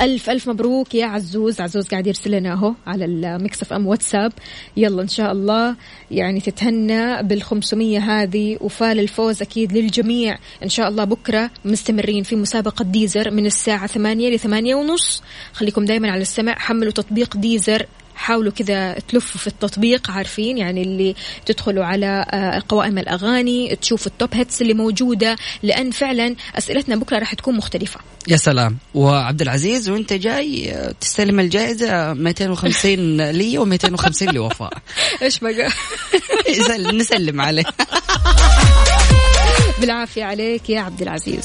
ألف 0.00 0.30
ألف 0.30 0.48
مبروك 0.48 0.94
يا 0.94 1.06
عزوز. 1.06 1.60
عزوز 1.60 1.88
قاعد 1.88 2.06
يرسل 2.06 2.30
لنا 2.30 2.52
أهو 2.52 2.74
على 2.86 3.04
ال 3.04 3.62
Mix 3.62 3.72
FM 3.72 3.86
واتساب. 3.86 4.32
يلا 4.76 5.02
إن 5.02 5.08
شاء 5.08 5.32
الله 5.32 5.76
يعني 6.10 6.40
تتهنى 6.40 7.22
بالخمسمية 7.22 7.98
هذه 7.98 8.58
وفال 8.60 9.00
الفوز 9.00 9.42
أكيد 9.42 9.72
للجميع. 9.72 10.38
إن 10.62 10.68
شاء 10.68 10.88
الله 10.88 11.04
بكرة 11.04 11.50
مستمرين 11.64 12.22
في 12.22 12.36
مسابقة 12.36 12.84
Deezer 12.84 13.30
من 13.30 13.46
الساعة 13.46 13.86
ثمانية 13.86 14.30
لثمانية 14.30 14.74
ونص. 14.74 15.22
خليكم 15.52 15.84
دايما 15.84 16.10
على 16.10 16.22
السمع. 16.22 16.54
حملوا 16.58 16.92
تطبيق 16.92 17.36
Deezer 17.36 17.86
حاولوا 18.20 18.52
كذا 18.52 18.92
تلفوا 18.92 19.40
في 19.40 19.46
التطبيق 19.46 20.10
عارفين؟ 20.10 20.58
يعني 20.58 20.82
اللي 20.82 21.14
تدخلوا 21.46 21.84
على 21.84 22.26
آه، 22.30 22.62
قوائم 22.68 22.98
الأغاني 22.98 23.76
تشوفوا 23.76 24.12
ال 24.12 24.16
top 24.16 24.28
hits 24.34 24.62
اللي 24.62 24.74
موجودة. 24.74 25.36
لأن 25.62 25.90
فعلا 25.90 26.36
أسئلتنا 26.58 26.96
بكرة 26.96 27.18
راح 27.18 27.34
تكون 27.34 27.56
مختلفة. 27.56 28.00
يا 28.28 28.36
سلام. 28.36 28.78
وعبد 28.94 29.42
العزيز 29.42 29.88
وأنت 29.88 30.12
جاي 30.12 30.72
آه، 30.72 30.94
تستلم 31.00 31.40
الجائزة 31.40 32.12
250 32.14 33.20
لي 33.38 33.58
و250 33.58 34.22
لوفاء. 34.22 34.72
إيش 35.22 35.38
بقى؟ 35.38 35.68
نسلم 36.92 37.40
عليه. 37.40 37.64
بالعافية 39.80 40.24
عليك 40.24 40.70
يا 40.70 40.80
عبد 40.80 41.02
العزيز. 41.02 41.44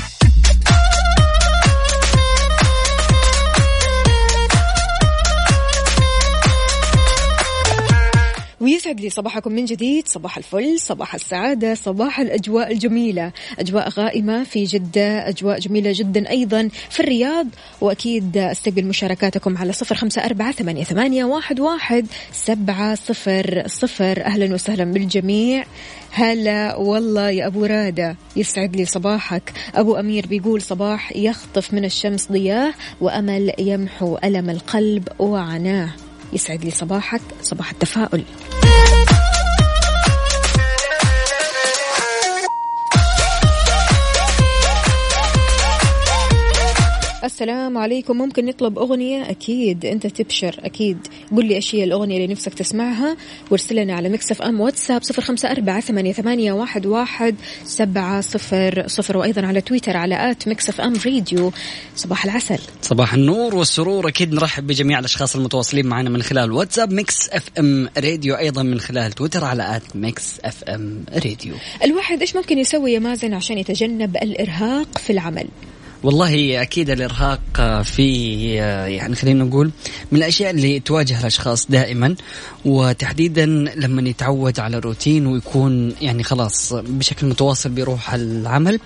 ويسعد 8.61 8.99
لي 9.01 9.09
صباحكم 9.09 9.51
من 9.51 9.65
جديد 9.65 10.07
صباح 10.07 10.37
الفل 10.37 10.79
صباح 10.79 11.15
السعادة 11.15 11.73
صباح 11.73 12.19
الأجواء 12.19 12.71
الجميلة. 12.71 13.31
أجواء 13.59 13.89
غائمة 13.89 14.43
في 14.43 14.63
جدة 14.63 15.29
أجواء 15.29 15.59
جميلة 15.59 15.91
جدا 15.95 16.29
أيضا 16.29 16.69
في 16.89 16.99
الرياض. 16.99 17.47
وأكيد 17.81 18.37
استقبل 18.37 18.85
مشاركاتكم 18.85 19.57
على 19.57 19.73
صفر 19.73 19.95
خمسة 19.95 20.25
أربعة 20.25 20.51
ثمانية, 20.51 21.23
واحد 21.59 22.05
سبعة 22.33 22.95
صفر 22.95 23.63
صفر. 23.67 24.25
أهلا 24.25 24.53
وسهلا 24.53 24.83
بالجميع. 24.83 25.65
هلا 26.11 26.75
والله 26.75 27.29
يا 27.29 27.47
أبو 27.47 27.65
رادة 27.65 28.15
يسعد 28.35 28.75
لي 28.75 28.85
صباحك. 28.85 29.53
أبو 29.75 29.95
أمير 29.95 30.27
بيقول 30.27 30.61
صباح 30.61 31.15
يخطف 31.15 31.73
من 31.73 31.85
الشمس 31.85 32.31
ضياه 32.31 32.73
وأمل 33.01 33.53
يمحو 33.59 34.17
ألم 34.23 34.49
القلب 34.49 35.07
وعناه. 35.19 35.89
يسعد 36.33 36.65
لي 36.65 36.71
صباحك 36.71 37.21
صباح 37.41 37.71
التفاؤل. 37.71 38.23
السلام 47.23 47.77
عليكم. 47.77 48.17
ممكن 48.17 48.45
نطلب 48.45 48.79
أغنية؟ 48.79 49.29
أكيد. 49.29 49.85
أنت 49.85 50.07
تبشر. 50.07 50.59
أكيد. 50.63 50.97
قل 51.35 51.45
لي 51.45 51.55
إيش 51.55 51.75
هي 51.75 51.83
الأغنية 51.83 52.15
اللي 52.15 52.27
نفسك 52.27 52.53
تسمعها. 52.53 53.17
وارسل 53.51 53.75
لنا 53.75 53.93
على 53.93 54.09
Mix 54.09 54.41
FM 54.41 54.61
واتساب 54.61 55.03
صفر 55.03 55.21
خمسة 55.21 55.51
أربعة 55.51 55.79
ثمانية, 55.79 56.13
ثمانية 56.13 56.51
واحد, 56.51 56.85
واحد 56.85 57.35
سبعة 57.65 58.21
صفر 58.21 58.83
صفر. 58.87 59.17
وأيضا 59.17 59.45
على 59.45 59.61
تويتر 59.61 59.97
على 59.97 60.31
at 60.31 60.47
Mix 60.47 60.81
FM 60.81 60.93
Radio 61.05 61.51
صباح 61.95 62.25
العسل. 62.25 62.59
صباح 62.81 63.13
النور 63.13 63.55
والسرور. 63.55 64.07
أكيد 64.07 64.33
نرحب 64.33 64.67
بجميع 64.67 64.99
الأشخاص 64.99 65.35
المتواصلين 65.35 65.85
معنا 65.85 66.09
من 66.09 66.21
خلال 66.21 66.51
واتساب 66.51 66.93
Mix 66.93 67.29
FM 67.29 67.89
Radio 67.97 68.35
أيضا 68.35 68.63
من 68.63 68.79
خلال 68.79 69.11
تويتر 69.11 69.45
على 69.45 69.75
at 69.75 69.95
Mix 69.95 70.39
FM 70.45 71.03
Radio 71.13 71.53
الواحد 71.83 72.19
إيش 72.19 72.35
ممكن 72.35 72.57
يسوي 72.57 72.93
يا 72.93 72.99
مازن 72.99 73.33
عشان 73.33 73.57
يتجنب 73.57 74.17
الإرهاق 74.17 74.97
في 74.97 75.13
العمل؟ 75.13 75.47
والله 76.03 76.61
أكيد 76.61 76.89
الإرهاق 76.89 77.41
في 77.83 78.35
يعني 78.95 79.15
خلينا 79.15 79.43
نقول 79.43 79.71
من 80.11 80.17
الأشياء 80.19 80.51
اللي 80.51 80.79
تواجه 80.79 81.19
الأشخاص 81.19 81.67
دائما 81.71 82.15
وتحديدا 82.65 83.45
لما 83.75 84.09
يتعود 84.09 84.59
على 84.59 84.79
روتين 84.79 85.25
ويكون 85.27 85.95
يعني 86.01 86.23
خلاص 86.23 86.73
بشكل 86.73 87.27
متواصل 87.27 87.69
بيروح 87.69 88.13
العمل. 88.13 88.79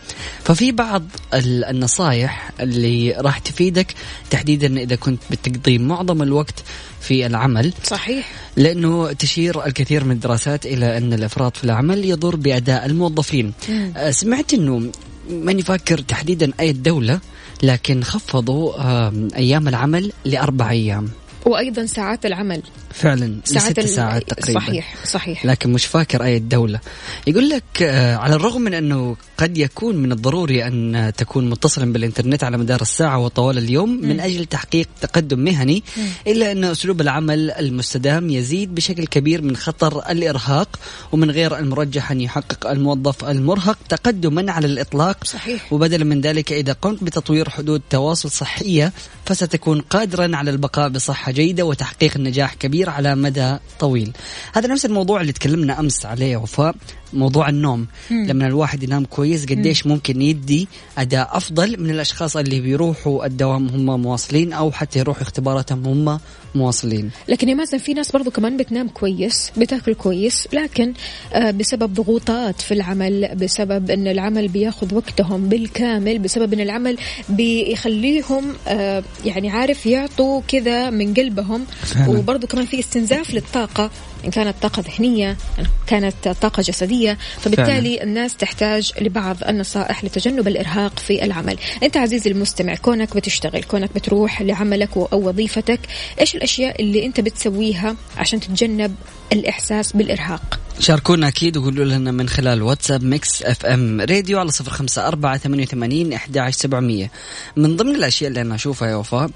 ففي 0.44 0.72
بعض 0.72 1.04
ال- 1.34 1.64
النصائح 1.66 2.52
اللي 2.60 3.12
راح 3.12 3.38
تفيدك 3.40 3.94
تحديدا 4.30 4.80
إذا 4.82 4.96
كنت 4.96 5.22
بتقضي 5.32 5.78
معظم 5.78 6.22
الوقت 6.24 6.64
في 7.02 7.26
العمل. 7.26 7.74
صحيح. 7.84 8.32
لأنه 8.58 9.12
تشير 9.14 9.66
الكثير 9.66 10.04
من 10.04 10.12
الدراسات 10.12 10.66
إلى 10.66 10.98
أن 10.98 11.14
الإفراط 11.14 11.58
في 11.58 11.64
العمل 11.64 12.06
يضر 12.06 12.36
بأداء 12.36 12.86
الموظفين. 12.86 13.54
مم. 13.70 13.94
سمعت 14.12 14.54
إنه 14.54 14.92
ماني 15.30 15.62
فاكر 15.62 15.98
تحديدا 16.02 16.52
أي 16.60 16.72
دولة 16.72 17.20
لكن 17.64 18.04
خفضوا 18.04 18.74
آم، 19.08 19.28
أيام 19.36 19.68
العمل 19.68 20.12
لأربع 20.26 20.70
أيام. 20.70 21.10
وأيضا 21.46 21.86
ساعات 21.86 22.26
العمل. 22.26 22.62
فعلا 22.94 23.36
لست 23.52 23.80
ال- 23.80 23.90
ساعات 23.90 24.30
تقريبا. 24.30 24.60
صحيح 24.60 24.96
صحيح. 25.06 25.46
لكن 25.46 25.74
مش 25.74 25.86
فاكر 25.86 26.24
أي 26.24 26.40
دولة. 26.40 26.80
يقول 27.28 27.50
لك 27.50 27.64
آه، 27.82 28.16
على 28.16 28.36
الرغم 28.36 28.62
من 28.62 28.74
أنه 28.74 29.16
قد 29.38 29.58
يكون 29.58 29.96
من 29.96 30.12
الضروري 30.12 30.68
أن 30.68 31.12
تكون 31.18 31.50
متصلا 31.50 31.94
بالإنترنت 31.94 32.44
على 32.44 32.58
مدار 32.58 32.82
الساعة 32.82 33.18
وطوال 33.18 33.58
اليوم 33.58 33.90
مم. 33.90 34.10
من 34.10 34.20
أجل 34.20 34.46
تحقيق 34.46 34.88
تقدم 35.02 35.40
مهني 35.40 35.84
مم. 35.98 36.04
إلا 36.28 36.52
أن 36.52 36.64
أسلوب 36.64 37.02
العمل 37.02 37.52
المستدام 37.52 38.30
يزيد 38.30 38.76
بشكل 38.76 39.06
كبير 39.08 39.42
من 39.42 39.56
خطر 39.56 40.10
الإرهاق 40.12 40.80
ومن 41.12 41.32
غير 41.32 41.58
المرجح 41.60 42.12
أن 42.12 42.22
يحقق 42.22 42.68
الموظف 42.70 43.26
المرهق 43.26 43.78
تقدما 43.90 44.52
على 44.52 44.68
الإطلاق. 44.68 45.24
صحيح. 45.24 45.74
وبدلا 45.74 46.04
من 46.06 46.22
ذلك 46.22 46.52
إذا 46.54 46.74
قمت 46.74 47.04
بتطوير 47.04 47.50
حدود 47.50 47.82
تواصل 47.90 48.32
صحية 48.32 48.94
فستكون 49.26 49.82
قادرا 49.82 50.36
على 50.36 50.52
البقاء 50.52 50.90
بصحة 50.90 51.32
جيدة 51.36 51.64
وتحقيق 51.66 52.18
نجاح 52.18 52.54
كبير 52.54 52.90
على 52.90 53.16
مدى 53.16 53.58
طويل. 53.80 54.12
هذا 54.54 54.68
نفس 54.68 54.86
الموضوع 54.86 55.22
اللي 55.22 55.32
تكلمنا 55.32 55.80
أمس 55.80 56.06
عليه 56.06 56.38
وفاء. 56.38 56.76
موضوع 57.16 57.50
النوم. 57.50 57.88
مم. 58.12 58.26
لما 58.26 58.48
الواحد 58.48 58.84
ينام 58.84 59.06
كويس 59.06 59.46
قديش 59.46 59.88
ممكن 59.88 60.22
يدي 60.22 60.68
أداء 60.98 61.38
أفضل 61.38 61.84
من 61.84 61.90
الأشخاص 61.90 62.38
اللي 62.38 62.60
بيروحوا 62.60 63.26
الدوام 63.26 63.68
هم 63.68 64.02
مواصلين 64.02 64.54
أو 64.54 64.72
حتى 64.72 65.00
يروحوا 65.00 65.22
اختباراتهم 65.22 65.86
هم 65.86 66.20
مواصلين. 66.56 67.12
لكن 67.28 67.50
يا 67.50 67.54
مازن 67.54 67.78
في 67.78 67.94
ناس 67.94 68.12
برضو 68.12 68.32
كمان 68.32 68.58
بتنام 68.58 68.88
كويس 68.88 69.52
بتاكل 69.58 69.94
كويس 69.94 70.48
لكن 70.54 70.94
آه، 71.34 71.52
بسبب 71.52 71.94
ضغوطات 71.94 72.62
في 72.62 72.74
العمل 72.74 73.36
بسبب 73.36 73.92
إن 73.92 74.08
العمل 74.08 74.48
بياخذ 74.48 74.96
وقتهم 74.96 75.50
بالكامل 75.50 76.20
بسبب 76.20 76.54
إن 76.54 76.60
العمل 76.60 76.98
بيخليهم 77.30 78.54
آه، 78.68 79.04
يعني 79.26 79.50
عارف 79.50 79.86
يعطوا 79.86 80.42
كذا 80.48 80.90
من 80.90 81.14
قلبهم. 81.14 81.66
وبرضو 82.08 82.48
كمان 82.48 82.66
في 82.66 82.80
استنزاف 82.80 83.34
للطاقة. 83.34 83.92
إن 84.26 84.32
كانت 84.32 84.56
طاقة 84.62 84.84
ذهنية 84.88 85.38
إن 85.60 85.66
كانت 85.88 86.28
طاقة 86.28 86.62
جسدية 86.62 87.18
فبالتالي 87.40 88.04
الناس 88.04 88.36
تحتاج 88.36 88.92
لبعض 89.02 89.38
النصائح 89.48 90.04
لتجنب 90.04 90.48
الإرهاق 90.48 91.00
في 91.00 91.24
العمل. 91.24 91.58
أنت 91.84 91.98
عزيزي 91.98 92.32
المستمع 92.32 92.76
كونك 92.76 93.16
بتشتغل 93.16 93.64
كونك 93.64 93.94
بتروح 93.96 94.42
لعملك 94.42 94.98
أو 94.98 95.30
وظيفتك 95.30 95.80
إيش 96.20 96.36
الأشياء 96.36 96.82
اللي 96.82 97.06
أنت 97.06 97.20
بتسويها 97.20 97.96
عشان 98.18 98.40
تتجنب 98.40 98.96
الإحساس 99.34 99.92
بالإرهاق؟ 99.92 100.60
شاركونا 100.80 101.28
أكيد 101.28 101.58
وقولوا 101.58 101.86
لنا 101.86 102.12
من 102.12 102.30
خلال 102.30 102.62
واتساب 102.62 103.04
Mix 103.04 103.44
FM 103.44 104.02
Radio 104.02 104.40
على 104.40 104.52
صفر 104.52 104.72
خمسة 104.72 105.08
أربعة 105.08 105.38
ثمانية 105.38 105.64
وثمانين 105.64 106.14
أحد 106.14 106.50
سبعمية. 106.50 107.12
من 107.56 107.76
ضمن 107.76 107.96
الأشياء 107.96 108.30
اللي 108.30 108.42
أنا 108.42 108.56
أشوفها 108.56 108.90
يا 108.90 108.96
وفاء 108.96 109.30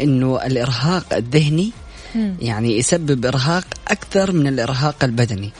إنه 0.00 0.46
الإرهاق 0.46 1.14
الذهني 1.14 1.72
يعني 2.40 2.78
يسبب 2.78 3.26
إرهاق 3.26 3.64
أكثر 3.88 4.32
من 4.32 4.46
الإرهاق 4.46 5.04
البدني. 5.04 5.50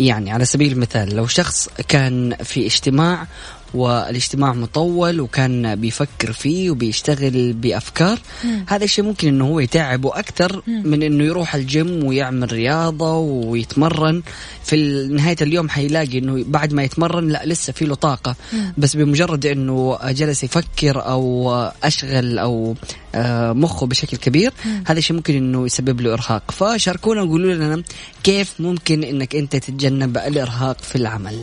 يعني 0.00 0.32
على 0.32 0.44
سبيل 0.44 0.72
المثال 0.72 1.16
لو 1.16 1.26
شخص 1.26 1.68
كان 1.88 2.34
في 2.42 2.66
اجتماع 2.66 3.26
والاجتماع 3.74 4.52
مطول 4.52 5.20
وكان 5.20 5.74
بيفكر 5.74 6.32
فيه 6.32 6.70
وبيشتغل 6.70 7.52
بأفكار 7.52 8.18
مم. 8.44 8.64
هذا 8.68 8.84
الشيء 8.84 9.04
ممكن 9.04 9.28
إنه 9.28 9.46
هو 9.46 9.60
يتعبه 9.60 10.18
أكثر 10.18 10.62
مم. 10.66 10.82
من 10.84 11.02
إنه 11.02 11.24
يروح 11.24 11.54
الجيم 11.54 12.04
ويعمل 12.04 12.52
رياضة 12.52 13.16
ويتمرن 13.18 14.22
في 14.64 15.06
نهاية 15.10 15.36
اليوم 15.42 15.68
حيلاقي 15.68 16.18
إنه 16.18 16.44
بعد 16.46 16.72
ما 16.72 16.82
يتمرن 16.82 17.28
لا 17.28 17.42
لسه 17.46 17.72
في 17.72 17.84
له 17.84 17.94
طاقة 17.94 18.36
مم. 18.52 18.74
بس 18.78 18.96
بمجرد 18.96 19.46
إنه 19.46 19.98
جلس 20.04 20.44
يفكر 20.44 21.06
أو 21.06 21.52
أشغل 21.84 22.38
أو 22.38 22.74
آه، 23.14 23.52
مخه 23.52 23.86
بشكل 23.86 24.16
كبير 24.16 24.52
مم. 24.64 24.84
هذا 24.86 24.98
الشيء 24.98 25.16
ممكن 25.16 25.36
إنه 25.36 25.66
يسبب 25.66 26.00
له 26.00 26.12
إرهاق 26.12 26.50
فشاركونا 26.50 27.22
وقولوا 27.22 27.54
لنا 27.54 27.82
كيف 28.24 28.54
ممكن 28.58 29.04
إنك 29.04 29.36
أنت 29.36 29.56
تتجنب 29.56 30.18
الإرهاق 30.18 30.80
في 30.80 30.96
العمل 30.96 31.38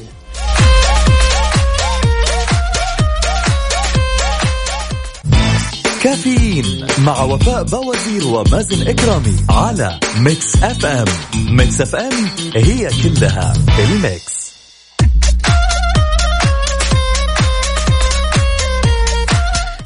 كافيين 6.04 6.88
مع 7.06 7.24
وفاء 7.24 7.64
بوازير 7.64 8.28
ومازن 8.28 8.88
إكرامي 8.88 9.36
على 9.50 10.00
Mix 10.20 10.64
FM. 10.64 11.06
Mix 11.56 11.82
FM 11.82 12.26
هي 12.56 12.89
كلها 13.04 13.54
ال 13.80 13.94
mix. 13.94 14.50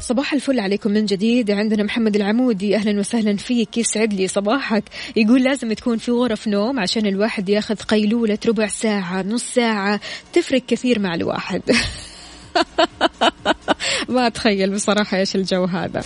صباح 0.00 0.32
الفل 0.32 0.60
عليكم 0.60 0.90
من 0.90 1.06
جديد. 1.06 1.50
عندنا 1.50 1.82
محمد 1.82 2.16
العمودي. 2.16 2.76
أهلا 2.76 3.00
وسهلا 3.00 3.36
فيك. 3.36 3.78
يسعد 3.78 4.14
لي 4.14 4.28
صباحك. 4.28 4.84
يقول 5.16 5.42
لازم 5.42 5.72
تكون 5.72 5.98
في 5.98 6.10
غرف 6.10 6.48
نوم 6.48 6.80
عشان 6.80 7.06
الواحد 7.06 7.48
ياخذ 7.48 7.74
قيلولة 7.74 8.38
ربع 8.46 8.68
ساعة 8.68 9.22
نص 9.22 9.44
ساعة. 9.54 10.00
تفرق 10.32 10.62
كثير 10.68 10.98
مع 10.98 11.14
الواحد. 11.14 11.62
ما 14.08 14.26
أتخيل 14.26 14.74
بصراحة 14.74 15.16
إيش 15.16 15.36
الجو 15.36 15.64
هذا 15.64 16.02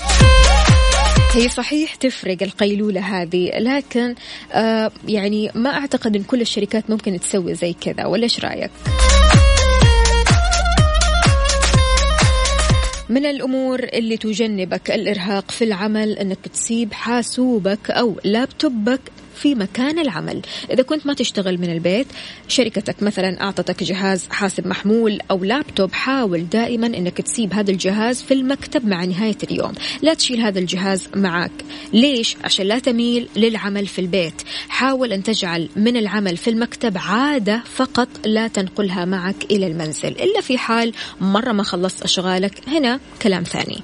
هي 1.32 1.48
صحيح 1.48 1.94
تفرق 1.94 2.42
القيلولة 2.42 3.00
هذه 3.00 3.50
لكن 3.58 4.14
آه 4.52 4.90
يعني 5.08 5.50
ما 5.54 5.70
أعتقد 5.70 6.16
أن 6.16 6.22
كل 6.22 6.40
الشركات 6.40 6.90
ممكن 6.90 7.20
تسوي 7.20 7.54
زي 7.54 7.72
كذا 7.72 8.06
ولا 8.06 8.22
إيش 8.22 8.40
رأيك؟ 8.44 8.70
من 13.08 13.26
الأمور 13.26 13.84
اللي 13.84 14.16
تجنبك 14.16 14.90
الإرهاق 14.90 15.50
في 15.50 15.64
العمل 15.64 16.18
أنك 16.18 16.38
تسيب 16.52 16.92
حاسوبك 16.92 17.90
أو 17.90 18.20
لابتوبك 18.24 19.00
في 19.38 19.54
مكان 19.54 19.98
العمل. 19.98 20.42
إذا 20.70 20.82
كنت 20.82 21.06
ما 21.06 21.14
تشتغل 21.14 21.58
من 21.58 21.72
البيت 21.72 22.06
شركتك 22.48 23.02
مثلا 23.02 23.42
أعطتك 23.42 23.82
جهاز 23.82 24.26
حاسب 24.30 24.66
محمول 24.66 25.18
أو 25.30 25.44
لابتوب 25.44 25.92
حاول 25.92 26.48
دائما 26.48 26.86
أنك 26.86 27.20
تسيب 27.20 27.54
هذا 27.54 27.70
الجهاز 27.70 28.22
في 28.22 28.34
المكتب 28.34 28.86
مع 28.86 29.04
نهاية 29.04 29.36
اليوم. 29.50 29.72
لا 30.02 30.14
تشيل 30.14 30.40
هذا 30.40 30.58
الجهاز 30.58 31.08
معك. 31.16 31.50
ليش؟ 31.92 32.36
عشان 32.44 32.66
لا 32.66 32.78
تميل 32.78 33.28
للعمل 33.36 33.86
في 33.86 34.00
البيت. 34.00 34.42
حاول 34.68 35.12
أن 35.12 35.22
تجعل 35.22 35.68
من 35.76 35.96
العمل 35.96 36.36
في 36.36 36.50
المكتب 36.50 36.98
عادة 36.98 37.62
فقط 37.74 38.08
لا 38.24 38.48
تنقلها 38.48 39.04
معك 39.04 39.44
إلى 39.50 39.66
المنزل. 39.66 40.08
إلا 40.08 40.40
في 40.40 40.58
حال 40.58 40.92
مرة 41.20 41.52
ما 41.52 41.62
خلصت 41.62 42.02
أشغالك 42.02 42.68
هنا 42.68 43.00
كلام 43.22 43.42
ثاني. 43.42 43.78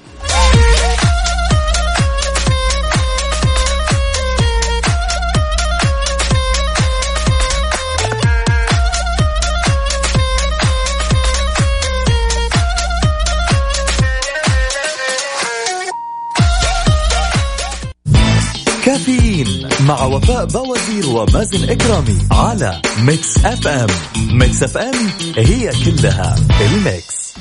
مع 19.85 20.03
وفاء 20.03 20.45
بوازير 20.45 21.07
ومازن 21.09 21.69
إكرامي 21.69 22.17
على 22.31 22.81
Mix 22.99 23.45
FM 23.45 23.87
Mix 24.31 24.63
FM 24.63 24.93
هي 25.37 25.71
كلها 25.85 26.35
ال 26.61 26.75
mix. 26.75 27.33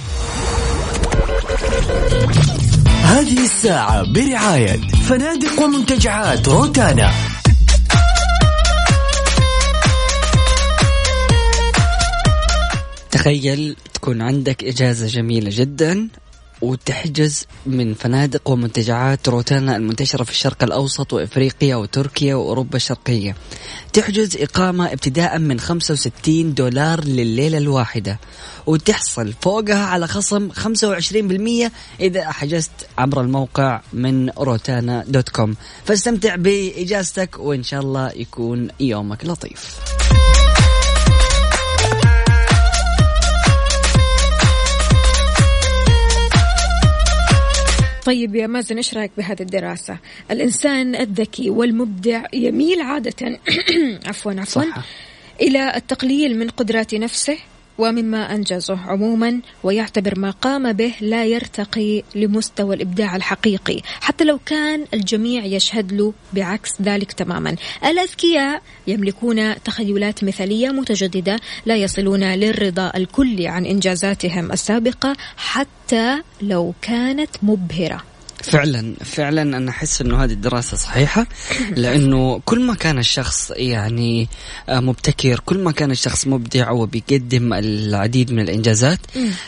هذه 3.02 3.44
الساعة 3.44 4.12
برعاية 4.12 4.80
فنادق 5.08 5.62
ومنتجعات 5.62 6.48
روتانا. 6.48 7.12
تخيل 13.10 13.76
تكون 13.94 14.22
عندك 14.22 14.64
إجازة 14.64 15.06
جميلة 15.06 15.50
جدا 15.52 16.08
وتحجز 16.64 17.46
من 17.66 17.94
فنادق 17.94 18.50
ومنتجعات 18.50 19.28
روتانا 19.28 19.76
المنتشرة 19.76 20.24
في 20.24 20.30
الشرق 20.30 20.62
الأوسط 20.62 21.12
وإفريقيا 21.12 21.76
وتركيا 21.76 22.34
وأوروبا 22.34 22.76
الشرقية. 22.76 23.36
تحجز 23.92 24.36
إقامة 24.36 24.92
ابتداء 24.92 25.38
من 25.38 25.60
65 25.60 26.54
دولار 26.54 27.04
لليلة 27.04 27.58
الواحدة 27.58 28.18
وتحصل 28.66 29.32
فوقها 29.40 29.86
على 29.86 30.06
خصم 30.06 30.50
25% 30.50 31.70
إذا 32.00 32.30
حجزت 32.30 32.70
عبر 32.98 33.20
الموقع 33.20 33.80
من 33.92 34.30
روتانا 34.30 35.04
دوت 35.08 35.28
كوم. 35.28 35.56
فاستمتع 35.84 36.34
بإجازتك 36.34 37.38
وإن 37.38 37.62
شاء 37.62 37.80
الله 37.80 38.12
يكون 38.16 38.68
يومك 38.80 39.24
لطيف. 39.24 39.76
طيب 48.04 48.34
يا 48.34 48.46
مازن 48.46 48.76
إيش 48.76 48.94
رأيك 48.94 49.10
بهذه 49.16 49.42
الدراسة؟ 49.42 49.98
الإنسان 50.30 50.94
الذكي 50.94 51.50
والمبدع 51.50 52.24
يميل 52.32 52.80
عادة 52.80 53.40
عفوا 54.08 54.32
عفوا 54.32 54.62
صح. 54.62 54.84
إلى 55.40 55.76
التقليل 55.76 56.38
من 56.38 56.48
قدرات 56.48 56.94
نفسه 56.94 57.38
ومما 57.78 58.34
أنجزه 58.34 58.78
عموما 58.86 59.40
ويعتبر 59.62 60.18
ما 60.18 60.30
قام 60.30 60.72
به 60.72 60.92
لا 61.00 61.24
يرتقي 61.24 62.02
لمستوى 62.14 62.76
الإبداع 62.76 63.16
الحقيقي 63.16 63.80
حتى 64.00 64.24
لو 64.24 64.38
كان 64.46 64.84
الجميع 64.94 65.44
يشهد 65.44 65.92
له 65.92 66.12
بعكس 66.32 66.82
ذلك 66.82 67.12
تماما. 67.12 67.56
الأذكياء 67.84 68.62
يملكون 68.86 69.62
تخيلات 69.62 70.24
مثالية 70.24 70.68
متجددة 70.68 71.36
لا 71.66 71.76
يصلون 71.76 72.24
للرضا 72.24 72.92
الكلي 72.96 73.48
عن 73.48 73.66
إنجازاتهم 73.66 74.52
السابقة 74.52 75.16
حتى 75.36 76.22
لو 76.42 76.74
كانت 76.82 77.30
مبهرة. 77.42 78.13
فعلا 78.50 78.94
فعلا 79.04 79.42
أنا 79.42 79.70
أحس 79.70 80.00
إنه 80.00 80.24
هذه 80.24 80.32
الدراسة 80.32 80.76
صحيحة 80.76 81.26
لأنه 81.76 82.40
كل 82.44 82.60
ما 82.60 82.74
كان 82.74 82.98
الشخص 82.98 83.52
يعني 83.56 84.28
آه، 84.68 84.80
مبتكر 84.80 85.40
كل 85.46 85.58
ما 85.58 85.72
كان 85.72 85.90
الشخص 85.90 86.26
مبدع 86.26 86.70
وبيقدم 86.70 87.52
العديد 87.52 88.32
من 88.32 88.42
الإنجازات 88.42 88.98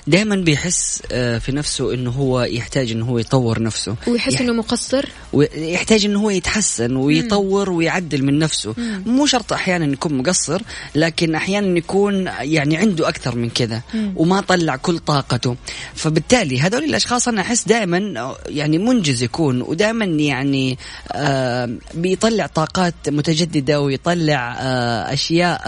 دائما 0.07 0.37
بيحس 0.37 1.03
آه، 1.13 1.39
في 1.39 1.53
نفسه 1.53 1.95
إنه 1.95 2.11
هو 2.11 2.43
يحتاج 2.43 2.91
إنه 2.93 3.05
هو 3.07 3.19
يطور 3.19 3.63
نفسه. 3.63 3.97
ويحس 4.07 4.33
يح- 4.35 4.41
إنه 4.41 4.53
مقصر؟ 4.53 5.09
ويحتاج 5.33 6.05
إنه 6.05 6.21
هو 6.21 6.31
يتحسن 6.31 6.97
ويطور 6.97 7.71
ويعدل 7.71 8.25
من 8.25 8.39
نفسه. 8.39 8.75
مو 9.07 9.27
شرط 9.27 9.53
أحيانا 9.53 9.87
يكون 9.93 10.15
مقصر 10.19 10.63
لكن 10.95 11.35
أحيانا 11.35 11.79
يكون 11.79 12.27
يعني 12.41 12.77
عنده 12.77 13.09
أكثر 13.09 13.37
من 13.37 13.51
كذا. 13.51 13.81
وما 14.17 14.41
طلع 14.41 14.77
كل 14.77 14.99
طاقته. 14.99 15.57
فبالتالي 15.95 16.61
هذول 16.61 16.85
الأشخاص 16.85 17.29
أنا 17.29 17.41
أحس 17.41 17.65
دائما 17.69 18.35
يعني 18.49 18.79
منجز 18.87 19.23
يكون 19.23 19.63
ودائما 19.63 20.05
يعني 20.05 20.79
آه 21.13 21.71
بيطلع 21.95 22.47
طاقات 22.47 22.95
متجددة 23.09 23.81
ويطلع 23.81 24.57
آه 24.61 25.13
أشياء 25.13 25.61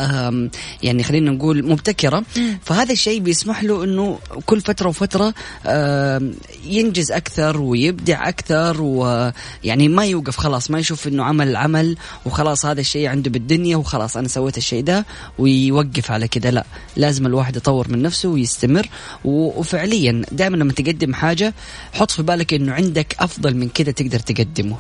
يعني 0.83 1.03
خلينا 1.03 1.31
نقول 1.31 1.67
مبتكرة. 1.69 2.25
فهذا 2.63 2.93
الشيء 2.93 3.21
بيسمح 3.21 3.65
له 3.65 3.85
إنه 3.85 4.19
كل 4.47 4.61
فترة 4.61 4.89
وفترة 4.89 5.35
ينجز 6.67 7.13
أكثر 7.13 7.61
ويبدع 7.61 8.29
أكثر 8.29 8.83
ويعني 8.83 9.89
ما 9.89 10.07
يوقف 10.07 10.37
خلاص 10.37 10.71
ما 10.71 10.79
يشوف 10.79 11.09
إنه 11.09 11.25
عمل 11.25 11.57
عمل 11.57 11.97
وخلاص 12.27 12.67
هذا 12.67 12.81
الشيء 12.81 13.07
عنده 13.09 13.31
بالدنيا 13.31 13.77
وخلاص 13.77 14.17
أنا 14.17 14.29
سويت 14.29 14.59
الشيء 14.59 14.83
ده 14.83 15.07
ويوقف 15.39 16.11
على 16.11 16.29
كده 16.29 16.51
لا 16.51 16.65
لازم 16.97 17.27
الواحد 17.27 17.57
يطور 17.57 17.87
من 17.89 18.03
نفسه 18.03 18.29
ويستمر 18.29 18.89
وفعليا 19.25 20.23
دائما 20.33 20.57
لما 20.57 20.73
تقدم 20.73 21.15
حاجة 21.15 21.55
حط 21.93 22.11
في 22.11 22.23
بالك 22.23 22.55
إنه 22.55 22.73
عندك 22.73 22.98
أفضل 23.19 23.57
من 23.57 23.69
كده 23.69 23.93
تقدر 23.93 24.19
تقدمه. 24.19 24.77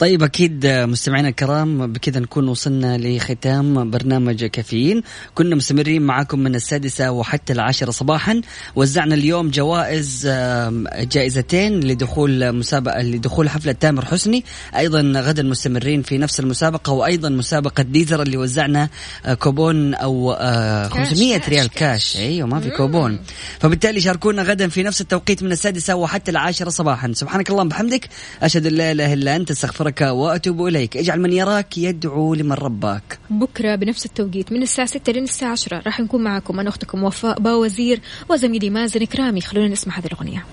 طيب 0.00 0.22
أكيد 0.22 0.66
مستمعينا 0.66 1.28
الكرام 1.28 1.92
بكذا 1.92 2.20
نكون 2.20 2.48
وصلنا 2.48 2.98
لختام 2.98 3.90
برنامج 3.90 4.44
كافيين. 4.44 5.02
كنا 5.34 5.56
مستمرين 5.56 6.02
معاكم 6.02 6.38
من 6.38 6.54
السادسة 6.54 7.10
وحتى 7.10 7.52
العاشرة 7.52 7.90
صباحا. 7.90 8.40
وزعنا 8.76 9.14
اليوم 9.14 9.50
جوائز 9.50 10.26
جائزتين 11.00 11.80
لدخول 11.80 12.52
مسابقة 12.52 13.02
لدخول 13.02 13.48
حفلة 13.50 13.72
تامر 13.72 14.04
حسني. 14.04 14.44
أيضا 14.76 15.00
غدا 15.16 15.42
مستمرين 15.42 16.02
في 16.02 16.18
نفس 16.18 16.40
المسابقة 16.40 16.92
وأيضا 16.92 17.28
مسابقة 17.28 17.82
ديزر 17.82 18.22
اللي 18.22 18.36
وزعنا 18.36 18.88
آه، 19.26 19.34
كوبون 19.34 19.94
أو 19.94 20.32
آه، 20.32 20.88
500 20.88 21.40
ريال 21.48 21.68
كاش. 21.68 22.16
أيوه 22.16 22.48
ما 22.48 22.60
في 22.60 22.70
كوبون. 22.70 23.18
فبالتالي 23.60 24.00
شاركونا 24.00 24.42
غدا 24.42 24.68
في 24.68 24.82
نفس 24.82 25.00
التوقيت 25.00 25.42
من 25.42 25.52
السادسة 25.52 25.94
وحتى 25.94 26.30
العاشرة 26.30 26.70
صباحا. 26.70 27.12
سبحانك 27.12 27.50
اللهم 27.50 27.68
بحمدك 27.68 28.08
أشهد 28.42 28.66
أن 28.66 28.72
لا 28.72 28.92
إله 28.92 29.12
إلا 29.12 29.36
أنت 29.36 29.50
أستغفرك 29.50 29.89
وأتوب 30.02 30.66
إليك. 30.66 30.96
اجعل 30.96 31.20
من 31.20 31.32
يراك 31.32 31.78
يدعو 31.78 32.34
لمن 32.34 32.52
رباك. 32.52 33.18
بكرة 33.30 33.74
بنفس 33.74 34.06
التوقيت 34.06 34.52
من 34.52 34.62
الساعة 34.62 34.86
6 34.86 35.12
لين 35.12 35.24
الساعة 35.24 35.50
10 35.50 35.82
راح 35.86 36.00
نكون 36.00 36.22
معكم. 36.22 36.60
أنا 36.60 36.68
أختكم 36.68 37.04
وفاء 37.04 37.40
باوزير 37.40 38.00
وزميلي 38.28 38.70
مازن 38.70 39.04
كرامي 39.04 39.40
خلونا 39.40 39.68
نسمع 39.68 39.98
هذه 39.98 40.06
الأغنية. 40.06 40.44